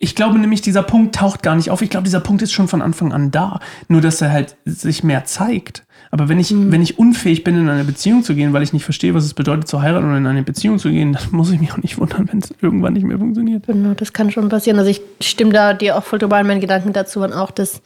ich 0.00 0.16
glaube 0.16 0.38
nämlich, 0.38 0.60
dieser 0.60 0.82
Punkt 0.82 1.14
taucht 1.14 1.42
gar 1.42 1.54
nicht 1.54 1.70
auf. 1.70 1.82
Ich 1.82 1.90
glaube, 1.90 2.04
dieser 2.04 2.20
Punkt 2.20 2.42
ist 2.42 2.52
schon 2.52 2.66
von 2.66 2.82
Anfang 2.82 3.12
an 3.12 3.30
da. 3.30 3.60
Nur, 3.86 4.00
dass 4.00 4.20
er 4.20 4.32
halt 4.32 4.56
sich 4.64 5.04
mehr 5.04 5.24
zeigt. 5.24 5.84
Aber 6.10 6.28
wenn 6.28 6.40
ich, 6.40 6.50
mhm. 6.50 6.72
wenn 6.72 6.82
ich 6.82 6.98
unfähig 6.98 7.44
bin, 7.44 7.56
in 7.56 7.68
eine 7.68 7.84
Beziehung 7.84 8.24
zu 8.24 8.34
gehen, 8.34 8.52
weil 8.52 8.62
ich 8.62 8.72
nicht 8.72 8.84
verstehe, 8.84 9.14
was 9.14 9.24
es 9.24 9.34
bedeutet, 9.34 9.68
zu 9.68 9.80
heiraten 9.80 10.06
oder 10.06 10.16
in 10.16 10.26
eine 10.26 10.42
Beziehung 10.42 10.78
zu 10.78 10.90
gehen, 10.90 11.12
dann 11.12 11.22
muss 11.30 11.52
ich 11.52 11.60
mich 11.60 11.72
auch 11.72 11.78
nicht 11.78 11.98
wundern, 11.98 12.28
wenn 12.30 12.40
es 12.40 12.52
irgendwann 12.60 12.94
nicht 12.94 13.04
mehr 13.04 13.18
funktioniert. 13.18 13.66
Genau, 13.66 13.94
das 13.94 14.12
kann 14.12 14.32
schon 14.32 14.48
passieren. 14.48 14.78
Also 14.78 14.90
ich 14.90 15.00
stimme 15.20 15.52
da 15.52 15.74
dir 15.74 15.96
auch 15.96 16.02
voll 16.02 16.18
drüber 16.18 16.36
an. 16.36 16.46
Meine 16.46 16.60
Gedanken 16.60 16.92
dazu 16.92 17.20
waren 17.20 17.32
auch, 17.32 17.52
dass, 17.52 17.80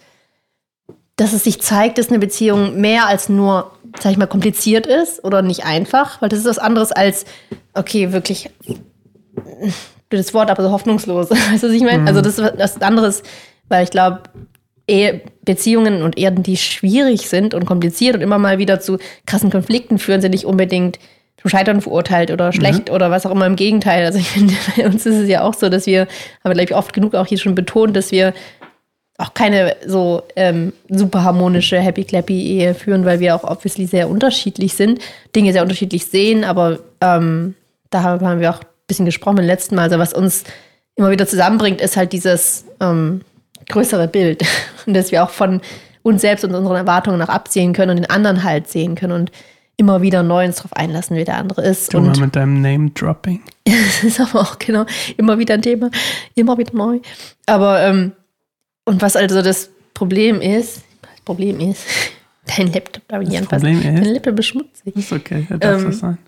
dass 1.16 1.34
es 1.34 1.44
sich 1.44 1.60
zeigt, 1.60 1.98
dass 1.98 2.08
eine 2.08 2.20
Beziehung 2.20 2.80
mehr 2.80 3.06
als 3.06 3.28
nur, 3.28 3.72
sag 4.00 4.12
ich 4.12 4.18
mal, 4.18 4.26
kompliziert 4.26 4.86
ist 4.86 5.22
oder 5.24 5.42
nicht 5.42 5.66
einfach. 5.66 6.22
Weil 6.22 6.30
das 6.30 6.38
ist 6.38 6.46
was 6.46 6.58
anderes 6.58 6.90
als, 6.90 7.26
okay, 7.74 8.12
wirklich 8.12 8.48
blödes 10.12 10.34
Wort, 10.34 10.50
aber 10.50 10.62
so 10.62 10.70
hoffnungslos. 10.70 11.30
Weißt 11.30 11.62
du, 11.62 11.68
was 11.68 11.74
ich 11.74 11.82
meine? 11.82 12.06
Also 12.06 12.12
mhm. 12.12 12.16
Also 12.18 12.20
das 12.22 12.38
ist 12.38 12.58
was 12.58 12.82
anderes, 12.82 13.22
weil 13.68 13.84
ich 13.84 13.90
glaube, 13.90 14.20
Beziehungen 15.44 16.02
und 16.02 16.18
Erden, 16.18 16.42
die 16.42 16.56
schwierig 16.56 17.28
sind 17.28 17.54
und 17.54 17.64
kompliziert 17.64 18.14
und 18.14 18.20
immer 18.20 18.38
mal 18.38 18.58
wieder 18.58 18.80
zu 18.80 18.98
krassen 19.26 19.50
Konflikten 19.50 19.98
führen, 19.98 20.20
sind 20.20 20.32
nicht 20.32 20.44
unbedingt 20.44 20.98
zum 21.40 21.50
Scheitern 21.50 21.80
verurteilt 21.80 22.30
oder 22.30 22.52
schlecht 22.52 22.88
mhm. 22.88 22.94
oder 22.94 23.10
was 23.10 23.24
auch 23.24 23.30
immer. 23.30 23.46
Im 23.46 23.56
Gegenteil. 23.56 24.04
Also 24.04 24.18
ich 24.18 24.28
finde, 24.28 24.54
bei 24.76 24.86
uns 24.86 25.06
ist 25.06 25.16
es 25.16 25.28
ja 25.28 25.42
auch 25.42 25.54
so, 25.54 25.68
dass 25.68 25.86
wir, 25.86 26.02
haben 26.02 26.50
wir, 26.50 26.52
glaube 26.52 26.64
ich, 26.64 26.74
oft 26.74 26.92
genug 26.92 27.14
auch 27.14 27.26
hier 27.26 27.38
schon 27.38 27.54
betont, 27.54 27.96
dass 27.96 28.12
wir 28.12 28.34
auch 29.18 29.34
keine 29.34 29.76
so 29.86 30.22
ähm, 30.36 30.72
super 30.88 31.22
harmonische 31.22 31.78
Happy 31.78 32.04
Clappy 32.04 32.58
Ehe 32.58 32.74
führen, 32.74 33.04
weil 33.04 33.20
wir 33.20 33.34
auch 33.34 33.44
obviously 33.44 33.86
sehr 33.86 34.10
unterschiedlich 34.10 34.74
sind, 34.74 35.00
Dinge 35.34 35.52
sehr 35.52 35.62
unterschiedlich 35.62 36.06
sehen, 36.06 36.44
aber 36.44 36.80
ähm, 37.00 37.54
da 37.90 38.02
haben 38.02 38.40
wir 38.40 38.50
auch 38.50 38.60
bisschen 38.92 39.06
gesprochen 39.06 39.36
beim 39.36 39.46
letzten 39.46 39.74
Mal. 39.74 39.84
Also 39.84 39.98
was 39.98 40.12
uns 40.12 40.44
immer 40.96 41.10
wieder 41.10 41.26
zusammenbringt, 41.26 41.80
ist 41.80 41.96
halt 41.96 42.12
dieses 42.12 42.66
ähm, 42.80 43.22
größere 43.68 44.06
Bild. 44.06 44.44
Und 44.86 44.94
dass 44.94 45.10
wir 45.10 45.24
auch 45.24 45.30
von 45.30 45.60
uns 46.02 46.20
selbst 46.20 46.44
und 46.44 46.52
unseren 46.52 46.74
Erwartungen 46.74 47.18
nach 47.18 47.28
absehen 47.28 47.72
können 47.72 47.90
und 47.90 47.96
den 47.98 48.10
anderen 48.10 48.42
halt 48.42 48.66
sehen 48.66 48.96
können 48.96 49.12
und 49.12 49.30
immer 49.76 50.02
wieder 50.02 50.24
neu 50.24 50.44
uns 50.44 50.56
darauf 50.56 50.72
einlassen, 50.72 51.16
wie 51.16 51.22
der 51.22 51.36
andere 51.36 51.62
ist. 51.62 51.94
Du 51.94 51.98
und 51.98 52.06
mal 52.06 52.26
mit 52.26 52.34
deinem 52.34 52.60
Name-Dropping. 52.60 53.40
das 53.64 54.02
ist 54.02 54.20
aber 54.20 54.40
auch 54.40 54.58
genau 54.58 54.84
immer 55.16 55.38
wieder 55.38 55.54
ein 55.54 55.62
Thema, 55.62 55.92
immer 56.34 56.58
wieder 56.58 56.74
neu. 56.74 56.98
Aber 57.46 57.82
ähm, 57.82 58.12
und 58.84 59.00
was 59.00 59.14
also 59.14 59.42
das 59.42 59.70
Problem 59.94 60.40
ist, 60.40 60.82
das 61.02 61.20
Problem 61.24 61.60
ist, 61.60 61.84
dein 62.56 62.72
Laptop 62.72 63.06
darf 63.06 63.22
ich 63.22 63.28
nicht 63.28 63.38
anfassen. 63.38 63.74
Problem 63.74 63.94
ist, 63.94 64.04
dein 64.04 64.14
Laptop 64.14 64.34
beschmutzig. 64.34 64.96
Ist 64.96 65.12
okay, 65.12 65.46
ja, 65.48 65.56
darf 65.56 65.80
ähm, 65.80 65.86
das 65.86 65.98
sein. 66.00 66.18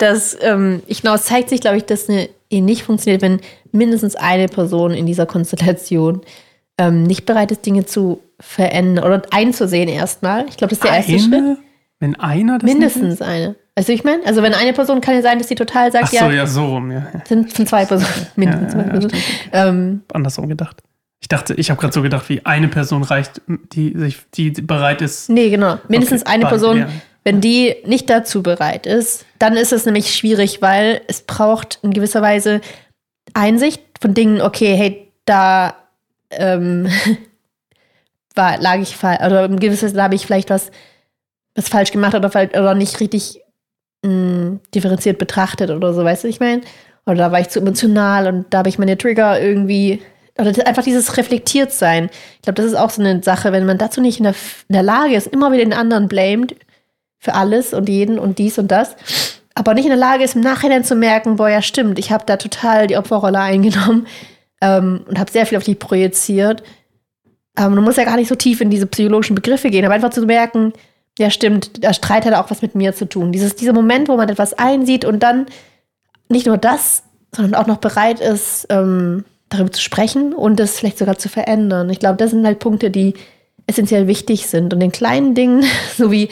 Dass 0.00 0.36
ähm, 0.40 0.82
ich 0.86 1.02
genau, 1.02 1.14
es 1.14 1.24
zeigt 1.24 1.50
sich, 1.50 1.60
glaube 1.60 1.76
ich, 1.76 1.84
dass 1.84 2.08
eine 2.08 2.28
Ehe 2.48 2.62
nicht 2.62 2.82
funktioniert, 2.82 3.22
wenn 3.22 3.40
mindestens 3.72 4.16
eine 4.16 4.48
Person 4.48 4.92
in 4.92 5.06
dieser 5.06 5.26
Konstellation 5.26 6.22
ähm, 6.78 7.02
nicht 7.02 7.26
bereit 7.26 7.52
ist, 7.52 7.66
Dinge 7.66 7.84
zu 7.84 8.20
verändern 8.40 9.04
oder 9.04 9.22
einzusehen 9.30 9.88
erstmal. 9.88 10.46
Ich 10.48 10.56
glaube, 10.56 10.70
das 10.70 10.78
ist 10.78 10.84
der 10.84 10.96
erste 10.96 11.12
eine? 11.12 11.20
Schritt. 11.20 11.58
Wenn 12.00 12.18
einer 12.18 12.58
das 12.58 12.70
Mindestens 12.70 13.20
eine. 13.20 13.56
Also 13.74 13.92
ich 13.92 14.04
meine, 14.04 14.24
also 14.24 14.42
wenn 14.42 14.54
eine 14.54 14.72
Person 14.72 15.02
kann 15.02 15.14
ja 15.14 15.22
sein, 15.22 15.38
dass 15.38 15.48
sie 15.48 15.54
total 15.54 15.92
sagt, 15.92 16.06
Ach 16.06 16.10
so, 16.10 16.16
ja, 16.16 16.30
ja, 16.30 16.46
so 16.46 16.64
rum, 16.64 16.90
ja. 16.90 17.06
Sind, 17.28 17.54
sind 17.54 17.68
zwei 17.68 17.84
Personen, 17.84 18.26
mindestens 18.36 18.72
ja, 18.72 18.78
ja, 18.78 18.84
zwei 18.84 18.90
Personen. 18.90 19.22
Ähm, 19.52 20.02
Andersrum 20.12 20.48
gedacht. 20.48 20.82
Ich 21.20 21.28
dachte, 21.28 21.52
ich 21.54 21.70
habe 21.70 21.78
gerade 21.78 21.92
so 21.92 22.00
gedacht, 22.00 22.30
wie 22.30 22.44
eine 22.46 22.68
Person 22.68 23.02
reicht, 23.02 23.42
die 23.46 23.92
sich, 23.96 24.18
die 24.34 24.50
bereit 24.50 25.02
ist. 25.02 25.28
Nee, 25.28 25.50
genau. 25.50 25.78
Mindestens 25.88 26.22
okay, 26.22 26.32
eine 26.32 26.46
Person. 26.46 26.86
Wenn 27.30 27.40
die 27.40 27.76
nicht 27.84 28.10
dazu 28.10 28.42
bereit 28.42 28.88
ist, 28.88 29.24
dann 29.38 29.56
ist 29.56 29.72
es 29.72 29.86
nämlich 29.86 30.12
schwierig, 30.12 30.62
weil 30.62 31.00
es 31.06 31.22
braucht 31.22 31.78
in 31.84 31.92
gewisser 31.92 32.22
Weise 32.22 32.60
Einsicht 33.34 33.84
von 34.00 34.14
Dingen, 34.14 34.40
okay, 34.40 34.74
hey, 34.74 35.12
da 35.26 35.76
ähm, 36.30 36.88
war, 38.34 38.58
lag 38.58 38.78
ich 38.78 38.96
falsch, 38.96 39.20
oder 39.24 39.44
in 39.44 39.60
gewisser 39.60 39.86
Weise 39.86 40.02
habe 40.02 40.16
ich 40.16 40.26
vielleicht 40.26 40.50
was, 40.50 40.72
was 41.54 41.68
falsch 41.68 41.92
gemacht 41.92 42.16
oder, 42.16 42.30
oder 42.34 42.74
nicht 42.74 42.98
richtig 42.98 43.40
mh, 44.04 44.10
mm, 44.12 44.60
differenziert 44.74 45.18
betrachtet 45.18 45.70
oder 45.70 45.94
so, 45.94 46.02
weißt 46.02 46.24
du, 46.24 46.28
ich 46.28 46.40
meine? 46.40 46.62
Oder 47.06 47.18
da 47.18 47.30
war 47.30 47.38
ich 47.38 47.50
zu 47.50 47.60
emotional 47.60 48.26
und 48.26 48.46
da 48.52 48.58
habe 48.58 48.70
ich 48.70 48.80
meine 48.80 48.98
Trigger 48.98 49.40
irgendwie 49.40 50.02
oder 50.36 50.48
einfach 50.66 50.82
dieses 50.82 51.16
reflektiert 51.16 51.70
sein. 51.70 52.10
Ich 52.34 52.42
glaube, 52.42 52.56
das 52.60 52.66
ist 52.66 52.74
auch 52.74 52.90
so 52.90 53.00
eine 53.00 53.22
Sache, 53.22 53.52
wenn 53.52 53.66
man 53.66 53.78
dazu 53.78 54.00
nicht 54.00 54.18
in 54.18 54.24
der, 54.24 54.34
in 54.68 54.72
der 54.72 54.82
Lage 54.82 55.14
ist, 55.14 55.28
immer 55.28 55.52
wieder 55.52 55.62
den 55.62 55.72
anderen 55.72 56.08
blamed, 56.08 56.56
für 57.20 57.34
alles 57.34 57.72
und 57.72 57.88
jeden 57.88 58.18
und 58.18 58.38
dies 58.38 58.58
und 58.58 58.68
das, 58.68 58.96
aber 59.54 59.74
nicht 59.74 59.84
in 59.84 59.90
der 59.90 59.98
Lage 59.98 60.24
ist, 60.24 60.36
im 60.36 60.40
Nachhinein 60.40 60.84
zu 60.84 60.96
merken, 60.96 61.36
boah, 61.36 61.48
ja 61.48 61.62
stimmt, 61.62 61.98
ich 61.98 62.10
habe 62.10 62.24
da 62.26 62.36
total 62.36 62.86
die 62.86 62.96
Opferrolle 62.96 63.38
eingenommen 63.38 64.06
ähm, 64.60 65.02
und 65.06 65.18
habe 65.18 65.30
sehr 65.30 65.46
viel 65.46 65.58
auf 65.58 65.64
dich 65.64 65.78
projiziert. 65.78 66.62
Ähm, 67.58 67.76
du 67.76 67.82
musst 67.82 67.98
ja 67.98 68.04
gar 68.04 68.16
nicht 68.16 68.28
so 68.28 68.34
tief 68.34 68.60
in 68.60 68.70
diese 68.70 68.86
psychologischen 68.86 69.34
Begriffe 69.34 69.70
gehen, 69.70 69.84
aber 69.84 69.94
einfach 69.94 70.10
zu 70.10 70.24
merken, 70.24 70.72
ja 71.18 71.30
stimmt, 71.30 71.82
der 71.82 71.92
Streit 71.92 72.24
hat 72.24 72.34
auch 72.34 72.50
was 72.50 72.62
mit 72.62 72.74
mir 72.74 72.94
zu 72.94 73.06
tun. 73.06 73.32
Dieses, 73.32 73.54
dieser 73.54 73.72
Moment, 73.72 74.08
wo 74.08 74.16
man 74.16 74.28
etwas 74.28 74.54
einsieht 74.54 75.04
und 75.04 75.22
dann 75.22 75.46
nicht 76.28 76.46
nur 76.46 76.56
das, 76.56 77.02
sondern 77.34 77.60
auch 77.60 77.66
noch 77.66 77.78
bereit 77.78 78.20
ist, 78.20 78.66
ähm, 78.70 79.24
darüber 79.50 79.72
zu 79.72 79.82
sprechen 79.82 80.32
und 80.32 80.58
es 80.60 80.78
vielleicht 80.78 80.98
sogar 80.98 81.18
zu 81.18 81.28
verändern. 81.28 81.90
Ich 81.90 81.98
glaube, 81.98 82.16
das 82.16 82.30
sind 82.30 82.46
halt 82.46 82.60
Punkte, 82.60 82.90
die 82.90 83.14
essentiell 83.66 84.06
wichtig 84.06 84.46
sind. 84.46 84.72
Und 84.72 84.80
den 84.80 84.92
kleinen 84.92 85.34
Dingen, 85.34 85.64
so 85.96 86.10
wie 86.10 86.28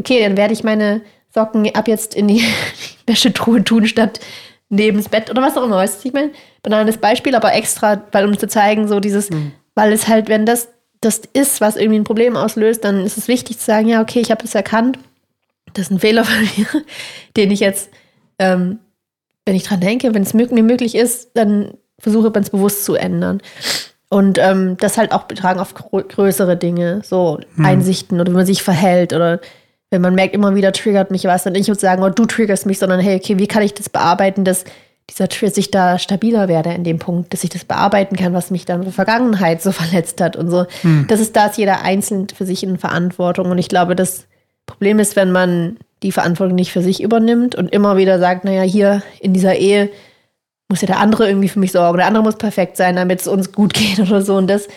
okay, 0.00 0.20
dann 0.22 0.36
werde 0.36 0.52
ich 0.52 0.64
meine 0.64 1.02
Socken 1.32 1.72
ab 1.74 1.86
jetzt 1.86 2.14
in 2.14 2.28
die 2.28 2.44
Wäschetruhe 3.06 3.62
tun, 3.62 3.86
statt 3.86 4.20
neben 4.68 4.96
das 4.96 5.08
Bett 5.08 5.30
oder 5.30 5.42
was 5.42 5.56
auch 5.56 5.64
immer. 5.64 5.76
Weißt 5.76 6.02
du, 6.02 6.08
ich 6.08 6.14
meine? 6.14 6.30
Banales 6.62 6.98
Beispiel, 6.98 7.34
aber 7.34 7.54
extra, 7.54 8.02
weil 8.12 8.26
um 8.26 8.36
zu 8.36 8.48
zeigen, 8.48 8.88
so 8.88 9.00
dieses, 9.00 9.30
mhm. 9.30 9.52
weil 9.74 9.92
es 9.92 10.08
halt, 10.08 10.28
wenn 10.28 10.44
das 10.44 10.68
das 11.00 11.22
ist, 11.32 11.60
was 11.60 11.76
irgendwie 11.76 11.98
ein 11.98 12.04
Problem 12.04 12.36
auslöst, 12.36 12.84
dann 12.84 13.04
ist 13.04 13.16
es 13.16 13.28
wichtig 13.28 13.58
zu 13.58 13.64
sagen, 13.64 13.88
ja, 13.88 14.02
okay, 14.02 14.20
ich 14.20 14.30
habe 14.30 14.44
es 14.44 14.54
erkannt. 14.54 14.98
Das 15.72 15.86
ist 15.86 15.90
ein 15.90 15.98
Fehler 15.98 16.24
von 16.24 16.42
mir, 16.56 16.66
den 17.36 17.50
ich 17.50 17.60
jetzt, 17.60 17.90
ähm, 18.38 18.78
wenn 19.46 19.56
ich 19.56 19.64
dran 19.64 19.80
denke, 19.80 20.14
wenn 20.14 20.22
es 20.22 20.34
mir 20.34 20.62
möglich 20.62 20.94
ist, 20.94 21.30
dann 21.34 21.74
versuche 21.98 22.28
ich 22.28 22.36
es 22.36 22.50
bewusst 22.50 22.84
zu 22.84 22.94
ändern. 22.94 23.40
Und 24.10 24.38
ähm, 24.38 24.76
das 24.78 24.98
halt 24.98 25.12
auch 25.12 25.24
betragen 25.24 25.60
auf 25.60 25.72
größere 25.74 26.56
Dinge, 26.56 27.00
so 27.04 27.38
hm. 27.54 27.64
Einsichten 27.64 28.20
oder 28.20 28.32
wie 28.32 28.36
man 28.36 28.46
sich 28.46 28.62
verhält 28.62 29.12
oder 29.12 29.40
wenn 29.90 30.00
man 30.00 30.14
merkt, 30.14 30.34
immer 30.34 30.54
wieder 30.54 30.72
triggert 30.72 31.10
mich 31.10 31.24
was, 31.24 31.42
dann 31.42 31.52
nicht 31.52 31.68
und 31.68 31.80
sagen, 31.80 32.02
oh, 32.02 32.08
du 32.08 32.24
triggerst 32.24 32.66
mich, 32.66 32.78
sondern 32.78 33.00
hey, 33.00 33.16
okay, 33.16 33.38
wie 33.38 33.48
kann 33.48 33.62
ich 33.62 33.74
das 33.74 33.88
bearbeiten, 33.88 34.44
dass 34.44 34.64
dieser 35.10 35.28
Trigger 35.28 35.52
sich 35.52 35.70
da 35.72 35.98
stabiler 35.98 36.46
werde 36.46 36.72
in 36.72 36.84
dem 36.84 37.00
Punkt, 37.00 37.32
dass 37.32 37.42
ich 37.42 37.50
das 37.50 37.64
bearbeiten 37.64 38.16
kann, 38.16 38.32
was 38.32 38.50
mich 38.50 38.64
dann 38.64 38.80
in 38.80 38.84
der 38.84 38.92
Vergangenheit 38.92 39.60
so 39.60 39.72
verletzt 39.72 40.20
hat 40.20 40.36
und 40.36 40.48
so. 40.50 40.66
Hm. 40.82 41.06
Das 41.08 41.20
ist 41.20 41.34
da 41.34 41.46
ist 41.46 41.58
jeder 41.58 41.82
einzeln 41.82 42.28
für 42.28 42.46
sich 42.46 42.62
in 42.62 42.78
Verantwortung. 42.78 43.50
Und 43.50 43.58
ich 43.58 43.68
glaube, 43.68 43.96
das 43.96 44.26
Problem 44.66 45.00
ist, 45.00 45.16
wenn 45.16 45.32
man 45.32 45.78
die 46.02 46.12
Verantwortung 46.12 46.54
nicht 46.54 46.72
für 46.72 46.82
sich 46.82 47.02
übernimmt 47.02 47.56
und 47.56 47.72
immer 47.72 47.96
wieder 47.96 48.18
sagt, 48.18 48.44
naja, 48.44 48.62
hier 48.62 49.02
in 49.20 49.34
dieser 49.34 49.56
Ehe 49.56 49.90
muss 50.68 50.80
ja 50.80 50.86
der 50.86 51.00
andere 51.00 51.26
irgendwie 51.26 51.48
für 51.48 51.58
mich 51.58 51.72
sorgen, 51.72 51.98
der 51.98 52.06
andere 52.06 52.22
muss 52.22 52.36
perfekt 52.36 52.76
sein, 52.76 52.96
damit 52.96 53.20
es 53.20 53.26
uns 53.26 53.52
gut 53.52 53.74
geht 53.74 53.98
oder 53.98 54.22
so. 54.22 54.36
Und 54.36 54.48
das 54.48 54.68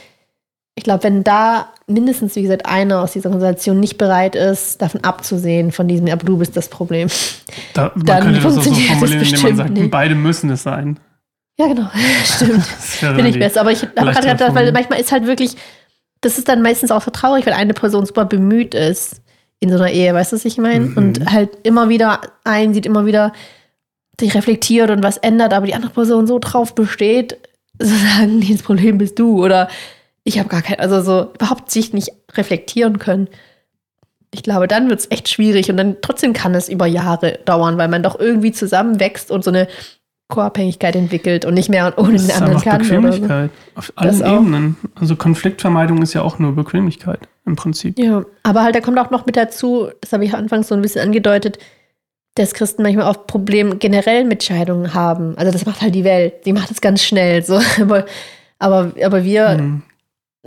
ich 0.75 0.83
glaube, 0.83 1.03
wenn 1.03 1.23
da 1.23 1.69
mindestens, 1.87 2.35
wie 2.35 2.41
gesagt, 2.41 2.65
einer 2.65 3.01
aus 3.01 3.13
dieser 3.13 3.29
Organisation 3.29 3.79
nicht 3.79 3.97
bereit 3.97 4.35
ist, 4.35 4.81
davon 4.81 5.03
abzusehen, 5.03 5.71
von 5.71 5.87
diesem, 5.87 6.07
aber 6.07 6.25
du 6.25 6.37
bist 6.37 6.57
das 6.57 6.69
Problem, 6.69 7.09
da, 7.73 7.91
dann 7.95 8.23
könnte 8.23 8.41
das 8.41 8.55
so 8.55 8.61
formulieren, 8.73 9.21
indem 9.21 9.41
man 9.41 9.55
sagt, 9.55 9.69
nicht. 9.71 9.91
beide 9.91 10.15
müssen 10.15 10.49
es 10.49 10.63
sein. 10.63 10.99
Ja, 11.59 11.67
genau, 11.67 11.89
stimmt. 12.23 12.63
Finde 12.79 13.27
ich 13.27 13.37
besser. 13.37 13.61
Aber 13.61 13.71
ich 13.71 13.83
habe 13.83 13.93
gerade 14.11 14.27
gedacht, 14.27 14.55
weil 14.55 14.71
manchmal 14.71 14.99
ist 14.99 15.11
halt 15.11 15.27
wirklich, 15.27 15.55
das 16.21 16.37
ist 16.37 16.47
dann 16.47 16.61
meistens 16.61 16.89
auch 16.89 17.01
so 17.01 17.11
traurig, 17.11 17.45
wenn 17.45 17.53
eine 17.53 17.73
Person 17.73 18.05
super 18.05 18.25
bemüht 18.25 18.73
ist 18.73 19.21
in 19.59 19.69
so 19.69 19.75
einer 19.75 19.91
Ehe, 19.91 20.13
weißt 20.13 20.31
du, 20.31 20.35
was 20.35 20.45
ich 20.45 20.57
meine? 20.57 20.85
Mhm. 20.85 20.97
Und 20.97 21.31
halt 21.31 21.51
immer 21.63 21.89
wieder 21.89 22.21
einsieht, 22.43 22.85
immer 22.85 23.05
wieder 23.05 23.31
sich 24.19 24.33
reflektiert 24.35 24.89
und 24.89 25.03
was 25.03 25.17
ändert, 25.17 25.53
aber 25.53 25.65
die 25.65 25.73
andere 25.73 25.91
Person 25.91 26.27
so 26.27 26.39
drauf 26.39 26.75
besteht, 26.75 27.37
zu 27.79 27.87
sagen, 27.87 28.43
das 28.49 28.61
Problem 28.63 28.97
bist 28.97 29.19
du 29.19 29.43
oder 29.43 29.69
ich 30.23 30.39
habe 30.39 30.49
gar 30.49 30.61
kein, 30.61 30.79
also 30.79 31.01
so 31.01 31.31
überhaupt 31.33 31.69
sich 31.71 31.93
nicht 31.93 32.11
reflektieren 32.33 32.99
können. 32.99 33.27
Ich 34.33 34.43
glaube, 34.43 34.67
dann 34.67 34.89
wird 34.89 34.99
es 34.99 35.11
echt 35.11 35.29
schwierig 35.29 35.69
und 35.69 35.77
dann 35.77 35.97
trotzdem 36.01 36.33
kann 36.33 36.55
es 36.55 36.69
über 36.69 36.87
Jahre 36.87 37.39
dauern, 37.45 37.77
weil 37.77 37.87
man 37.87 38.01
doch 38.01 38.19
irgendwie 38.19 38.51
zusammenwächst 38.51 39.29
und 39.29 39.43
so 39.43 39.51
eine 39.51 39.67
Co-Abhängigkeit 40.29 40.95
entwickelt 40.95 41.45
und 41.45 41.53
nicht 41.53 41.69
mehr 41.69 41.93
ohne 41.97 42.17
den 42.17 42.31
anderen 42.31 42.59
kann. 42.61 42.81
Bequemlichkeit. 42.81 43.51
So. 43.51 43.79
Auf 43.79 43.93
allen 43.95 44.21
Ebenen. 44.21 44.77
Also 44.95 45.15
Konfliktvermeidung 45.15 46.01
ist 46.01 46.13
ja 46.13 46.23
auch 46.23 46.39
nur 46.39 46.55
Bequemlichkeit. 46.55 47.27
im 47.45 47.55
Prinzip. 47.55 47.99
Ja, 47.99 48.23
aber 48.41 48.63
halt, 48.63 48.73
da 48.73 48.79
kommt 48.79 48.97
auch 48.97 49.11
noch 49.11 49.25
mit 49.25 49.35
dazu, 49.35 49.89
das 50.01 50.13
habe 50.13 50.25
ich 50.25 50.33
anfangs 50.33 50.69
so 50.69 50.75
ein 50.75 50.81
bisschen 50.81 51.01
angedeutet, 51.01 51.59
dass 52.35 52.53
Christen 52.53 52.81
manchmal 52.81 53.05
auch 53.05 53.27
Probleme 53.27 53.75
generell 53.75 54.23
mit 54.23 54.43
Scheidungen 54.43 54.93
haben. 54.93 55.37
Also 55.37 55.51
das 55.51 55.65
macht 55.65 55.81
halt 55.81 55.93
die 55.93 56.03
Welt. 56.03 56.45
Die 56.45 56.53
macht 56.53 56.71
es 56.71 56.81
ganz 56.81 57.03
schnell. 57.03 57.43
So. 57.43 57.59
Aber, 57.79 58.05
aber, 58.59 58.91
aber 59.03 59.23
wir 59.23 59.57
mhm. 59.57 59.83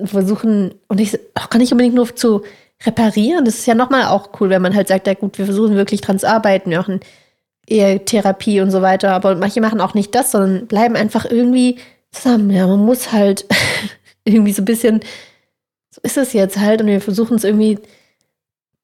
Versuchen, 0.05 0.75
und 0.89 1.01
ich 1.01 1.19
auch 1.35 1.51
gar 1.51 1.59
nicht 1.59 1.73
unbedingt 1.73 1.95
nur 1.95 2.15
zu 2.15 2.43
reparieren. 2.85 3.45
Das 3.45 3.55
ist 3.55 3.67
ja 3.67 3.75
nochmal 3.75 4.07
auch 4.07 4.31
cool, 4.41 4.51
wenn 4.51 4.63
man 4.63 4.75
halt 4.75 4.89
sagt, 4.89 5.07
ja 5.07 5.15
gut, 5.15 5.39
wir 5.39 5.47
versuchen 5.47 5.77
wirklich 5.77 6.01
dran 6.01 6.19
zu 6.19 6.29
arbeiten, 6.29 6.71
wir 6.71 6.79
machen 6.79 7.01
Ehe-Therapie 7.67 8.61
und 8.61 8.71
so 8.71 8.83
weiter. 8.83 9.13
Aber 9.13 9.35
manche 9.37 9.61
machen 9.61 9.81
auch 9.81 9.95
nicht 9.95 10.15
das, 10.15 10.33
sondern 10.33 10.67
bleiben 10.67 10.97
einfach 10.97 11.25
irgendwie 11.25 11.79
zusammen. 12.11 12.51
Ja, 12.51 12.67
man 12.67 12.85
muss 12.85 13.13
halt 13.13 13.47
irgendwie 14.25 14.53
so 14.53 14.63
ein 14.63 14.67
bisschen, 14.67 15.01
so 15.91 16.01
ist 16.03 16.17
es 16.17 16.33
jetzt 16.33 16.59
halt, 16.59 16.81
und 16.81 16.89
wir 16.89 17.01
versuchen 17.01 17.37
es 17.37 17.45
irgendwie 17.45 17.79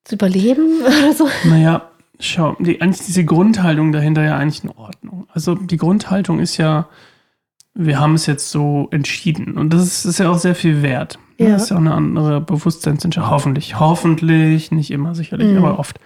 zu 0.04 0.14
überleben 0.14 0.82
oder 0.86 1.12
so. 1.12 1.28
Naja, 1.44 1.90
schau, 2.18 2.56
die, 2.58 2.80
eigentlich 2.80 3.06
diese 3.06 3.24
Grundhaltung 3.24 3.92
dahinter 3.92 4.24
ja 4.24 4.36
eigentlich 4.36 4.64
in 4.64 4.70
Ordnung. 4.70 5.26
Also 5.32 5.54
die 5.54 5.76
Grundhaltung 5.76 6.40
ist 6.40 6.56
ja, 6.56 6.88
wir 7.74 8.00
haben 8.00 8.14
es 8.14 8.26
jetzt 8.26 8.50
so 8.50 8.88
entschieden. 8.90 9.56
Und 9.56 9.72
das 9.72 9.82
ist, 9.82 10.04
ist 10.04 10.18
ja 10.18 10.30
auch 10.30 10.38
sehr 10.38 10.54
viel 10.54 10.82
wert. 10.82 11.18
Ja. 11.38 11.50
Das 11.50 11.64
ist 11.64 11.70
ja 11.70 11.76
auch 11.76 11.80
eine 11.80 11.94
andere 11.94 12.40
Bewusstseinsentscheidung. 12.40 13.30
Hoffentlich, 13.30 13.80
hoffentlich, 13.80 14.70
nicht 14.70 14.90
immer 14.90 15.14
sicherlich, 15.14 15.48
mhm. 15.48 15.58
aber 15.58 15.78
oft 15.78 15.98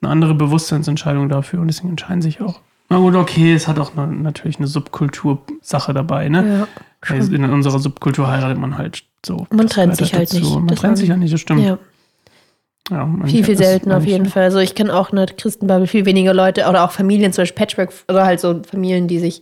eine 0.00 0.10
andere 0.10 0.34
Bewusstseinsentscheidung 0.34 1.28
dafür. 1.28 1.60
Und 1.60 1.68
deswegen 1.68 1.90
entscheiden 1.90 2.22
sich 2.22 2.40
auch. 2.40 2.60
Na 2.90 2.98
gut, 2.98 3.14
okay, 3.14 3.54
es 3.54 3.66
hat 3.66 3.78
auch 3.78 3.96
eine, 3.96 4.14
natürlich 4.14 4.58
eine 4.58 4.66
Subkultursache 4.66 5.94
dabei, 5.94 6.28
ne? 6.28 6.66
Ja, 7.08 7.14
in 7.14 7.44
unserer 7.50 7.78
Subkultur 7.78 8.28
heiratet 8.28 8.58
man 8.58 8.76
halt 8.76 9.04
so. 9.24 9.46
Man 9.50 9.68
trennt 9.68 9.96
sich 9.96 10.14
halt 10.14 10.32
dazu. 10.32 10.40
nicht. 10.40 10.54
Man 10.54 10.76
trennt 10.76 10.98
sich 10.98 11.08
ja 11.08 11.16
nicht, 11.16 11.32
das 11.32 11.40
stimmt. 11.40 11.62
Ja. 11.62 11.78
Ja, 12.90 13.08
viel, 13.24 13.44
viel 13.44 13.56
seltener 13.56 13.96
auf 13.96 14.04
jeden 14.04 14.26
Fall. 14.26 14.42
Also 14.42 14.58
ich 14.58 14.74
kenne 14.74 14.94
auch 14.94 15.10
eine 15.10 15.24
Christenbubble 15.24 15.86
viel 15.86 16.04
weniger 16.04 16.34
Leute 16.34 16.68
oder 16.68 16.84
auch 16.84 16.90
Familien, 16.90 17.32
zum 17.32 17.42
Beispiel 17.42 17.56
Patchwork, 17.56 17.94
oder 18.08 18.26
halt 18.26 18.40
so 18.40 18.62
Familien, 18.62 19.08
die 19.08 19.18
sich, 19.18 19.40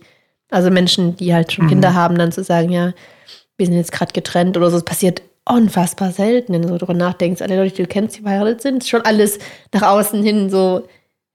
also 0.53 0.69
Menschen, 0.69 1.15
die 1.17 1.33
halt 1.33 1.51
schon 1.51 1.65
mhm. 1.65 1.69
Kinder 1.69 1.93
haben, 1.93 2.17
dann 2.17 2.31
zu 2.31 2.43
sagen, 2.43 2.71
ja, 2.71 2.93
wir 3.57 3.65
sind 3.65 3.75
jetzt 3.75 3.91
gerade 3.91 4.13
getrennt 4.13 4.55
oder 4.55 4.69
so. 4.69 4.77
Es 4.77 4.83
passiert 4.83 5.21
unfassbar 5.45 6.11
selten, 6.11 6.53
wenn 6.53 6.61
du 6.61 6.67
so 6.69 6.77
drüber 6.77 6.93
nachdenkst. 6.93 7.41
Alle 7.41 7.57
Leute, 7.57 7.75
die 7.75 7.81
du 7.83 7.87
kennst, 7.87 8.17
die 8.17 8.21
verheiratet 8.21 8.61
sind, 8.61 8.85
schon 8.85 9.01
alles 9.01 9.39
nach 9.73 9.81
außen 9.81 10.23
hin 10.23 10.49
so 10.49 10.87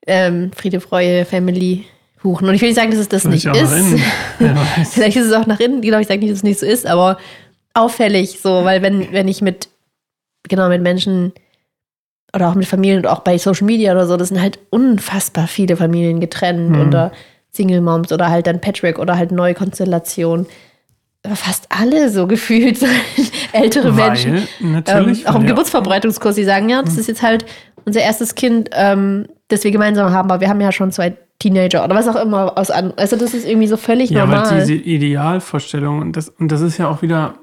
ähm, 0.07 0.51
Friede, 0.53 0.81
Freude, 0.81 1.25
Family, 1.25 1.85
Huchen. 2.23 2.49
Und 2.49 2.55
ich 2.55 2.61
will 2.61 2.69
nicht 2.69 2.77
sagen, 2.77 2.91
dass 2.91 3.01
es 3.01 3.09
das 3.09 3.25
nicht 3.25 3.47
ist. 3.47 3.75
Vielleicht 4.93 5.17
ist 5.17 5.27
es 5.27 5.33
auch 5.33 5.47
nach 5.47 5.61
innen, 5.61 5.83
genau, 5.83 5.99
ich 5.99 6.07
sage 6.07 6.21
nicht, 6.21 6.31
dass 6.31 6.39
es 6.39 6.45
nicht 6.45 6.61
so 6.61 6.67
ist, 6.67 6.87
aber 6.87 7.19
auffällig 7.75 8.41
so, 8.41 8.65
weil 8.65 8.83
wenn, 8.83 9.13
wenn 9.13 9.29
ich 9.29 9.43
mit, 9.43 9.69
genau, 10.49 10.69
mit 10.69 10.83
Menschen 10.83 11.33
oder 12.35 12.49
auch 12.49 12.55
mit 12.55 12.67
Familien 12.67 12.99
und 12.99 13.07
auch 13.07 13.21
bei 13.21 13.39
Social 13.39 13.67
Media 13.67 13.93
oder 13.93 14.07
so, 14.07 14.17
das 14.17 14.29
sind 14.29 14.41
halt 14.41 14.59
unfassbar 14.71 15.47
viele 15.47 15.77
Familien 15.77 16.21
getrennt 16.21 16.71
mhm. 16.71 16.89
oder 16.89 17.13
Single 17.53 17.81
Moms 17.81 18.13
oder 18.13 18.31
halt 18.31 18.47
dann 18.47 18.61
Patchwork 18.61 18.99
oder 18.99 19.17
halt 19.17 19.33
neue 19.33 19.55
Konstellationen. 19.55 20.47
Fast 21.35 21.67
alle 21.71 22.11
so 22.11 22.27
gefühlt 22.29 22.79
ältere 23.53 23.97
Weil, 23.97 24.11
Menschen. 24.11 24.49
Natürlich. 24.61 25.23
Ähm, 25.23 25.27
auch 25.27 25.35
im 25.37 25.43
ja. 25.43 25.49
Geburtsverbreitungskurs, 25.49 26.37
die 26.37 26.45
sagen, 26.45 26.69
ja, 26.69 26.83
das 26.83 26.95
mhm. 26.95 27.01
ist 27.01 27.07
jetzt 27.09 27.23
halt 27.23 27.45
unser 27.85 28.01
erstes 28.01 28.35
Kind, 28.35 28.71
ähm, 28.73 29.27
das 29.49 29.65
wir 29.65 29.71
gemeinsam 29.71 30.13
haben, 30.13 30.31
aber 30.31 30.41
wir 30.41 30.49
haben 30.49 30.61
ja 30.61 30.73
schon 30.73 30.93
zwei 30.93 31.17
Teenager 31.39 31.85
oder 31.85 31.95
was 31.95 32.09
auch 32.09 32.21
immer 32.21 32.59
aus 32.59 32.71
an. 32.71 32.93
Also 32.97 33.17
das 33.17 33.33
ist 33.33 33.47
irgendwie 33.47 33.69
so 33.69 33.77
völlig 33.77 34.11
ja, 34.11 34.27
normal. 34.27 34.45
Ja, 34.45 34.61
diese 34.61 34.75
Idealvorstellung 34.75 36.01
und 36.01 36.17
das, 36.17 36.29
und 36.29 36.51
das 36.51 36.61
ist 36.61 36.79
ja 36.79 36.89
auch 36.89 37.03
wieder, 37.03 37.35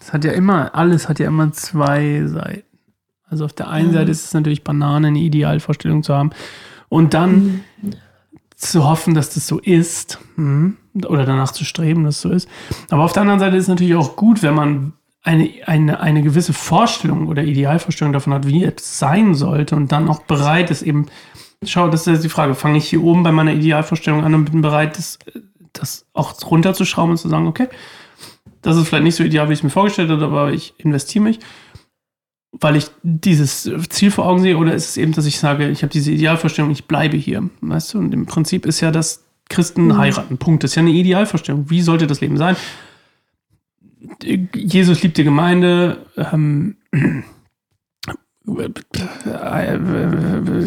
das 0.00 0.12
hat 0.12 0.24
ja 0.24 0.32
immer, 0.32 0.74
alles 0.74 1.08
hat 1.08 1.18
ja 1.18 1.26
immer 1.26 1.52
zwei 1.52 2.22
Seiten. 2.26 2.64
Also 3.30 3.44
auf 3.44 3.52
der 3.52 3.68
einen 3.68 3.88
mhm. 3.88 3.92
Seite 3.92 4.10
ist 4.10 4.24
es 4.24 4.34
natürlich 4.34 4.64
Banane, 4.64 5.08
eine 5.08 5.18
Idealvorstellung 5.18 6.02
zu 6.02 6.14
haben 6.14 6.30
und 6.88 7.14
dann 7.14 7.62
mhm. 7.80 7.92
Zu 8.58 8.84
hoffen, 8.84 9.14
dass 9.14 9.30
das 9.30 9.46
so 9.46 9.58
ist 9.60 10.18
hm, 10.34 10.76
oder 11.06 11.24
danach 11.24 11.52
zu 11.52 11.64
streben, 11.64 12.04
dass 12.04 12.16
es 12.16 12.20
so 12.22 12.30
ist. 12.30 12.48
Aber 12.90 13.04
auf 13.04 13.12
der 13.12 13.22
anderen 13.22 13.40
Seite 13.40 13.56
ist 13.56 13.64
es 13.64 13.68
natürlich 13.68 13.94
auch 13.94 14.16
gut, 14.16 14.42
wenn 14.42 14.54
man 14.54 14.92
eine, 15.22 15.48
eine, 15.66 16.00
eine 16.00 16.22
gewisse 16.22 16.52
Vorstellung 16.52 17.28
oder 17.28 17.44
Idealvorstellung 17.44 18.12
davon 18.12 18.34
hat, 18.34 18.46
wie 18.48 18.64
es 18.64 18.98
sein 18.98 19.34
sollte 19.34 19.76
und 19.76 19.92
dann 19.92 20.08
auch 20.08 20.22
bereit 20.22 20.70
ist, 20.70 20.82
eben, 20.82 21.06
schau, 21.64 21.88
das 21.88 22.02
ist 22.02 22.14
jetzt 22.14 22.24
die 22.24 22.28
Frage, 22.28 22.56
fange 22.56 22.78
ich 22.78 22.88
hier 22.88 23.02
oben 23.02 23.22
bei 23.22 23.30
meiner 23.30 23.52
Idealvorstellung 23.52 24.24
an 24.24 24.34
und 24.34 24.50
bin 24.50 24.60
bereit, 24.60 24.98
das, 24.98 25.20
das 25.72 26.06
auch 26.12 26.34
runterzuschrauben 26.50 27.12
und 27.12 27.18
zu 27.18 27.28
sagen, 27.28 27.46
okay, 27.46 27.68
das 28.62 28.76
ist 28.76 28.88
vielleicht 28.88 29.04
nicht 29.04 29.16
so 29.16 29.22
ideal, 29.22 29.48
wie 29.48 29.52
ich 29.52 29.60
es 29.60 29.62
mir 29.62 29.70
vorgestellt 29.70 30.10
habe, 30.10 30.24
aber 30.24 30.52
ich 30.52 30.74
investiere 30.78 31.22
mich 31.22 31.38
weil 32.52 32.76
ich 32.76 32.86
dieses 33.02 33.70
Ziel 33.90 34.10
vor 34.10 34.26
Augen 34.26 34.40
sehe, 34.40 34.56
oder 34.56 34.74
ist 34.74 34.90
es 34.90 34.96
eben, 34.96 35.12
dass 35.12 35.26
ich 35.26 35.38
sage, 35.38 35.68
ich 35.68 35.82
habe 35.82 35.92
diese 35.92 36.10
Idealvorstellung, 36.12 36.70
ich 36.70 36.86
bleibe 36.86 37.16
hier, 37.16 37.48
weißt 37.60 37.94
du? 37.94 37.98
Und 37.98 38.14
im 38.14 38.26
Prinzip 38.26 38.66
ist 38.66 38.80
ja 38.80 38.90
das 38.90 39.24
Christen 39.48 39.86
mhm. 39.86 39.98
heiraten, 39.98 40.38
Punkt. 40.38 40.64
Das 40.64 40.72
ist 40.72 40.74
ja 40.76 40.82
eine 40.82 40.90
Idealvorstellung. 40.90 41.70
Wie 41.70 41.82
sollte 41.82 42.06
das 42.06 42.20
Leben 42.20 42.36
sein? 42.36 42.56
Jesus 44.54 45.02
liebt 45.02 45.16
die 45.16 45.24
Gemeinde, 45.24 46.06
ähm, 46.16 46.76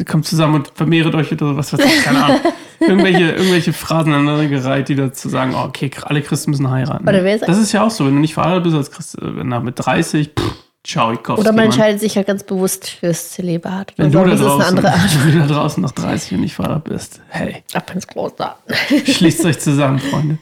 kommt 0.05 0.25
zusammen 0.25 0.55
und 0.55 0.71
vermehret 0.75 1.15
euch 1.15 1.31
oder 1.31 1.55
was 1.57 1.73
weiß 1.73 1.79
ich, 1.83 2.03
keine 2.03 2.23
Ahnung. 2.23 2.39
irgendwelche, 2.79 3.31
irgendwelche 3.31 3.73
Phrasen 3.73 4.13
aneinandergereiht, 4.13 4.89
die 4.89 4.95
dazu 4.95 5.29
sagen, 5.29 5.53
oh, 5.55 5.65
okay, 5.65 5.89
alle 6.03 6.21
Christen 6.21 6.51
müssen 6.51 6.69
heiraten. 6.69 7.05
Das 7.47 7.57
ist 7.57 7.71
ja 7.71 7.83
auch 7.83 7.91
so, 7.91 8.05
wenn 8.05 8.15
du 8.15 8.19
nicht 8.19 8.33
verheiratet 8.33 8.63
bist 8.63 8.75
als 8.75 8.91
Christ, 8.91 9.17
äh, 9.21 9.59
mit 9.61 9.75
30, 9.77 10.31
pff, 10.37 10.70
Tschaikowski. 10.83 11.41
Oder 11.41 11.51
man 11.51 11.65
entscheidet 11.65 11.99
sich 11.99 12.15
ja 12.15 12.23
ganz 12.23 12.43
bewusst 12.43 12.89
fürs 12.89 13.31
Zölibat. 13.31 13.93
Wenn, 13.97 14.11
du 14.11 14.23
da, 14.23 14.35
draußen, 14.35 14.77
wenn 15.23 15.33
du 15.33 15.39
da 15.39 15.47
draußen 15.47 15.81
noch 15.81 15.91
30 15.91 16.33
und 16.33 16.41
nicht 16.41 16.55
Vater 16.55 16.79
bist, 16.79 17.21
hey. 17.29 17.63
Ab 17.73 17.91
ins 17.93 18.07
Kloster. 18.07 18.57
Schließt 19.05 19.45
euch 19.45 19.59
zusammen, 19.59 19.99
Freunde. 19.99 20.39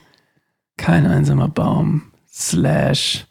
Kein 0.78 1.06
einsamer 1.06 1.49
Baum, 1.49 2.04
slash 2.32 3.25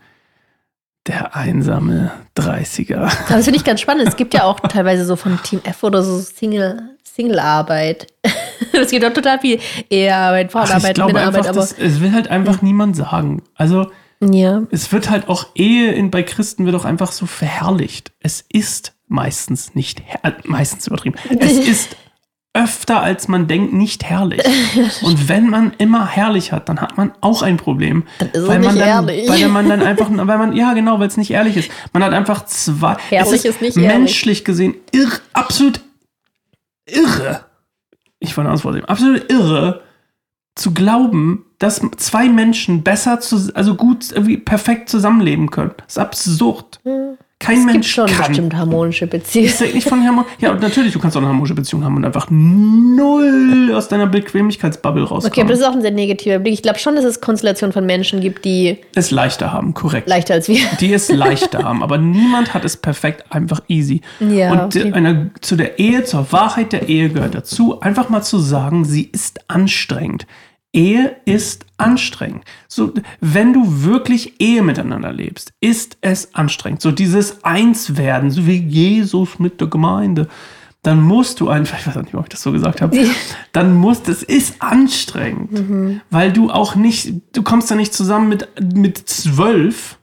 der 1.07 1.35
einsame 1.35 2.13
30er. 2.37 3.11
Das 3.29 3.45
finde 3.45 3.57
ich 3.57 3.65
ganz 3.65 3.81
spannend. 3.81 4.07
Es 4.07 4.17
gibt 4.17 4.35
ja 4.35 4.45
auch 4.45 4.61
teilweise 4.61 5.07
so 5.07 5.17
von 5.17 5.43
Team 5.43 5.61
F 5.65 5.83
oder 5.83 6.03
so 6.03 6.19
Single, 6.19 6.97
Single-Arbeit. 7.03 8.09
es 8.73 8.91
gibt 8.91 9.05
auch 9.07 9.15
total 9.15 9.39
viel 9.39 9.59
Ehearbeit, 9.89 10.53
Frauenarbeit, 10.53 10.99
Männerarbeit. 10.99 11.47
Aber 11.47 11.61
es 11.61 12.01
will 12.01 12.13
halt 12.13 12.29
einfach 12.29 12.61
niemand 12.61 12.97
sagen. 12.97 13.43
Also 13.55 13.91
ja. 14.21 14.63
Es 14.71 14.93
wird 14.93 15.11
halt 15.11 15.29
auch 15.29 15.47
Ehe 15.55 15.93
in, 15.93 16.11
bei 16.11 16.23
Christen 16.23 16.65
wird 16.67 16.75
auch 16.75 16.85
einfach 16.85 17.13
so 17.13 17.27
verherrlicht. 17.27 18.13
Es 18.21 18.45
ist 18.53 18.95
meistens 19.07 19.75
nicht, 19.75 20.03
äh, 20.23 20.33
meistens 20.45 20.87
übertrieben. 20.87 21.17
Es 21.39 21.53
ist 21.67 21.97
öfter 22.55 23.03
als 23.03 23.29
man 23.29 23.47
denkt 23.47 23.73
nicht 23.73 24.05
herrlich. 24.05 24.43
Und 25.03 25.29
wenn 25.29 25.49
man 25.49 25.73
immer 25.79 26.07
herrlich 26.07 26.51
hat, 26.53 26.69
dann 26.69 26.81
hat 26.81 26.97
man 26.97 27.13
auch 27.21 27.43
ein 27.43 27.57
Problem. 27.57 28.05
Dann 28.19 28.31
ist 28.31 28.49
weil 28.49 28.59
man 28.59 28.79
dann, 28.79 28.89
ehrlich. 28.89 29.29
Weil 29.29 29.49
man 29.49 29.69
dann 29.69 29.83
einfach, 29.83 30.09
weil 30.11 30.39
man, 30.39 30.57
ja 30.57 30.73
genau, 30.73 30.99
weil 30.99 31.09
es 31.09 31.17
nicht 31.17 31.31
ehrlich 31.31 31.57
ist. 31.57 31.71
Man 31.93 32.03
hat 32.03 32.13
einfach 32.13 32.47
zwei, 32.47 32.97
herrlich 33.11 33.45
ist, 33.45 33.45
ist 33.45 33.63
nicht 33.63 33.77
menschlich 33.77 34.39
ehrlich. 34.39 34.45
gesehen 34.45 34.75
irr, 34.93 35.13
absolut 35.33 35.81
irre. 36.87 37.45
Ich 38.19 38.37
wollte 38.37 38.65
Wort 38.65 38.89
absolut 38.89 39.31
irre, 39.31 39.83
zu 40.57 40.75
glauben, 40.75 41.45
dass 41.59 41.81
zwei 41.97 42.29
Menschen 42.29 42.83
besser, 42.83 43.21
zu, 43.21 43.51
also 43.55 43.75
gut, 43.75 44.13
irgendwie 44.13 44.37
perfekt 44.37 44.89
zusammenleben 44.89 45.51
können. 45.51 45.73
Das 45.77 45.97
ist 45.97 45.99
absurd. 45.99 46.81
Kein 47.41 47.59
es 47.59 47.65
Mensch 47.67 47.75
gibt 47.75 47.85
schon 47.87 48.07
kann. 48.07 48.29
bestimmt 48.29 48.57
harmonische 48.57 49.07
Beziehungen. 49.07 49.49
Ist 49.49 49.61
nicht 49.61 49.89
von 49.89 50.05
Harmon 50.05 50.25
ja, 50.41 50.51
und 50.51 50.61
natürlich, 50.61 50.93
du 50.93 50.99
kannst 50.99 51.17
auch 51.17 51.21
eine 51.21 51.29
harmonische 51.29 51.55
Beziehung 51.55 51.85
haben 51.85 51.97
und 51.97 52.05
einfach 52.05 52.27
null 52.31 53.73
aus 53.73 53.87
deiner 53.87 54.09
Bequemlichkeitsbubble 54.09 55.05
rauskommen. 55.05 55.31
Okay, 55.31 55.43
aber 55.43 55.51
das 55.51 55.61
ist 55.61 55.65
auch 55.65 55.73
ein 55.73 55.81
sehr 55.81 55.93
negativer 55.93 56.41
Blick. 56.41 56.55
Ich 56.55 56.63
glaube 56.63 56.81
schon, 56.81 56.97
dass 56.97 57.05
es 57.05 57.21
Konstellationen 57.21 57.73
von 57.73 57.87
Menschen 57.87 58.21
gibt, 58.21 58.45
die 58.45 58.79
es 58.97 59.13
leichter 59.13 59.53
haben, 59.53 59.73
korrekt. 59.73 60.09
Leichter 60.09 60.35
als 60.35 60.49
wir. 60.49 60.65
Die 60.81 60.93
es 60.93 61.09
leichter 61.11 61.63
haben, 61.63 61.85
aber 61.85 61.97
niemand 61.97 62.55
hat 62.55 62.65
es 62.65 62.77
perfekt 62.77 63.25
einfach 63.31 63.61
easy. 63.69 64.01
Ja, 64.19 64.51
und 64.53 64.77
okay. 64.77 64.93
einer, 64.93 65.31
zu 65.41 65.55
der 65.55 65.79
Ehe, 65.79 66.03
zur 66.03 66.33
Wahrheit 66.33 66.73
der 66.73 66.89
Ehe 66.89 67.09
gehört 67.09 67.37
dazu, 67.37 67.81
einfach 67.81 68.09
mal 68.09 68.23
zu 68.23 68.39
sagen, 68.39 68.85
sie 68.85 69.09
ist 69.13 69.49
anstrengend. 69.49 70.27
Ehe 70.73 71.17
ist 71.25 71.65
anstrengend. 71.79 72.45
So, 72.69 72.93
wenn 73.21 73.53
du 73.53 73.83
wirklich 73.85 74.41
Ehe 74.41 74.63
miteinander 74.63 75.13
lebst, 75.13 75.53
ist 75.61 75.97
es 76.01 76.35
anstrengend. 76.35 76.83
So 76.83 76.93
dieses 76.93 77.43
Einswerden, 77.45 78.31
so 78.31 78.47
wie 78.47 78.59
Jesus 78.59 79.39
mit 79.39 79.61
der 79.61 79.69
Gemeinde, 79.69 80.29
dann 80.83 81.03
musst 81.03 81.41
du 81.41 81.49
einfach, 81.49 81.79
ich 81.81 81.87
weiß 81.87 81.97
nicht, 81.97 82.15
ob 82.15 82.25
ich 82.25 82.29
das 82.29 82.43
so 82.43 82.53
gesagt 82.53 82.81
habe, 82.83 82.97
dann 83.53 83.75
musst, 83.75 84.09
es 84.09 84.23
ist 84.23 84.61
anstrengend, 84.61 85.53
mhm. 85.53 86.01
weil 86.11 86.33
du 86.33 86.51
auch 86.51 86.75
nicht, 86.75 87.15
du 87.33 87.43
kommst 87.43 87.71
da 87.71 87.75
nicht 87.75 87.95
zusammen 87.95 88.29
mit, 88.29 88.49
mit 88.75 88.99
zwölf. 88.99 89.99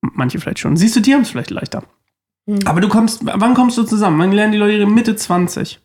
Manche 0.00 0.40
vielleicht 0.40 0.60
schon. 0.60 0.76
Siehst 0.76 0.96
du, 0.96 1.00
die 1.00 1.14
haben 1.14 1.22
es 1.22 1.30
vielleicht 1.30 1.50
leichter. 1.50 1.82
Mhm. 2.46 2.60
Aber 2.64 2.80
du 2.80 2.88
kommst, 2.88 3.20
wann 3.24 3.54
kommst 3.54 3.76
du 3.76 3.82
zusammen? 3.82 4.18
Wann 4.18 4.32
lernen 4.32 4.52
die 4.52 4.58
Leute 4.58 4.74
ihre 4.74 4.90
Mitte 4.90 5.16
20? 5.16 5.80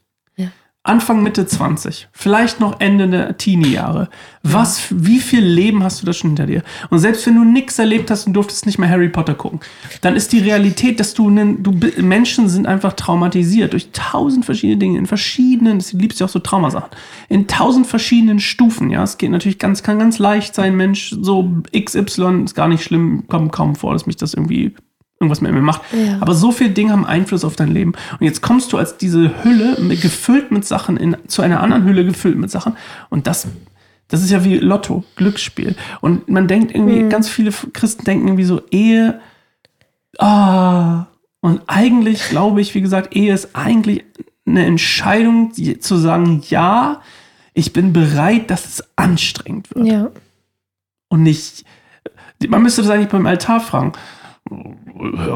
Anfang, 0.86 1.24
Mitte 1.24 1.48
20, 1.48 2.10
vielleicht 2.12 2.60
noch 2.60 2.80
Ende 2.80 3.08
der 3.08 3.38
Teenie-Jahre. 3.38 4.08
Was, 4.44 4.86
wie 4.92 5.20
viel 5.20 5.44
Leben 5.44 5.84
hast 5.84 6.00
du 6.00 6.06
da 6.06 6.14
schon 6.14 6.30
hinter 6.30 6.46
dir? 6.46 6.62
Und 6.92 7.00
selbst 7.00 7.26
wenn 7.26 7.34
du 7.34 7.44
nichts 7.44 7.80
erlebt 7.80 8.12
hast 8.12 8.28
und 8.28 8.34
durftest 8.34 8.68
nicht 8.68 8.78
mehr 8.78 8.88
Harry 8.88 9.10
Potter 9.10 9.34
gucken, 9.34 9.62
dann 10.02 10.16
ist 10.16 10.32
die 10.32 10.42
Realität, 10.42 11.00
dass 11.00 11.16
du, 11.16 11.32
nen, 11.32 11.64
du 11.64 11.72
Menschen 11.98 12.50
sind 12.50 12.68
einfach 12.68 12.94
traumatisiert 12.94 13.74
durch 13.74 13.90
tausend 13.94 14.46
verschiedene 14.46 14.78
Dinge, 14.78 15.00
in 15.00 15.08
verschiedenen, 15.08 15.80
das 15.80 15.92
liebst 15.92 16.20
ja 16.20 16.28
auch 16.28 16.32
so 16.32 16.38
Traumasachen, 16.38 16.92
in 17.30 17.48
tausend 17.48 17.88
verschiedenen 17.88 18.40
Stufen, 18.40 18.92
ja. 18.92 19.02
Es 19.02 19.18
geht 19.18 19.32
natürlich 19.32 19.58
ganz, 19.58 19.82
kann 19.82 19.98
ganz 19.98 20.20
leicht 20.20 20.54
sein, 20.54 20.78
Mensch, 20.78 21.16
so 21.20 21.52
XY 21.76 22.44
ist 22.44 22.54
gar 22.54 22.68
nicht 22.68 22.84
schlimm, 22.84 23.26
kommt 23.28 23.52
kaum 23.52 23.76
vor, 23.76 23.94
dass 23.94 24.06
mich 24.06 24.18
das 24.18 24.36
irgendwie 24.36 24.76
irgendwas 25.20 25.42
mit 25.42 25.54
mir 25.54 25.62
macht. 25.62 25.82
Ja. 25.94 26.18
Aber 26.20 26.34
so 26.34 26.52
viele 26.52 26.72
Dinge 26.72 26.92
haben 26.92 27.06
Einfluss 27.06 27.46
auf 27.46 27.56
dein 27.56 27.72
Leben. 27.72 27.94
Und 28.20 28.26
jetzt 28.26 28.42
kommst 28.42 28.74
du 28.74 28.78
als 28.78 28.98
diese 28.98 29.44
Hülle 29.44 29.78
mit, 29.80 30.02
gefüllt 30.02 30.52
mit 30.52 30.66
Sachen 30.66 30.98
in, 30.98 31.16
zu 31.28 31.42
einer 31.42 31.62
anderen 31.62 31.86
Hülle 31.86 32.06
gefüllt 32.06 32.38
mit 32.38 32.52
Sachen. 32.52 32.76
Und 33.10 33.28
das, 33.28 33.48
das 34.10 34.22
ist 34.22 34.32
ja 34.32 34.44
wie 34.44 34.58
Lotto, 34.58 35.04
Glücksspiel. 35.16 35.76
Und 36.02 36.30
man 36.30 36.48
denkt 36.48 36.76
irgendwie, 36.76 37.04
mhm. 37.04 37.10
ganz 37.10 37.30
viele 37.30 37.52
Christen 37.52 38.04
denken 38.04 38.28
irgendwie 38.28 38.44
so, 38.44 38.62
Ehe, 38.72 39.20
ah. 40.20 41.06
Und 41.40 41.62
eigentlich 41.68 42.30
glaube 42.30 42.60
ich, 42.60 42.74
wie 42.74 42.82
gesagt, 42.82 43.16
Ehe 43.16 43.34
ist 43.34 43.56
eigentlich 43.56 44.04
eine 44.46 44.66
Entscheidung, 44.66 45.54
zu 45.80 45.96
sagen, 45.96 46.42
ja, 46.50 47.02
ich 47.54 47.72
bin 47.72 47.94
bereit, 47.94 48.50
dass 48.50 48.66
es 48.66 48.84
anstrengend 48.96 49.74
wird. 49.74 49.88
Ja. 49.88 50.12
Und 51.08 51.24
nicht, 51.24 51.64
man 52.48 52.64
müsste 52.64 52.82
das 52.82 52.92
eigentlich 52.92 53.10
beim 53.10 53.28
Altar 53.28 53.62
fragen 53.62 53.94
ja, 54.50 55.36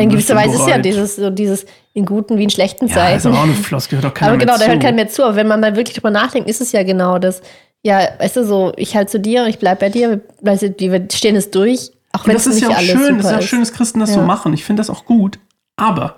in 0.00 0.08
gewisser 0.08 0.36
Weise 0.36 0.54
ist 0.54 0.68
ja 0.68 0.78
dieses, 0.78 1.16
so 1.16 1.30
dieses 1.30 1.66
in 1.92 2.06
guten 2.06 2.38
wie 2.38 2.44
in 2.44 2.50
schlechten 2.50 2.86
ja, 2.86 2.94
Zeiten. 2.94 3.18
ist 3.18 3.26
aber 3.26 3.38
auch 3.38 3.42
eine 3.42 3.54
Floskel, 3.54 3.98
hört 3.98 4.04
doch 4.04 4.14
keiner 4.14 4.32
Aber 4.32 4.38
genau, 4.38 4.56
da 4.56 4.66
hört 4.66 4.80
keiner 4.80 4.94
mehr 4.94 5.08
zu. 5.08 5.24
Aber 5.24 5.34
wenn 5.34 5.48
man 5.48 5.60
mal 5.60 5.74
wirklich 5.74 5.96
drüber 5.96 6.10
nachdenkt, 6.10 6.48
ist 6.48 6.60
es 6.60 6.70
ja 6.72 6.84
genau 6.84 7.18
das. 7.18 7.42
Ja, 7.82 8.08
weißt 8.18 8.36
du, 8.36 8.46
so, 8.46 8.72
ich 8.76 8.96
halte 8.96 9.10
zu 9.10 9.20
dir, 9.20 9.46
ich 9.46 9.58
bleib 9.58 9.80
bei 9.80 9.88
dir, 9.88 10.20
weißt 10.40 10.62
du, 10.62 10.74
wir 10.78 11.06
stehen 11.12 11.36
es 11.36 11.50
durch, 11.50 11.90
auch 12.12 12.26
wenn 12.26 12.36
es 12.36 12.46
nicht 12.46 12.64
alles 12.64 12.84
schön, 12.84 12.96
super 12.96 13.16
Das 13.16 13.24
ist 13.24 13.30
ja 13.30 13.38
auch 13.38 13.42
schön, 13.42 13.60
dass 13.60 13.72
Christen 13.72 14.00
das 14.00 14.10
ja. 14.10 14.16
so 14.16 14.22
machen. 14.22 14.54
Ich 14.54 14.64
finde 14.64 14.80
das 14.80 14.88
auch 14.88 15.04
gut. 15.04 15.40
Aber 15.76 16.16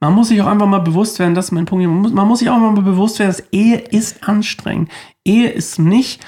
man 0.00 0.12
muss 0.12 0.28
sich 0.28 0.40
auch 0.42 0.46
einfach 0.46 0.66
mal 0.66 0.80
bewusst 0.80 1.18
werden, 1.18 1.34
das 1.34 1.46
ist 1.46 1.52
mein 1.52 1.64
Punkt. 1.64 1.86
Man 1.86 2.02
muss, 2.02 2.12
man 2.12 2.28
muss 2.28 2.40
sich 2.40 2.50
auch 2.50 2.58
mal 2.58 2.72
bewusst 2.72 3.18
werden, 3.18 3.30
dass 3.30 3.42
Ehe 3.50 3.78
ist 3.78 4.28
anstrengend. 4.28 4.90
Ehe 5.24 5.48
ist 5.48 5.78
nicht, 5.78 6.20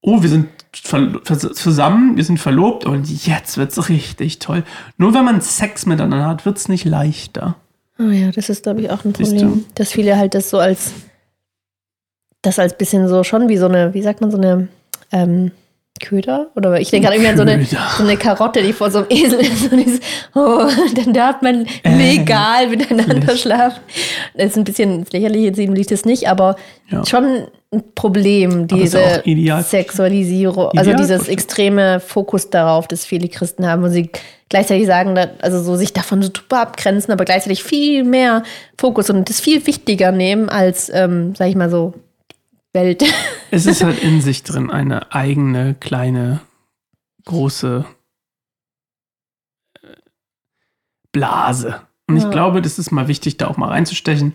oh, 0.00 0.22
wir 0.22 0.28
sind 0.28 0.48
zusammen, 0.82 2.16
wir 2.16 2.24
sind 2.24 2.38
verlobt 2.38 2.84
und 2.84 3.26
jetzt 3.26 3.56
wird 3.56 3.72
es 3.72 3.88
richtig 3.88 4.38
toll. 4.38 4.64
Nur 4.98 5.14
wenn 5.14 5.24
man 5.24 5.40
Sex 5.40 5.86
miteinander 5.86 6.26
hat, 6.26 6.44
wird 6.44 6.58
es 6.58 6.68
nicht 6.68 6.84
leichter. 6.84 7.56
Oh 7.98 8.10
ja, 8.10 8.30
das 8.32 8.48
ist, 8.48 8.64
glaube 8.64 8.80
ich, 8.80 8.90
auch 8.90 9.04
ein 9.04 9.12
Problem. 9.12 9.64
Dass 9.74 9.92
viele 9.92 10.16
halt 10.16 10.34
das 10.34 10.50
so 10.50 10.58
als, 10.58 10.92
das 12.42 12.58
als 12.58 12.76
bisschen 12.76 13.08
so 13.08 13.22
schon 13.22 13.48
wie 13.48 13.56
so 13.56 13.66
eine, 13.66 13.94
wie 13.94 14.02
sagt 14.02 14.20
man, 14.20 14.30
so 14.30 14.36
eine, 14.36 14.68
ähm, 15.12 15.52
Köder? 16.00 16.50
Oder 16.56 16.80
ich 16.80 16.90
denke 16.90 17.06
gerade 17.06 17.16
irgendwie 17.16 17.30
an 17.30 17.36
so 17.36 17.42
eine, 17.42 17.64
so 17.64 18.02
eine 18.02 18.16
Karotte, 18.16 18.62
die 18.62 18.72
vor 18.72 18.90
so 18.90 18.98
einem 18.98 19.06
Esel 19.10 19.40
ist. 19.40 19.72
Und 19.72 19.78
ist 19.78 20.02
oh, 20.34 20.66
dann 20.96 21.12
darf 21.12 21.40
man 21.40 21.66
äh, 21.84 21.96
legal 21.96 22.68
miteinander 22.68 23.36
schlafen. 23.36 23.80
Das 24.34 24.50
ist 24.50 24.56
ein 24.56 24.64
bisschen 24.64 25.04
lächerlich, 25.12 25.42
jetzt 25.42 25.58
liegt 25.58 25.92
es 25.92 26.04
nicht, 26.04 26.28
aber 26.28 26.56
ja. 26.90 27.06
schon 27.06 27.46
ein 27.72 27.82
Problem, 27.94 28.66
diese 28.66 29.22
Sexualisierung, 29.62 30.68
also 30.76 30.90
ideal 30.90 30.96
dieses 30.96 31.28
extreme 31.28 32.00
Fokus 32.00 32.50
darauf, 32.50 32.86
dass 32.86 33.04
viele 33.04 33.28
Christen 33.28 33.66
haben 33.66 33.82
und 33.82 33.90
sie 33.90 34.10
gleichzeitig 34.48 34.86
sagen, 34.86 35.18
also 35.40 35.62
so 35.62 35.74
sich 35.76 35.92
davon 35.92 36.22
super 36.22 36.60
abgrenzen, 36.60 37.12
aber 37.12 37.24
gleichzeitig 37.24 37.64
viel 37.64 38.04
mehr 38.04 38.44
Fokus 38.78 39.10
und 39.10 39.28
das 39.28 39.40
viel 39.40 39.64
wichtiger 39.66 40.12
nehmen 40.12 40.48
als, 40.48 40.90
ähm, 40.92 41.34
sag 41.36 41.48
ich 41.48 41.56
mal 41.56 41.70
so, 41.70 41.94
Welt. 42.74 43.04
Es 43.50 43.66
ist 43.66 43.84
halt 43.84 44.02
in 44.02 44.20
sich 44.20 44.42
drin 44.42 44.68
eine 44.68 45.12
eigene, 45.12 45.76
kleine, 45.78 46.40
große 47.24 47.84
äh, 49.80 49.88
Blase. 51.12 51.82
Und 52.08 52.16
ja. 52.16 52.24
ich 52.24 52.30
glaube, 52.32 52.62
das 52.62 52.80
ist 52.80 52.90
mal 52.90 53.06
wichtig, 53.06 53.36
da 53.36 53.46
auch 53.46 53.56
mal 53.56 53.68
reinzustechen 53.68 54.34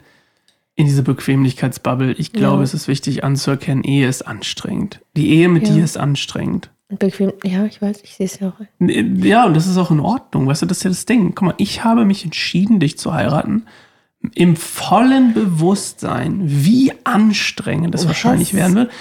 in 0.75 0.86
diese 0.86 1.04
Bequemlichkeitsbubble. 1.04 2.13
Ich 2.13 2.32
glaube, 2.32 2.60
ja. 2.60 2.63
es 2.63 2.73
ist 2.73 2.88
wichtig 2.88 3.25
anzuerkennen, 3.25 3.84
Ehe 3.84 4.08
ist 4.08 4.21
anstrengend. 4.21 5.02
Die 5.17 5.32
Ehe 5.32 5.49
mit 5.49 5.67
ja. 5.67 5.73
dir 5.73 5.84
ist 5.84 5.97
anstrengend. 5.97 6.69
Bequem, 6.88 7.34
ja, 7.43 7.65
ich 7.65 7.82
weiß, 7.82 8.02
ich 8.04 8.15
sehe 8.15 8.25
es 8.25 8.39
ja 8.39 8.49
auch. 8.49 8.65
Ja, 8.80 9.45
und 9.45 9.54
das 9.54 9.67
ist 9.67 9.75
auch 9.75 9.91
in 9.91 9.99
Ordnung. 9.99 10.47
Weißt 10.47 10.62
du, 10.62 10.65
das 10.65 10.78
ist 10.78 10.84
ja 10.86 10.89
das 10.89 11.06
Ding. 11.06 11.36
Guck 11.36 11.41
mal, 11.41 11.54
ich 11.58 11.84
habe 11.84 12.06
mich 12.06 12.23
entschieden, 12.23 12.80
dich 12.80 12.97
zu 12.97 13.13
heiraten 13.13 13.65
im 14.36 14.55
vollen 14.55 15.34
Bewusstsein, 15.34 16.41
wie 16.43 16.91
anstrengend 17.03 17.95
es 17.95 18.05
wahrscheinlich 18.05 18.53
werden 18.53 18.75
wird. 18.75 18.91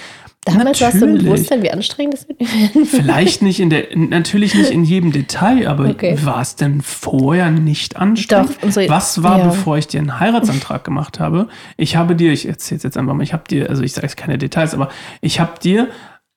Damals 0.45 0.79
warst 0.79 1.01
du 1.01 1.05
im 1.05 1.17
Bewusstsein, 1.17 1.61
wie 1.61 1.69
anstrengend 1.69 2.13
es 2.13 2.27
wird 2.27 2.39
werden. 2.39 2.85
Vielleicht 2.85 3.41
nicht 3.41 3.59
in 3.59 3.69
der, 3.69 3.87
natürlich 3.95 4.55
nicht 4.55 4.71
in 4.71 4.85
jedem 4.85 5.11
Detail, 5.11 5.67
aber 5.67 5.89
okay. 5.89 6.17
war 6.23 6.41
es 6.41 6.55
denn 6.55 6.81
vorher 6.81 7.51
nicht 7.51 7.97
anstrengend? 7.97 8.55
Doch, 8.57 8.63
unsere, 8.63 8.87
Was 8.89 9.21
war, 9.21 9.39
ja. 9.39 9.45
bevor 9.47 9.77
ich 9.77 9.87
dir 9.87 9.99
einen 9.99 10.19
Heiratsantrag 10.19 10.83
gemache 10.85 11.11
habe? 11.19 11.49
Ich 11.75 11.97
habe 11.97 12.15
dir, 12.15 12.31
ich 12.31 12.47
erzähle 12.47 12.77
es 12.77 12.83
jetzt 12.83 12.97
einfach 12.97 13.13
mal, 13.13 13.23
ich 13.23 13.33
habe 13.33 13.43
dir, 13.49 13.69
also 13.69 13.83
ich 13.83 13.91
sage 13.91 14.07
jetzt 14.07 14.15
keine 14.15 14.37
Details, 14.37 14.73
aber 14.73 14.89
ich 15.21 15.39
habe 15.39 15.59
dir 15.61 15.89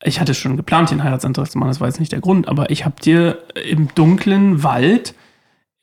ich 0.04 0.18
hatte 0.18 0.34
schon 0.34 0.56
geplant, 0.56 0.90
den 0.90 1.04
Heiratsantrag 1.04 1.48
zu 1.48 1.58
machen, 1.58 1.68
das 1.68 1.80
war 1.80 1.86
jetzt 1.86 2.00
nicht 2.00 2.10
der 2.10 2.20
Grund, 2.20 2.48
aber 2.48 2.70
ich 2.70 2.84
habe 2.84 3.00
dir 3.00 3.38
im 3.68 3.88
dunklen 3.94 4.64
Wald 4.64 5.14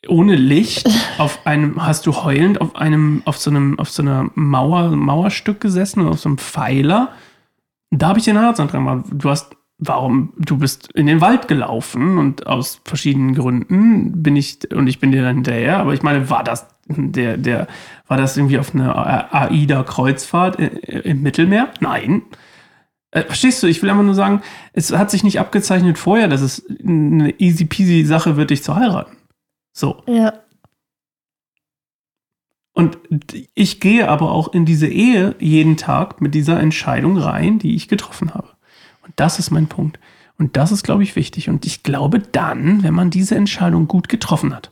ohne 0.08 0.36
Licht 0.36 0.90
auf 1.18 1.46
einem, 1.46 1.86
hast 1.86 2.06
du 2.06 2.24
heulend 2.24 2.62
auf 2.62 2.76
einem, 2.76 3.22
auf 3.26 3.38
so 3.38 3.50
einem, 3.50 3.78
auf 3.80 3.90
so 3.90 4.02
einer 4.02 4.30
Mauer, 4.36 4.92
Mauerstück 4.92 5.60
gesessen 5.60 6.08
auf 6.08 6.20
so 6.20 6.30
einem 6.30 6.38
Pfeiler. 6.38 7.10
Da 7.92 8.10
habe 8.10 8.20
ich 8.20 8.26
den 8.26 8.38
Heiratsantrag 8.38 8.80
gemacht. 8.80 9.06
Du 9.12 9.30
hast, 9.30 9.56
warum, 9.78 10.34
du 10.38 10.58
bist 10.58 10.92
in 10.94 11.08
den 11.08 11.22
Wald 11.22 11.48
gelaufen 11.48 12.18
und 12.18 12.48
aus 12.48 12.82
verschiedenen 12.86 13.36
Gründen 13.36 14.24
bin 14.24 14.36
ich, 14.36 14.60
und 14.74 14.88
ich 14.88 15.00
bin 15.00 15.12
dir 15.12 15.24
dann 15.24 15.36
hinterher, 15.36 15.80
aber 15.80 15.94
ich 15.94 16.02
meine, 16.02 16.30
war 16.30 16.44
das 16.44 16.68
der, 16.90 17.38
der, 17.38 17.68
war 18.08 18.18
das 18.18 18.36
irgendwie 18.36 18.58
auf 18.58 18.74
einer 18.74 19.34
AIDA-Kreuzfahrt 19.34 20.60
im 20.60 21.22
Mittelmeer? 21.22 21.70
Nein. 21.80 22.24
Äh, 23.12 23.24
verstehst 23.24 23.62
du? 23.62 23.68
Ich 23.68 23.82
will 23.82 23.90
einfach 23.90 24.04
nur 24.04 24.16
sagen, 24.16 24.42
es 24.74 24.92
hat 24.92 25.12
sich 25.12 25.24
nicht 25.24 25.40
abgezeichnet 25.40 25.98
vorher, 25.98 26.28
dass 26.28 26.42
es 26.42 26.66
eine 26.84 27.40
easy 27.40 27.66
peasy 27.66 28.04
Sache 28.06 28.38
wird, 28.38 28.50
dich 28.50 28.64
zu 28.64 28.76
heiraten. 28.76 29.19
So. 29.80 30.04
Ja. 30.08 30.34
Und 32.74 32.98
ich 33.56 33.80
gehe 33.80 34.10
aber 34.10 34.32
auch 34.32 34.54
in 34.54 34.66
diese 34.66 34.88
Ehe 34.88 35.36
jeden 35.40 35.78
Tag 35.78 36.20
mit 36.20 36.36
dieser 36.36 36.60
Entscheidung 36.60 37.18
rein, 37.18 37.60
die 37.60 37.76
ich 37.76 37.88
getroffen 37.88 38.34
habe. 38.34 38.50
Und 39.04 39.14
das 39.16 39.40
ist 39.40 39.52
mein 39.52 39.68
Punkt. 39.68 39.98
Und 40.38 40.58
das 40.58 40.74
ist, 40.74 40.84
glaube 40.84 41.04
ich, 41.04 41.16
wichtig. 41.16 41.48
Und 41.50 41.66
ich 41.66 41.84
glaube 41.84 42.20
dann, 42.20 42.84
wenn 42.84 42.94
man 42.94 43.10
diese 43.10 43.36
Entscheidung 43.36 43.88
gut 43.88 44.10
getroffen 44.10 44.54
hat 44.54 44.72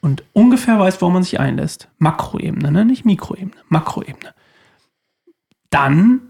und 0.00 0.24
ungefähr 0.32 0.78
weiß, 0.78 1.02
wo 1.02 1.10
man 1.10 1.22
sich 1.22 1.38
einlässt, 1.38 1.88
Makroebene, 1.98 2.72
ne? 2.72 2.86
nicht 2.86 3.04
Mikroebene, 3.04 3.62
Makroebene, 3.68 4.34
dann 5.68 6.22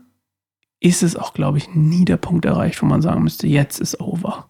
ist 0.81 1.05
es 1.05 1.15
auch, 1.15 1.33
glaube 1.33 1.59
ich, 1.59 1.75
nie 1.75 2.05
der 2.05 2.17
Punkt 2.17 2.45
erreicht, 2.45 2.83
wo 2.83 2.87
man 2.87 3.03
sagen 3.03 3.23
müsste, 3.23 3.47
jetzt 3.47 3.79
ist 3.79 4.01
over. 4.01 4.50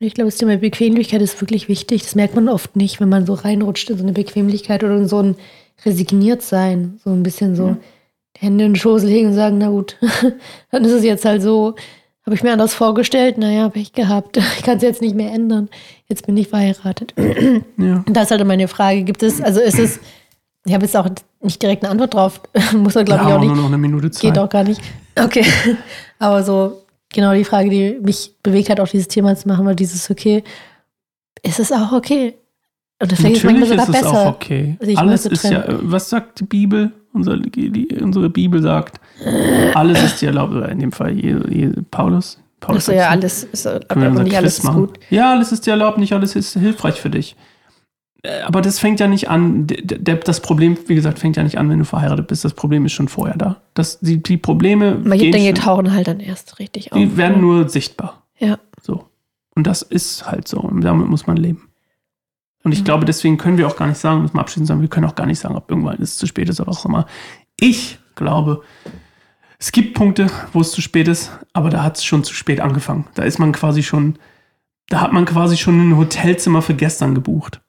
Ja. 0.00 0.06
Ich 0.06 0.14
glaube, 0.14 0.30
das 0.30 0.38
Thema 0.38 0.56
Bequemlichkeit 0.56 1.22
ist 1.22 1.40
wirklich 1.40 1.68
wichtig. 1.68 2.02
Das 2.02 2.14
merkt 2.14 2.34
man 2.34 2.48
oft 2.48 2.76
nicht, 2.76 3.00
wenn 3.00 3.08
man 3.08 3.26
so 3.26 3.34
reinrutscht 3.34 3.90
in 3.90 3.98
so 3.98 4.02
eine 4.02 4.12
Bequemlichkeit 4.12 4.84
oder 4.84 4.96
in 4.96 5.08
so 5.08 5.20
ein 5.20 5.36
resigniert 5.84 6.42
sein. 6.42 7.00
So 7.04 7.10
ein 7.10 7.22
bisschen 7.22 7.56
so 7.56 7.76
die 8.36 8.46
Hände 8.46 8.64
in 8.64 8.72
den 8.72 8.76
Schoß 8.76 9.02
legen 9.02 9.28
und 9.28 9.34
sagen, 9.34 9.58
na 9.58 9.68
gut, 9.68 9.96
dann 10.70 10.84
ist 10.84 10.92
es 10.92 11.04
jetzt 11.04 11.24
halt 11.24 11.42
so. 11.42 11.74
Habe 12.24 12.34
ich 12.34 12.42
mir 12.42 12.52
anders 12.52 12.74
vorgestellt, 12.74 13.38
naja, 13.38 13.70
Pech 13.70 13.92
gehabt. 13.92 14.36
Ich 14.58 14.62
kann 14.62 14.76
es 14.76 14.82
jetzt 14.82 15.00
nicht 15.00 15.14
mehr 15.14 15.32
ändern. 15.32 15.70
Jetzt 16.08 16.26
bin 16.26 16.36
ich 16.36 16.48
verheiratet. 16.48 17.14
Ja. 17.78 18.04
Und 18.06 18.14
das 18.14 18.24
ist 18.24 18.30
halt 18.32 18.46
meine 18.46 18.68
Frage. 18.68 19.02
Gibt 19.02 19.22
es, 19.22 19.40
also 19.40 19.60
ist 19.60 19.78
es, 19.78 20.00
ich 20.66 20.74
habe 20.74 20.84
jetzt 20.84 20.96
auch 20.96 21.08
nicht 21.40 21.62
direkt 21.62 21.84
eine 21.84 21.92
Antwort 21.92 22.12
drauf. 22.12 22.40
Muss 22.74 22.94
man, 22.94 23.04
glaube 23.04 23.22
ja, 23.22 23.28
ich, 23.28 23.34
auch 23.34 23.40
nicht. 23.40 23.48
Nur 23.48 23.56
noch 23.56 23.66
eine 23.66 23.78
Minute 23.78 24.10
Zeit. 24.10 24.22
Geht 24.22 24.38
auch 24.38 24.48
gar 24.48 24.64
nicht. 24.64 24.80
Okay. 25.18 25.44
Aber 26.18 26.42
so, 26.42 26.82
genau 27.12 27.34
die 27.34 27.44
Frage, 27.44 27.70
die 27.70 27.98
mich 28.02 28.34
bewegt 28.42 28.70
hat, 28.70 28.80
auch 28.80 28.88
dieses 28.88 29.08
Thema 29.08 29.34
zu 29.36 29.48
machen, 29.48 29.64
war 29.66 29.74
dieses, 29.74 30.10
okay, 30.10 30.42
ist 31.42 31.60
es 31.60 31.72
auch 31.72 31.92
okay? 31.92 32.34
Und 33.00 33.12
das 33.12 33.20
Natürlich 33.20 33.38
ist 33.38 33.44
manchmal 33.44 33.68
sogar 33.68 33.88
ist 33.88 33.94
es 33.94 34.00
besser. 34.00 34.22
Auch 34.22 34.34
okay. 34.34 34.76
Alles 34.96 35.26
ist 35.26 35.44
ja, 35.44 35.64
was 35.68 36.10
sagt 36.10 36.40
die 36.40 36.44
Bibel? 36.44 36.92
Unsere, 37.12 37.40
die, 37.40 37.88
unsere 38.00 38.28
Bibel 38.28 38.62
sagt, 38.62 39.00
alles 39.74 40.02
ist 40.02 40.20
dir 40.20 40.28
erlaubt, 40.28 40.52
oder 40.52 40.68
in 40.68 40.78
dem 40.78 40.92
Fall 40.92 41.12
je, 41.12 41.36
je, 41.48 41.72
Paulus. 41.90 42.38
Paulus 42.60 42.88
Achso, 42.88 42.98
ja, 42.98 43.08
alles 43.08 43.44
ist 43.44 43.66
aber 43.66 44.10
nicht 44.10 44.36
alles 44.36 44.58
ist 44.58 44.66
gut. 44.66 44.98
Ja, 45.10 45.32
alles 45.32 45.52
ist 45.52 45.66
dir 45.66 45.70
erlaubt, 45.72 45.98
nicht 45.98 46.12
alles 46.12 46.36
ist 46.36 46.54
hilfreich 46.54 47.00
für 47.00 47.10
dich. 47.10 47.36
Äh, 48.22 48.40
aber 48.42 48.60
das 48.60 48.78
fängt 48.78 49.00
ja 49.00 49.06
nicht 49.06 49.28
an, 49.28 49.66
das 49.66 50.40
Problem, 50.40 50.76
wie 50.86 50.94
gesagt, 50.94 51.18
fängt 51.18 51.36
ja 51.36 51.42
nicht 51.42 51.58
an, 51.58 51.68
wenn 51.70 51.78
du 51.78 51.84
verheiratet 51.84 52.26
bist. 52.26 52.44
Das 52.44 52.54
Problem 52.54 52.84
ist 52.86 52.92
schon 52.92 53.08
vorher 53.08 53.36
da. 53.36 53.60
Das, 53.74 54.00
die, 54.00 54.22
die 54.22 54.36
Probleme. 54.36 54.98
Manche 55.02 55.30
Dinge 55.30 55.54
tauchen 55.54 55.92
halt 55.92 56.08
dann 56.08 56.20
erst 56.20 56.58
richtig 56.58 56.92
auf. 56.92 56.98
Die 56.98 57.16
werden 57.16 57.40
nur 57.40 57.68
sichtbar. 57.68 58.22
Ja. 58.38 58.58
So. 58.82 59.06
Und 59.54 59.66
das 59.66 59.82
ist 59.82 60.30
halt 60.30 60.48
so. 60.48 60.58
Und 60.60 60.82
damit 60.82 61.08
muss 61.08 61.26
man 61.26 61.36
leben. 61.36 61.68
Und 62.64 62.72
ich 62.72 62.80
mhm. 62.80 62.84
glaube, 62.84 63.04
deswegen 63.04 63.38
können 63.38 63.58
wir 63.58 63.66
auch 63.66 63.76
gar 63.76 63.86
nicht 63.86 63.98
sagen, 63.98 64.22
muss 64.22 64.32
man 64.32 64.42
abschließend 64.42 64.66
sagen, 64.68 64.80
wir 64.80 64.88
können 64.88 65.06
auch 65.06 65.14
gar 65.14 65.26
nicht 65.26 65.38
sagen, 65.38 65.56
ob 65.56 65.70
irgendwann 65.70 66.02
es 66.02 66.16
zu 66.16 66.26
spät 66.26 66.48
ist 66.48 66.60
oder 66.60 66.70
auch 66.70 66.84
immer. 66.84 67.06
Ich 67.58 67.98
glaube, 68.14 68.62
es 69.58 69.72
gibt 69.72 69.94
Punkte, 69.94 70.28
wo 70.52 70.60
es 70.60 70.72
zu 70.72 70.80
spät 70.80 71.08
ist, 71.08 71.30
aber 71.52 71.70
da 71.70 71.82
hat 71.82 71.96
es 71.96 72.04
schon 72.04 72.24
zu 72.24 72.34
spät 72.34 72.60
angefangen. 72.60 73.06
Da 73.14 73.22
ist 73.22 73.38
man 73.38 73.52
quasi 73.52 73.82
schon, 73.82 74.18
da 74.88 75.00
hat 75.00 75.12
man 75.12 75.24
quasi 75.24 75.56
schon 75.56 75.90
ein 75.90 75.96
Hotelzimmer 75.96 76.62
für 76.62 76.74
gestern 76.74 77.14
gebucht. 77.14 77.60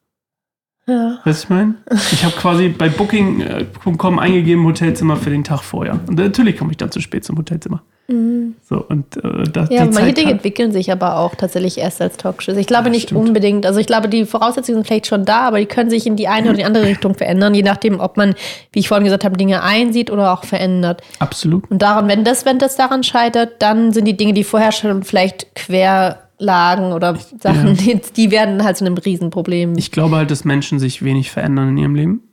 Ja. 0.90 1.20
Weißt 1.24 1.44
du, 1.44 1.46
ich 1.46 1.50
meine? 1.50 1.76
Ich 2.12 2.24
habe 2.26 2.36
quasi 2.36 2.70
bei 2.70 2.90
Booking.com 2.90 4.20
eingegeben 4.20 4.66
Hotelzimmer 4.66 5.18
für 5.18 5.30
den 5.30 5.44
Tag 5.44 5.62
vorher. 5.62 6.00
Und 6.08 6.18
natürlich 6.18 6.58
komme 6.58 6.72
ich 6.72 6.78
dann 6.78 6.92
zu 6.92 7.00
spät 7.00 7.24
zum 7.24 7.38
Hotelzimmer. 7.38 7.84
Mhm. 8.08 8.56
So, 8.68 8.84
und, 8.90 9.24
äh, 9.24 9.44
das, 9.44 9.70
ja, 9.70 9.86
manche 9.86 10.14
Dinge 10.14 10.32
entwickeln 10.32 10.72
sich 10.72 10.92
aber 10.92 11.18
auch 11.18 11.36
tatsächlich 11.36 11.78
erst 11.78 12.02
als 12.02 12.18
Talkshows. 12.18 12.58
Ich 12.58 12.66
glaube 12.66 12.86
ja, 12.86 12.90
nicht 12.90 13.10
stimmt. 13.10 13.28
unbedingt, 13.28 13.68
also 13.68 13.80
ich 13.80 13.86
glaube, 13.86 14.10
die 14.10 14.26
Voraussetzungen 14.26 14.78
sind 14.78 14.88
vielleicht 14.88 15.06
schon 15.06 15.26
da, 15.26 15.42
aber 15.42 15.60
die 15.60 15.68
können 15.68 15.92
sich 15.92 16.08
in 16.08 16.16
die 16.16 16.28
eine 16.28 16.50
oder 16.50 16.58
die 16.58 16.66
andere 16.66 16.86
Richtung 16.86 17.14
verändern, 17.14 17.54
je 17.54 17.62
nachdem, 17.62 18.00
ob 18.00 18.18
man, 18.18 18.34
wie 18.72 18.80
ich 18.80 18.88
vorhin 18.88 19.04
gesagt 19.04 19.26
habe, 19.26 19.38
Dinge 19.38 19.62
einsieht 19.62 20.10
oder 20.10 20.34
auch 20.34 20.44
verändert. 20.44 21.02
Absolut. 21.20 21.70
Und 21.70 21.84
daran, 21.84 22.08
wenn 22.08 22.24
das, 22.24 22.46
wenn 22.46 22.58
das 22.58 22.76
daran 22.78 23.04
scheitert, 23.04 23.62
dann 23.62 23.92
sind 23.92 24.06
die 24.06 24.18
Dinge, 24.18 24.34
die 24.34 24.44
vorher 24.44 24.72
schon 24.72 25.04
vielleicht 25.04 25.54
quer 25.54 26.29
lagen 26.40 26.94
oder 26.94 27.16
Sachen, 27.40 27.68
ja. 27.68 27.74
die, 27.74 28.02
die 28.16 28.32
werden 28.32 28.64
halt 28.64 28.78
zu 28.78 28.86
einem 28.86 28.98
Riesenproblem. 28.98 29.78
Ich 29.78 29.92
glaube 29.92 30.16
halt, 30.16 30.32
dass 30.32 30.46
Menschen 30.46 30.80
sich 30.80 31.04
wenig 31.04 31.32
verändern 31.32 31.70
in 31.70 31.78
ihrem 31.78 31.96
Leben 31.96 32.24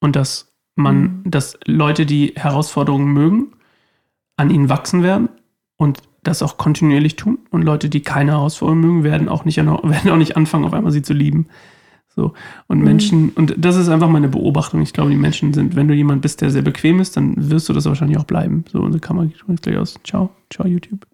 und 0.00 0.16
dass 0.16 0.52
man, 0.76 1.02
mhm. 1.02 1.22
dass 1.30 1.58
Leute, 1.66 2.06
die 2.06 2.34
Herausforderungen 2.36 3.12
mögen, 3.12 3.52
an 4.36 4.50
ihnen 4.50 4.68
wachsen 4.68 5.02
werden 5.02 5.28
und 5.76 6.02
das 6.22 6.42
auch 6.42 6.56
kontinuierlich 6.56 7.16
tun. 7.16 7.38
Und 7.50 7.62
Leute, 7.62 7.88
die 7.88 8.00
keine 8.00 8.32
Herausforderungen 8.32 8.80
mögen, 8.80 9.04
werden 9.04 9.28
auch 9.28 9.44
nicht, 9.44 9.56
werden 9.58 10.10
auch 10.10 10.16
nicht 10.16 10.36
anfangen, 10.36 10.64
auf 10.64 10.72
einmal 10.72 10.92
sie 10.92 11.02
zu 11.02 11.12
lieben. 11.12 11.46
So. 12.14 12.32
Und 12.66 12.78
mhm. 12.78 12.84
Menschen, 12.84 13.30
und 13.30 13.54
das 13.56 13.76
ist 13.76 13.88
einfach 13.88 14.08
meine 14.08 14.28
Beobachtung. 14.28 14.80
Ich 14.82 14.92
glaube, 14.92 15.10
die 15.10 15.16
Menschen 15.16 15.52
sind, 15.52 15.74
wenn 15.74 15.88
du 15.88 15.94
jemand 15.94 16.22
bist, 16.22 16.40
der 16.40 16.50
sehr 16.50 16.62
bequem 16.62 17.00
ist, 17.00 17.16
dann 17.16 17.50
wirst 17.50 17.68
du 17.68 17.72
das 17.72 17.86
wahrscheinlich 17.86 18.18
auch 18.18 18.24
bleiben. 18.24 18.64
So, 18.70 18.80
unsere 18.80 19.00
Kamera 19.00 19.26
geht 19.26 19.42
jetzt 19.48 19.62
gleich 19.62 19.78
aus. 19.78 19.98
Ciao, 20.04 20.30
ciao, 20.50 20.66
YouTube. 20.66 21.06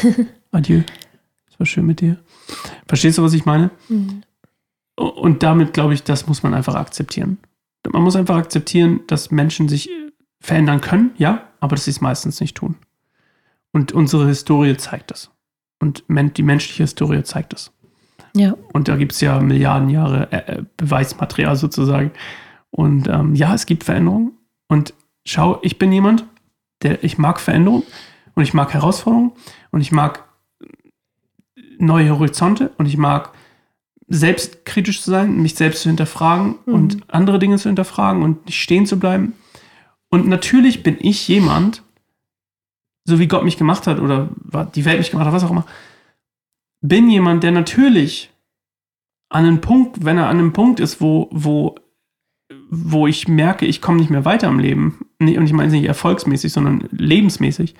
Adieu. 0.50 0.82
War 1.58 1.66
schön 1.66 1.86
mit 1.86 2.00
dir. 2.00 2.18
Verstehst 2.86 3.18
du, 3.18 3.22
was 3.22 3.34
ich 3.34 3.44
meine? 3.44 3.70
Mhm. 3.88 4.22
Und 4.96 5.42
damit 5.42 5.74
glaube 5.74 5.94
ich, 5.94 6.02
das 6.02 6.26
muss 6.26 6.42
man 6.42 6.54
einfach 6.54 6.74
akzeptieren. 6.74 7.38
Man 7.88 8.02
muss 8.02 8.16
einfach 8.16 8.36
akzeptieren, 8.36 9.00
dass 9.06 9.30
Menschen 9.30 9.68
sich 9.68 9.88
verändern 10.40 10.80
können, 10.80 11.10
ja, 11.16 11.48
aber 11.60 11.76
dass 11.76 11.84
sie 11.84 11.90
es 11.90 12.00
meistens 12.00 12.40
nicht 12.40 12.56
tun. 12.56 12.76
Und 13.72 13.92
unsere 13.92 14.26
Historie 14.26 14.76
zeigt 14.76 15.10
das. 15.10 15.30
Und 15.80 16.04
die 16.08 16.42
menschliche 16.42 16.82
Historie 16.82 17.22
zeigt 17.22 17.52
das. 17.52 17.72
Ja. 18.34 18.54
Und 18.72 18.88
da 18.88 18.96
gibt 18.96 19.12
es 19.12 19.20
ja 19.20 19.40
Milliarden 19.40 19.90
Jahre 19.90 20.30
äh, 20.32 20.52
äh, 20.52 20.64
Beweismaterial 20.76 21.56
sozusagen. 21.56 22.12
Und 22.70 23.08
ähm, 23.08 23.34
ja, 23.34 23.54
es 23.54 23.66
gibt 23.66 23.84
Veränderungen. 23.84 24.32
Und 24.68 24.94
schau, 25.24 25.58
ich 25.62 25.78
bin 25.78 25.92
jemand, 25.92 26.24
der, 26.82 27.02
ich 27.04 27.18
mag 27.18 27.40
Veränderungen 27.40 27.84
und 28.34 28.42
ich 28.42 28.54
mag 28.54 28.74
Herausforderungen 28.74 29.32
und 29.70 29.80
ich 29.80 29.92
mag 29.92 30.27
neue 31.78 32.10
Horizonte 32.10 32.70
und 32.78 32.86
ich 32.86 32.96
mag 32.96 33.32
selbstkritisch 34.08 35.02
zu 35.02 35.10
sein, 35.10 35.40
mich 35.40 35.54
selbst 35.54 35.82
zu 35.82 35.88
hinterfragen 35.88 36.56
mhm. 36.66 36.74
und 36.74 36.96
andere 37.08 37.38
Dinge 37.38 37.58
zu 37.58 37.68
hinterfragen 37.68 38.22
und 38.22 38.46
nicht 38.46 38.60
stehen 38.60 38.86
zu 38.86 38.98
bleiben. 38.98 39.34
Und 40.10 40.26
natürlich 40.26 40.82
bin 40.82 40.96
ich 41.00 41.28
jemand, 41.28 41.82
so 43.04 43.18
wie 43.18 43.28
Gott 43.28 43.44
mich 43.44 43.58
gemacht 43.58 43.86
hat 43.86 44.00
oder 44.00 44.30
die 44.74 44.84
Welt 44.84 44.98
mich 44.98 45.10
gemacht 45.10 45.26
hat, 45.26 45.34
was 45.34 45.44
auch 45.44 45.50
immer, 45.50 45.66
bin 46.80 47.10
jemand, 47.10 47.42
der 47.42 47.52
natürlich 47.52 48.30
an 49.28 49.44
einem 49.44 49.60
Punkt, 49.60 50.04
wenn 50.04 50.16
er 50.16 50.28
an 50.28 50.38
einem 50.38 50.52
Punkt 50.52 50.80
ist, 50.80 51.00
wo, 51.00 51.28
wo, 51.30 51.74
wo 52.70 53.06
ich 53.06 53.28
merke, 53.28 53.66
ich 53.66 53.82
komme 53.82 53.98
nicht 53.98 54.10
mehr 54.10 54.24
weiter 54.24 54.48
im 54.48 54.58
Leben, 54.58 54.98
und 55.20 55.28
ich 55.28 55.52
meine 55.52 55.70
nicht 55.70 55.84
erfolgsmäßig, 55.84 56.52
sondern 56.52 56.88
lebensmäßig, 56.92 57.74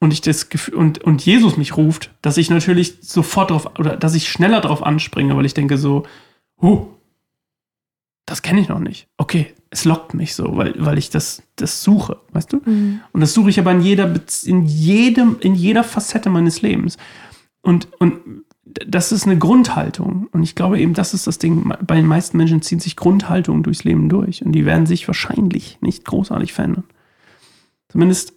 und 0.00 0.12
ich 0.12 0.22
das 0.22 0.48
Gefühl, 0.48 0.74
und, 0.74 0.98
und 1.04 1.24
Jesus 1.24 1.56
mich 1.56 1.76
ruft, 1.76 2.10
dass 2.22 2.38
ich 2.38 2.50
natürlich 2.50 2.96
sofort 3.02 3.50
drauf, 3.50 3.78
oder 3.78 3.96
dass 3.96 4.14
ich 4.14 4.28
schneller 4.28 4.60
drauf 4.60 4.82
anspringe, 4.82 5.36
weil 5.36 5.46
ich 5.46 5.54
denke 5.54 5.78
so, 5.78 6.04
huh, 6.60 6.88
das 8.26 8.42
kenne 8.42 8.60
ich 8.60 8.68
noch 8.68 8.78
nicht. 8.78 9.08
Okay, 9.18 9.52
es 9.70 9.84
lockt 9.84 10.14
mich 10.14 10.34
so, 10.34 10.56
weil, 10.56 10.74
weil 10.78 10.98
ich 10.98 11.10
das, 11.10 11.42
das 11.56 11.82
suche, 11.82 12.18
weißt 12.32 12.52
du? 12.52 12.60
Mhm. 12.64 13.00
Und 13.12 13.20
das 13.20 13.34
suche 13.34 13.50
ich 13.50 13.60
aber 13.60 13.72
in 13.72 13.82
jeder, 13.82 14.12
in 14.44 14.64
jedem, 14.64 15.36
in 15.40 15.54
jeder 15.54 15.84
Facette 15.84 16.30
meines 16.30 16.62
Lebens. 16.62 16.96
Und, 17.62 17.88
und 17.98 18.44
das 18.64 19.12
ist 19.12 19.26
eine 19.26 19.38
Grundhaltung. 19.38 20.28
Und 20.32 20.42
ich 20.42 20.54
glaube 20.54 20.80
eben, 20.80 20.94
das 20.94 21.12
ist 21.12 21.26
das 21.26 21.38
Ding. 21.38 21.74
Bei 21.86 21.96
den 21.96 22.06
meisten 22.06 22.36
Menschen 22.36 22.62
ziehen 22.62 22.80
sich 22.80 22.96
Grundhaltungen 22.96 23.62
durchs 23.62 23.84
Leben 23.84 24.08
durch. 24.08 24.44
Und 24.44 24.52
die 24.52 24.64
werden 24.64 24.86
sich 24.86 25.08
wahrscheinlich 25.08 25.78
nicht 25.80 26.04
großartig 26.04 26.52
verändern. 26.52 26.84
Zumindest 27.88 28.32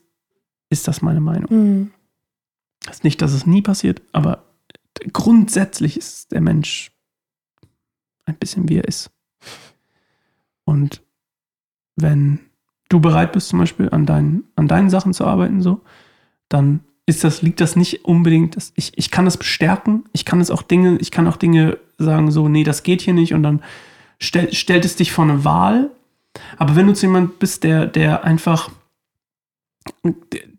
ist 0.74 0.88
das 0.88 1.02
meine 1.02 1.22
Meinung. 1.22 1.48
Mhm. 1.50 1.92
Das 2.86 2.98
ist 2.98 3.04
nicht, 3.04 3.22
dass 3.22 3.32
es 3.32 3.46
nie 3.46 3.62
passiert, 3.62 4.02
aber 4.12 4.44
grundsätzlich 5.14 5.98
ist 5.98 6.32
der 6.32 6.42
Mensch 6.42 6.92
ein 8.26 8.36
bisschen 8.36 8.70
wie 8.70 8.78
er 8.78 8.88
ist. 8.88 9.10
Und 10.66 11.02
wenn 11.96 12.40
du 12.90 13.00
bereit 13.00 13.32
bist, 13.32 13.50
zum 13.50 13.60
Beispiel 13.60 13.90
an 13.90 14.06
deinen, 14.06 14.44
an 14.56 14.68
deinen 14.68 14.90
Sachen 14.90 15.14
zu 15.14 15.26
arbeiten, 15.26 15.62
so, 15.62 15.82
dann 16.50 16.82
ist 17.06 17.24
das, 17.24 17.42
liegt 17.42 17.60
das 17.60 17.76
nicht 17.76 18.06
unbedingt, 18.06 18.56
das, 18.56 18.72
ich, 18.76 18.98
ich 18.98 19.12
kann 19.12 19.26
das 19.26 19.38
bestärken, 19.38 20.06
ich 20.14 20.26
kann 20.26 20.40
es 20.40 20.52
auch 20.52 20.62
Dinge, 20.62 20.98
ich 21.00 21.12
kann 21.12 21.28
auch 21.28 21.38
Dinge 21.38 21.78
sagen, 21.98 22.32
so, 22.32 22.48
nee, 22.48 22.64
das 22.64 22.84
geht 22.84 23.02
hier 23.02 23.14
nicht 23.14 23.34
und 23.34 23.44
dann 23.44 23.62
stell, 24.20 24.54
stellt 24.54 24.86
es 24.86 24.96
dich 24.96 25.12
vor 25.12 25.26
eine 25.26 25.44
Wahl. 25.44 25.92
Aber 26.58 26.76
wenn 26.76 26.88
du 26.88 26.94
zu 26.94 27.06
jemand 27.06 27.40
bist, 27.40 27.64
der, 27.64 27.88
der 27.88 28.24
einfach, 28.24 28.72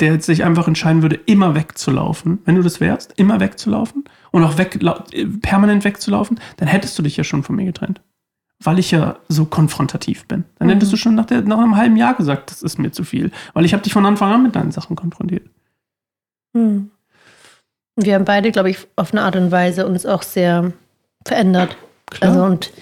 der 0.00 0.20
sich 0.20 0.44
einfach 0.44 0.68
entscheiden 0.68 1.02
würde, 1.02 1.16
immer 1.26 1.54
wegzulaufen, 1.54 2.40
wenn 2.44 2.56
du 2.56 2.62
das 2.62 2.80
wärst, 2.80 3.14
immer 3.16 3.40
wegzulaufen 3.40 4.04
und 4.30 4.44
auch 4.44 4.58
weg, 4.58 4.78
permanent 5.42 5.84
wegzulaufen, 5.84 6.40
dann 6.56 6.68
hättest 6.68 6.98
du 6.98 7.02
dich 7.02 7.16
ja 7.16 7.24
schon 7.24 7.42
von 7.42 7.56
mir 7.56 7.64
getrennt 7.64 8.00
weil 8.62 8.78
ich 8.78 8.90
ja 8.90 9.16
so 9.28 9.44
konfrontativ 9.44 10.26
bin. 10.26 10.44
Dann 10.58 10.68
hättest 10.68 10.90
mhm. 10.90 10.94
du 10.94 10.96
schon 10.96 11.14
nach, 11.14 11.26
der, 11.26 11.42
nach 11.42 11.58
einem 11.58 11.76
halben 11.76 11.96
Jahr 11.96 12.14
gesagt, 12.14 12.50
das 12.50 12.62
ist 12.62 12.78
mir 12.78 12.92
zu 12.92 13.04
viel. 13.04 13.30
Weil 13.52 13.64
ich 13.64 13.72
habe 13.72 13.82
dich 13.82 13.92
von 13.92 14.06
Anfang 14.06 14.32
an 14.32 14.42
mit 14.42 14.56
deinen 14.56 14.72
Sachen 14.72 14.96
konfrontiert. 14.96 15.48
Mhm. 16.52 16.90
Wir 17.96 18.14
haben 18.14 18.24
beide, 18.24 18.50
glaube 18.50 18.70
ich, 18.70 18.78
auf 18.96 19.12
eine 19.12 19.22
Art 19.22 19.36
und 19.36 19.50
Weise 19.50 19.86
uns 19.86 20.06
auch 20.06 20.22
sehr 20.22 20.72
verändert. 21.24 21.76
Klar. 22.06 22.30
Also 22.30 22.44
und 22.44 22.72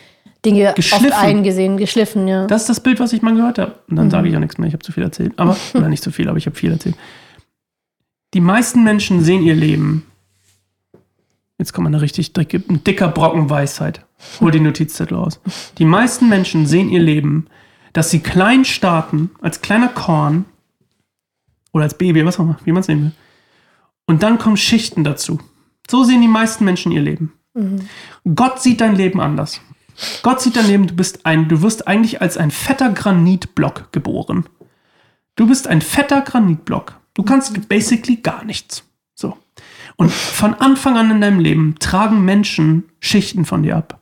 Dinge 0.44 0.74
oft 0.76 1.12
eingesehen, 1.12 1.76
geschliffen, 1.76 2.26
ja. 2.26 2.46
Das 2.46 2.62
ist 2.62 2.68
das 2.68 2.80
Bild, 2.80 2.98
was 2.98 3.12
ich 3.12 3.22
mal 3.22 3.34
gehört 3.34 3.58
habe. 3.58 3.76
Und 3.88 3.96
dann 3.96 4.06
mhm. 4.06 4.10
sage 4.10 4.28
ich 4.28 4.34
auch 4.34 4.40
nichts 4.40 4.58
mehr, 4.58 4.66
ich 4.66 4.74
habe 4.74 4.82
zu 4.82 4.92
viel 4.92 5.02
erzählt. 5.02 5.32
Aber, 5.36 5.56
oder 5.74 5.88
nicht 5.88 6.02
zu 6.02 6.10
viel, 6.10 6.28
aber 6.28 6.38
ich 6.38 6.46
habe 6.46 6.56
viel 6.56 6.72
erzählt. 6.72 6.96
Die 8.34 8.40
meisten 8.40 8.82
Menschen 8.82 9.22
sehen 9.22 9.42
ihr 9.42 9.54
Leben 9.54 10.04
Jetzt 11.62 11.74
kommt 11.74 11.86
eine 11.86 12.00
richtig 12.00 12.32
dicke, 12.32 12.60
ein 12.68 12.82
dicker 12.82 13.06
Brocken 13.06 13.48
Weisheit. 13.48 14.04
Hol 14.40 14.50
die 14.50 14.58
Notizzettel 14.58 15.16
aus. 15.16 15.40
Die 15.78 15.84
meisten 15.84 16.28
Menschen 16.28 16.66
sehen 16.66 16.88
ihr 16.88 16.98
Leben, 16.98 17.46
dass 17.92 18.10
sie 18.10 18.18
klein 18.18 18.64
starten, 18.64 19.30
als 19.40 19.60
kleiner 19.60 19.86
Korn 19.86 20.44
oder 21.72 21.84
als 21.84 21.96
Baby, 21.96 22.24
was 22.24 22.40
auch 22.40 22.42
immer, 22.42 22.58
wie 22.64 22.72
man 22.72 22.80
es 22.80 22.88
nehmen 22.88 23.02
will. 23.02 23.12
Und 24.06 24.24
dann 24.24 24.38
kommen 24.38 24.56
Schichten 24.56 25.04
dazu. 25.04 25.38
So 25.88 26.02
sehen 26.02 26.20
die 26.20 26.26
meisten 26.26 26.64
Menschen 26.64 26.90
ihr 26.90 27.00
Leben. 27.00 27.32
Mhm. 27.54 27.88
Gott 28.34 28.60
sieht 28.60 28.80
dein 28.80 28.96
Leben 28.96 29.20
anders. 29.20 29.60
Gott 30.22 30.40
sieht 30.40 30.56
dein 30.56 30.66
Leben, 30.66 30.86
du 30.86 30.94
bist 30.94 31.26
ein, 31.26 31.48
du 31.48 31.62
wirst 31.62 31.86
eigentlich 31.86 32.20
als 32.20 32.36
ein 32.36 32.50
fetter 32.50 32.90
Granitblock 32.90 33.92
geboren. 33.92 34.46
Du 35.36 35.46
bist 35.46 35.66
ein 35.66 35.80
fetter 35.80 36.20
Granitblock. 36.20 37.00
Du 37.14 37.22
kannst 37.22 37.68
basically 37.68 38.16
gar 38.16 38.44
nichts. 38.44 38.84
So. 39.14 39.36
Und 39.96 40.10
von 40.10 40.54
Anfang 40.54 40.96
an 40.96 41.10
in 41.10 41.20
deinem 41.20 41.40
Leben 41.40 41.76
tragen 41.78 42.24
Menschen 42.24 42.84
Schichten 43.00 43.44
von 43.44 43.62
dir 43.62 43.76
ab. 43.76 44.00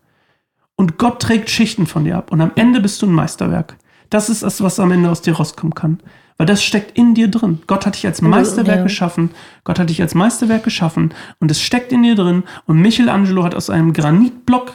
Und 0.76 0.98
Gott 0.98 1.20
trägt 1.20 1.50
Schichten 1.50 1.86
von 1.86 2.04
dir 2.04 2.16
ab. 2.16 2.32
Und 2.32 2.40
am 2.40 2.52
Ende 2.54 2.80
bist 2.80 3.02
du 3.02 3.06
ein 3.06 3.12
Meisterwerk. 3.12 3.76
Das 4.08 4.28
ist 4.28 4.42
das, 4.42 4.62
was 4.62 4.80
am 4.80 4.90
Ende 4.90 5.10
aus 5.10 5.22
dir 5.22 5.34
rauskommen 5.34 5.74
kann. 5.74 6.00
Weil 6.36 6.46
das 6.46 6.64
steckt 6.64 6.96
in 6.96 7.14
dir 7.14 7.28
drin. 7.28 7.60
Gott 7.66 7.84
hat 7.84 7.96
dich 7.96 8.06
als 8.06 8.22
Meisterwerk 8.22 8.78
ja. 8.78 8.82
geschaffen. 8.82 9.30
Gott 9.64 9.78
hat 9.78 9.90
dich 9.90 10.00
als 10.00 10.14
Meisterwerk 10.14 10.64
geschaffen. 10.64 11.12
Und 11.38 11.50
es 11.50 11.60
steckt 11.60 11.92
in 11.92 12.02
dir 12.02 12.14
drin. 12.14 12.44
Und 12.64 12.80
Michelangelo 12.80 13.44
hat 13.44 13.54
aus 13.54 13.68
einem 13.68 13.92
Granitblock 13.92 14.72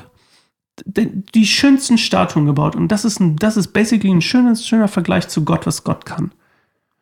die 0.85 1.45
schönsten 1.45 1.97
Statuen 1.97 2.45
gebaut. 2.45 2.75
Und 2.75 2.89
das 2.89 3.05
ist, 3.05 3.19
ein, 3.19 3.37
das 3.37 3.57
ist 3.57 3.67
basically 3.67 4.13
ein 4.13 4.21
schönes, 4.21 4.67
schöner 4.67 4.87
Vergleich 4.87 5.27
zu 5.27 5.45
Gott, 5.45 5.65
was 5.65 5.83
Gott 5.83 6.05
kann. 6.05 6.31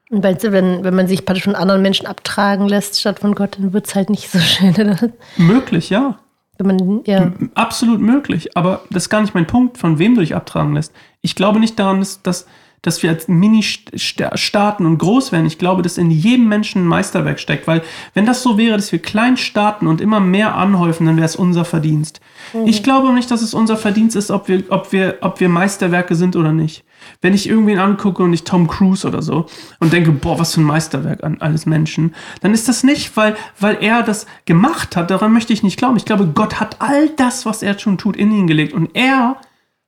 Und 0.09 0.23
du, 0.23 0.51
wenn, 0.51 0.83
wenn 0.83 0.95
man 0.95 1.07
sich 1.07 1.25
praktisch 1.25 1.45
von 1.45 1.55
anderen 1.55 1.81
Menschen 1.81 2.05
abtragen 2.05 2.67
lässt 2.67 2.99
statt 2.99 3.19
von 3.19 3.33
Gott, 3.33 3.57
dann 3.57 3.73
wird 3.73 3.87
es 3.87 3.95
halt 3.95 4.09
nicht 4.09 4.29
so 4.29 4.39
schön. 4.39 4.73
Oder? 4.73 5.09
Möglich, 5.37 5.89
ja. 5.89 6.19
Wenn 6.59 6.67
man, 6.67 7.01
ja. 7.05 7.31
Absolut 7.55 7.99
möglich. 7.99 8.55
Aber 8.55 8.81
das 8.91 9.03
ist 9.03 9.09
gar 9.09 9.21
nicht 9.21 9.33
mein 9.33 9.47
Punkt, 9.47 9.79
von 9.79 9.97
wem 9.97 10.13
du 10.13 10.21
dich 10.21 10.35
abtragen 10.35 10.75
lässt. 10.75 10.93
Ich 11.21 11.35
glaube 11.35 11.59
nicht 11.59 11.79
daran, 11.79 11.99
dass, 11.99 12.21
dass, 12.21 12.45
dass 12.83 13.01
wir 13.01 13.09
als 13.09 13.27
Mini-Staaten 13.27 14.85
und 14.85 14.97
groß 14.97 15.31
werden. 15.31 15.47
Ich 15.47 15.57
glaube, 15.57 15.81
dass 15.81 15.97
in 15.97 16.11
jedem 16.11 16.47
Menschen 16.49 16.83
ein 16.83 16.87
Meisterwerk 16.87 17.39
steckt, 17.39 17.65
weil 17.65 17.81
wenn 18.13 18.25
das 18.25 18.43
so 18.43 18.57
wäre, 18.57 18.75
dass 18.75 18.91
wir 18.91 18.99
klein 18.99 19.37
starten 19.37 19.87
und 19.87 20.01
immer 20.01 20.19
mehr 20.19 20.55
anhäufen, 20.55 21.05
dann 21.07 21.15
wäre 21.15 21.25
es 21.25 21.37
unser 21.37 21.63
Verdienst. 21.63 22.19
Mhm. 22.53 22.67
Ich 22.67 22.83
glaube 22.83 23.13
nicht, 23.13 23.31
dass 23.31 23.41
es 23.41 23.53
unser 23.53 23.77
Verdienst 23.77 24.17
ist, 24.17 24.31
ob 24.31 24.49
wir, 24.49 24.65
ob 24.69 24.91
wir, 24.91 25.17
ob 25.21 25.39
wir 25.39 25.47
Meisterwerke 25.47 26.15
sind 26.15 26.35
oder 26.35 26.51
nicht. 26.51 26.83
Wenn 27.21 27.33
ich 27.33 27.47
irgendwen 27.47 27.79
angucke 27.79 28.21
und 28.21 28.33
ich 28.33 28.43
Tom 28.43 28.67
Cruise 28.67 29.07
oder 29.07 29.21
so 29.21 29.45
und 29.79 29.93
denke, 29.93 30.11
boah, 30.11 30.37
was 30.37 30.53
für 30.53 30.61
ein 30.61 30.65
Meisterwerk 30.65 31.23
an 31.23 31.37
alles 31.39 31.65
Menschen, 31.65 32.13
dann 32.41 32.53
ist 32.53 32.67
das 32.67 32.83
nicht, 32.83 33.15
weil, 33.15 33.35
weil 33.59 33.77
er 33.81 34.03
das 34.03 34.25
gemacht 34.45 34.97
hat. 34.97 35.09
Daran 35.09 35.31
möchte 35.31 35.53
ich 35.53 35.63
nicht 35.63 35.77
glauben. 35.77 35.95
Ich 35.95 36.05
glaube, 36.05 36.27
Gott 36.27 36.59
hat 36.59 36.77
all 36.79 37.09
das, 37.15 37.45
was 37.45 37.63
er 37.63 37.79
schon 37.79 37.97
tut, 37.97 38.17
in 38.17 38.31
ihn 38.31 38.47
gelegt 38.47 38.73
und 38.73 38.89
er 38.93 39.37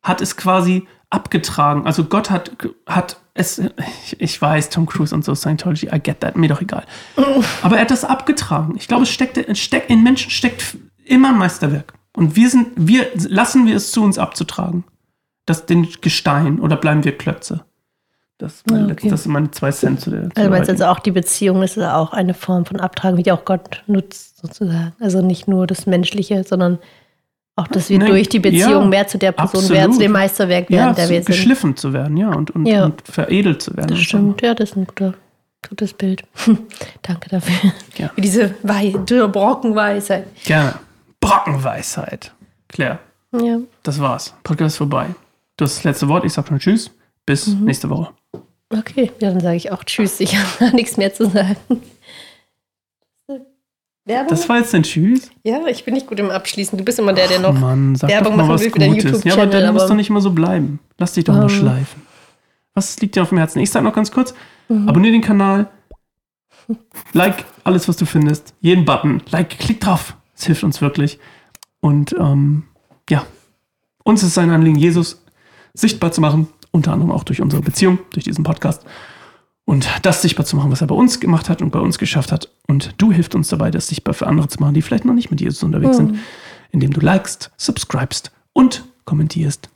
hat 0.02 0.22
es 0.22 0.38
quasi 0.38 0.88
abgetragen. 1.10 1.86
Also 1.86 2.06
Gott 2.06 2.30
hat, 2.30 2.52
hat 2.86 3.18
es, 3.34 3.60
ich, 3.60 4.20
ich, 4.20 4.42
weiß, 4.42 4.70
Tom 4.70 4.86
Cruise 4.86 5.14
und 5.14 5.24
so, 5.26 5.36
Scientology, 5.36 5.88
I 5.88 6.00
get 6.00 6.22
that, 6.22 6.36
mir 6.36 6.50
doch 6.50 6.62
egal. 6.62 6.86
Aber 7.62 7.76
er 7.76 7.82
hat 7.82 7.92
das 7.92 8.06
abgetragen. 8.06 8.76
Ich 8.78 8.88
glaube, 8.88 9.04
es 9.04 9.10
steckt, 9.10 9.58
steckt, 9.58 9.90
in 9.90 10.04
Menschen 10.04 10.32
steckt 10.32 10.78
immer 11.04 11.30
ein 11.30 11.38
Meisterwerk. 11.38 11.94
Und 12.16 12.36
wir 12.36 12.50
sind, 12.50 12.68
wir, 12.76 13.08
lassen 13.16 13.66
wir 13.66 13.76
es 13.76 13.92
zu 13.92 14.04
uns 14.04 14.18
abzutragen. 14.18 14.86
Das, 15.46 15.66
den 15.66 15.88
Gestein 16.02 16.60
oder 16.60 16.76
bleiben 16.76 17.04
wir 17.04 17.18
Klötze? 17.18 17.66
Das, 18.38 18.64
mein 18.70 18.92
okay. 18.92 19.10
das 19.10 19.24
sind 19.24 19.32
meine 19.32 19.52
zwei 19.52 19.72
Cent 19.72 20.02
zu 20.02 20.10
der. 20.10 20.24
Zu 20.24 20.36
also 20.36 20.50
meinst 20.50 20.70
also 20.70 20.86
auch 20.86 21.00
die 21.00 21.12
Beziehung 21.12 21.64
ist 21.64 21.78
auch 21.80 22.12
eine 22.12 22.34
Form 22.34 22.66
von 22.66 22.80
Abtragen, 22.80 23.18
wie 23.18 23.24
die 23.24 23.32
auch 23.32 23.46
Gott 23.46 23.84
nutzt, 23.88 24.38
sozusagen. 24.42 24.94
Also 25.00 25.22
nicht 25.22 25.48
nur 25.48 25.68
das 25.68 25.86
Menschliche, 25.86 26.44
sondern 26.44 26.80
auch, 27.56 27.68
dass 27.68 27.90
wir 27.90 28.00
Nein, 28.00 28.10
durch 28.10 28.28
die 28.28 28.40
Beziehung 28.40 28.84
ja, 28.84 28.86
mehr 28.86 29.08
zu 29.08 29.18
der 29.18 29.32
Person 29.32 29.62
absolut. 29.62 29.80
werden, 29.80 29.94
zu 29.94 30.00
dem 30.00 30.12
Meisterwerk 30.12 30.70
werden, 30.70 30.88
ja, 30.88 30.94
der 30.94 31.10
wir 31.10 31.18
sind. 31.18 31.28
geschliffen 31.28 31.78
zu 31.78 31.94
werden, 31.94 32.18
ja, 32.18 32.30
und, 32.30 32.52
und, 32.52 32.66
ja. 32.66 32.86
und 32.86 33.02
veredelt 33.06 33.62
zu 33.62 33.76
werden. 33.76 33.90
Das 33.90 34.00
stimmt, 34.00 34.42
ja, 34.42 34.54
das 34.54 34.72
ist 34.72 34.76
ein 34.76 34.86
guter, 34.86 35.14
gutes 35.68 35.94
Bild. 35.94 36.24
Danke 37.02 37.30
dafür. 37.30 37.72
Ja. 37.98 38.10
Für 38.10 38.22
diese 38.22 38.56
Wei 38.64 38.90
Brockenweisheit. 38.92 40.28
Gerne. 40.44 40.76
Brockenweisheit. 41.22 42.34
Claire. 42.68 43.00
Ja. 43.32 43.60
Das 43.84 44.00
war's. 44.00 44.34
Podcast 44.44 44.78
vorbei. 44.78 45.08
Du 45.58 45.66
hast 45.66 45.78
das 45.78 45.84
letzte 45.84 46.08
Wort. 46.08 46.26
Ich 46.26 46.34
sag 46.34 46.48
schon 46.48 46.60
Tschüss. 46.60 46.92
Bis 47.26 47.48
mhm. 47.48 47.66
nächste 47.66 47.90
Woche. 47.90 48.12
Okay, 48.70 49.12
ja, 49.20 49.30
dann 49.30 49.40
sage 49.40 49.56
ich 49.56 49.72
auch 49.72 49.84
Tschüss. 49.84 50.20
Ich 50.20 50.36
habe 50.36 50.72
nichts 50.76 50.98
mehr 50.98 51.14
zu 51.14 51.30
sagen. 51.30 51.56
Werbung? 54.06 54.30
Das 54.30 54.48
war 54.48 54.58
jetzt 54.58 54.74
ein 54.76 54.84
Tschüss? 54.84 55.32
Ja, 55.44 55.66
ich 55.68 55.84
bin 55.84 55.96
nicht 55.96 56.08
gut 56.08 56.20
im 56.20 56.30
Abschließen. 56.30 56.78
Du 56.78 56.86
bist 56.86 57.00
immer 57.00 57.14
der, 57.14 57.28
der 57.28 57.40
noch 57.40 57.54
Mann, 57.54 57.96
sag 57.96 58.10
Werbung 58.10 58.38
machen 58.38 58.60
will 58.60 58.72
für 58.72 58.80
deinen 58.80 58.96
YouTube-Channel. 58.96 59.38
Ja, 59.38 59.44
aber 59.44 59.48
dann 59.48 59.74
muss 59.74 59.88
doch 59.88 59.96
nicht 59.96 60.10
immer 60.10 60.22
so 60.22 60.32
bleiben. 60.32 60.80
Lass 60.98 61.14
dich 61.14 61.24
doch 61.24 61.34
um. 61.34 61.40
mal 61.40 61.52
ähm. 61.52 61.58
schleifen. 61.58 62.02
Was 62.76 63.00
liegt 63.00 63.16
dir 63.16 63.24
auf 63.24 63.30
dem 63.30 63.38
Herzen? 63.40 63.60
Ich 63.60 63.72
sag 63.72 63.84
noch 63.84 63.94
ganz 63.94 64.12
kurz, 64.12 64.34
mhm. 64.68 64.88
abonniere 64.88 65.14
den 65.14 65.22
Kanal, 65.22 65.70
like 67.14 67.46
alles, 67.64 67.88
was 67.88 67.98
du 67.98 68.06
findest, 68.06 68.54
jeden 68.60 68.86
Button, 68.86 69.22
like, 69.30 69.58
klick 69.58 69.80
drauf. 69.80 70.16
Es 70.36 70.46
hilft 70.46 70.64
uns 70.64 70.82
wirklich. 70.82 71.20
Und 71.80 72.14
ähm, 72.20 72.64
ja, 73.10 73.26
uns 74.04 74.24
ist 74.24 74.34
sein 74.34 74.50
Anliegen, 74.50 74.78
Jesus 74.78 75.24
sichtbar 75.74 76.12
zu 76.12 76.22
machen, 76.22 76.48
unter 76.72 76.92
anderem 76.92 77.12
auch 77.12 77.24
durch 77.24 77.42
unsere 77.42 77.62
Beziehung, 77.62 78.00
durch 78.12 78.26
diesen 78.26 78.44
Podcast 78.44 78.86
und 79.66 79.88
das 80.04 80.22
sichtbar 80.22 80.46
zu 80.46 80.56
machen, 80.56 80.72
was 80.72 80.82
er 80.82 80.88
bei 80.88 80.96
uns 80.96 81.20
gemacht 81.20 81.50
hat 81.50 81.62
und 81.62 81.72
bei 81.72 81.80
uns 81.80 81.98
geschafft 81.98 82.32
hat. 82.32 82.50
Und 82.68 82.94
du 82.98 83.12
hilfst 83.12 83.36
uns 83.36 83.50
dabei, 83.50 83.72
das 83.72 83.88
sichtbar 83.88 84.14
für 84.14 84.28
andere 84.28 84.48
zu 84.48 84.60
machen, 84.60 84.76
die 84.76 84.82
vielleicht 84.82 85.06
noch 85.06 85.14
nicht 85.14 85.32
mit 85.32 85.42
Jesus 85.42 85.64
unterwegs 85.64 86.00
mhm. 86.00 86.08
sind, 86.08 86.20
indem 86.72 86.94
du 86.94 87.02
likest, 87.02 87.52
subscribest 87.58 88.32
und 88.54 88.86
kommentierst 89.06 89.70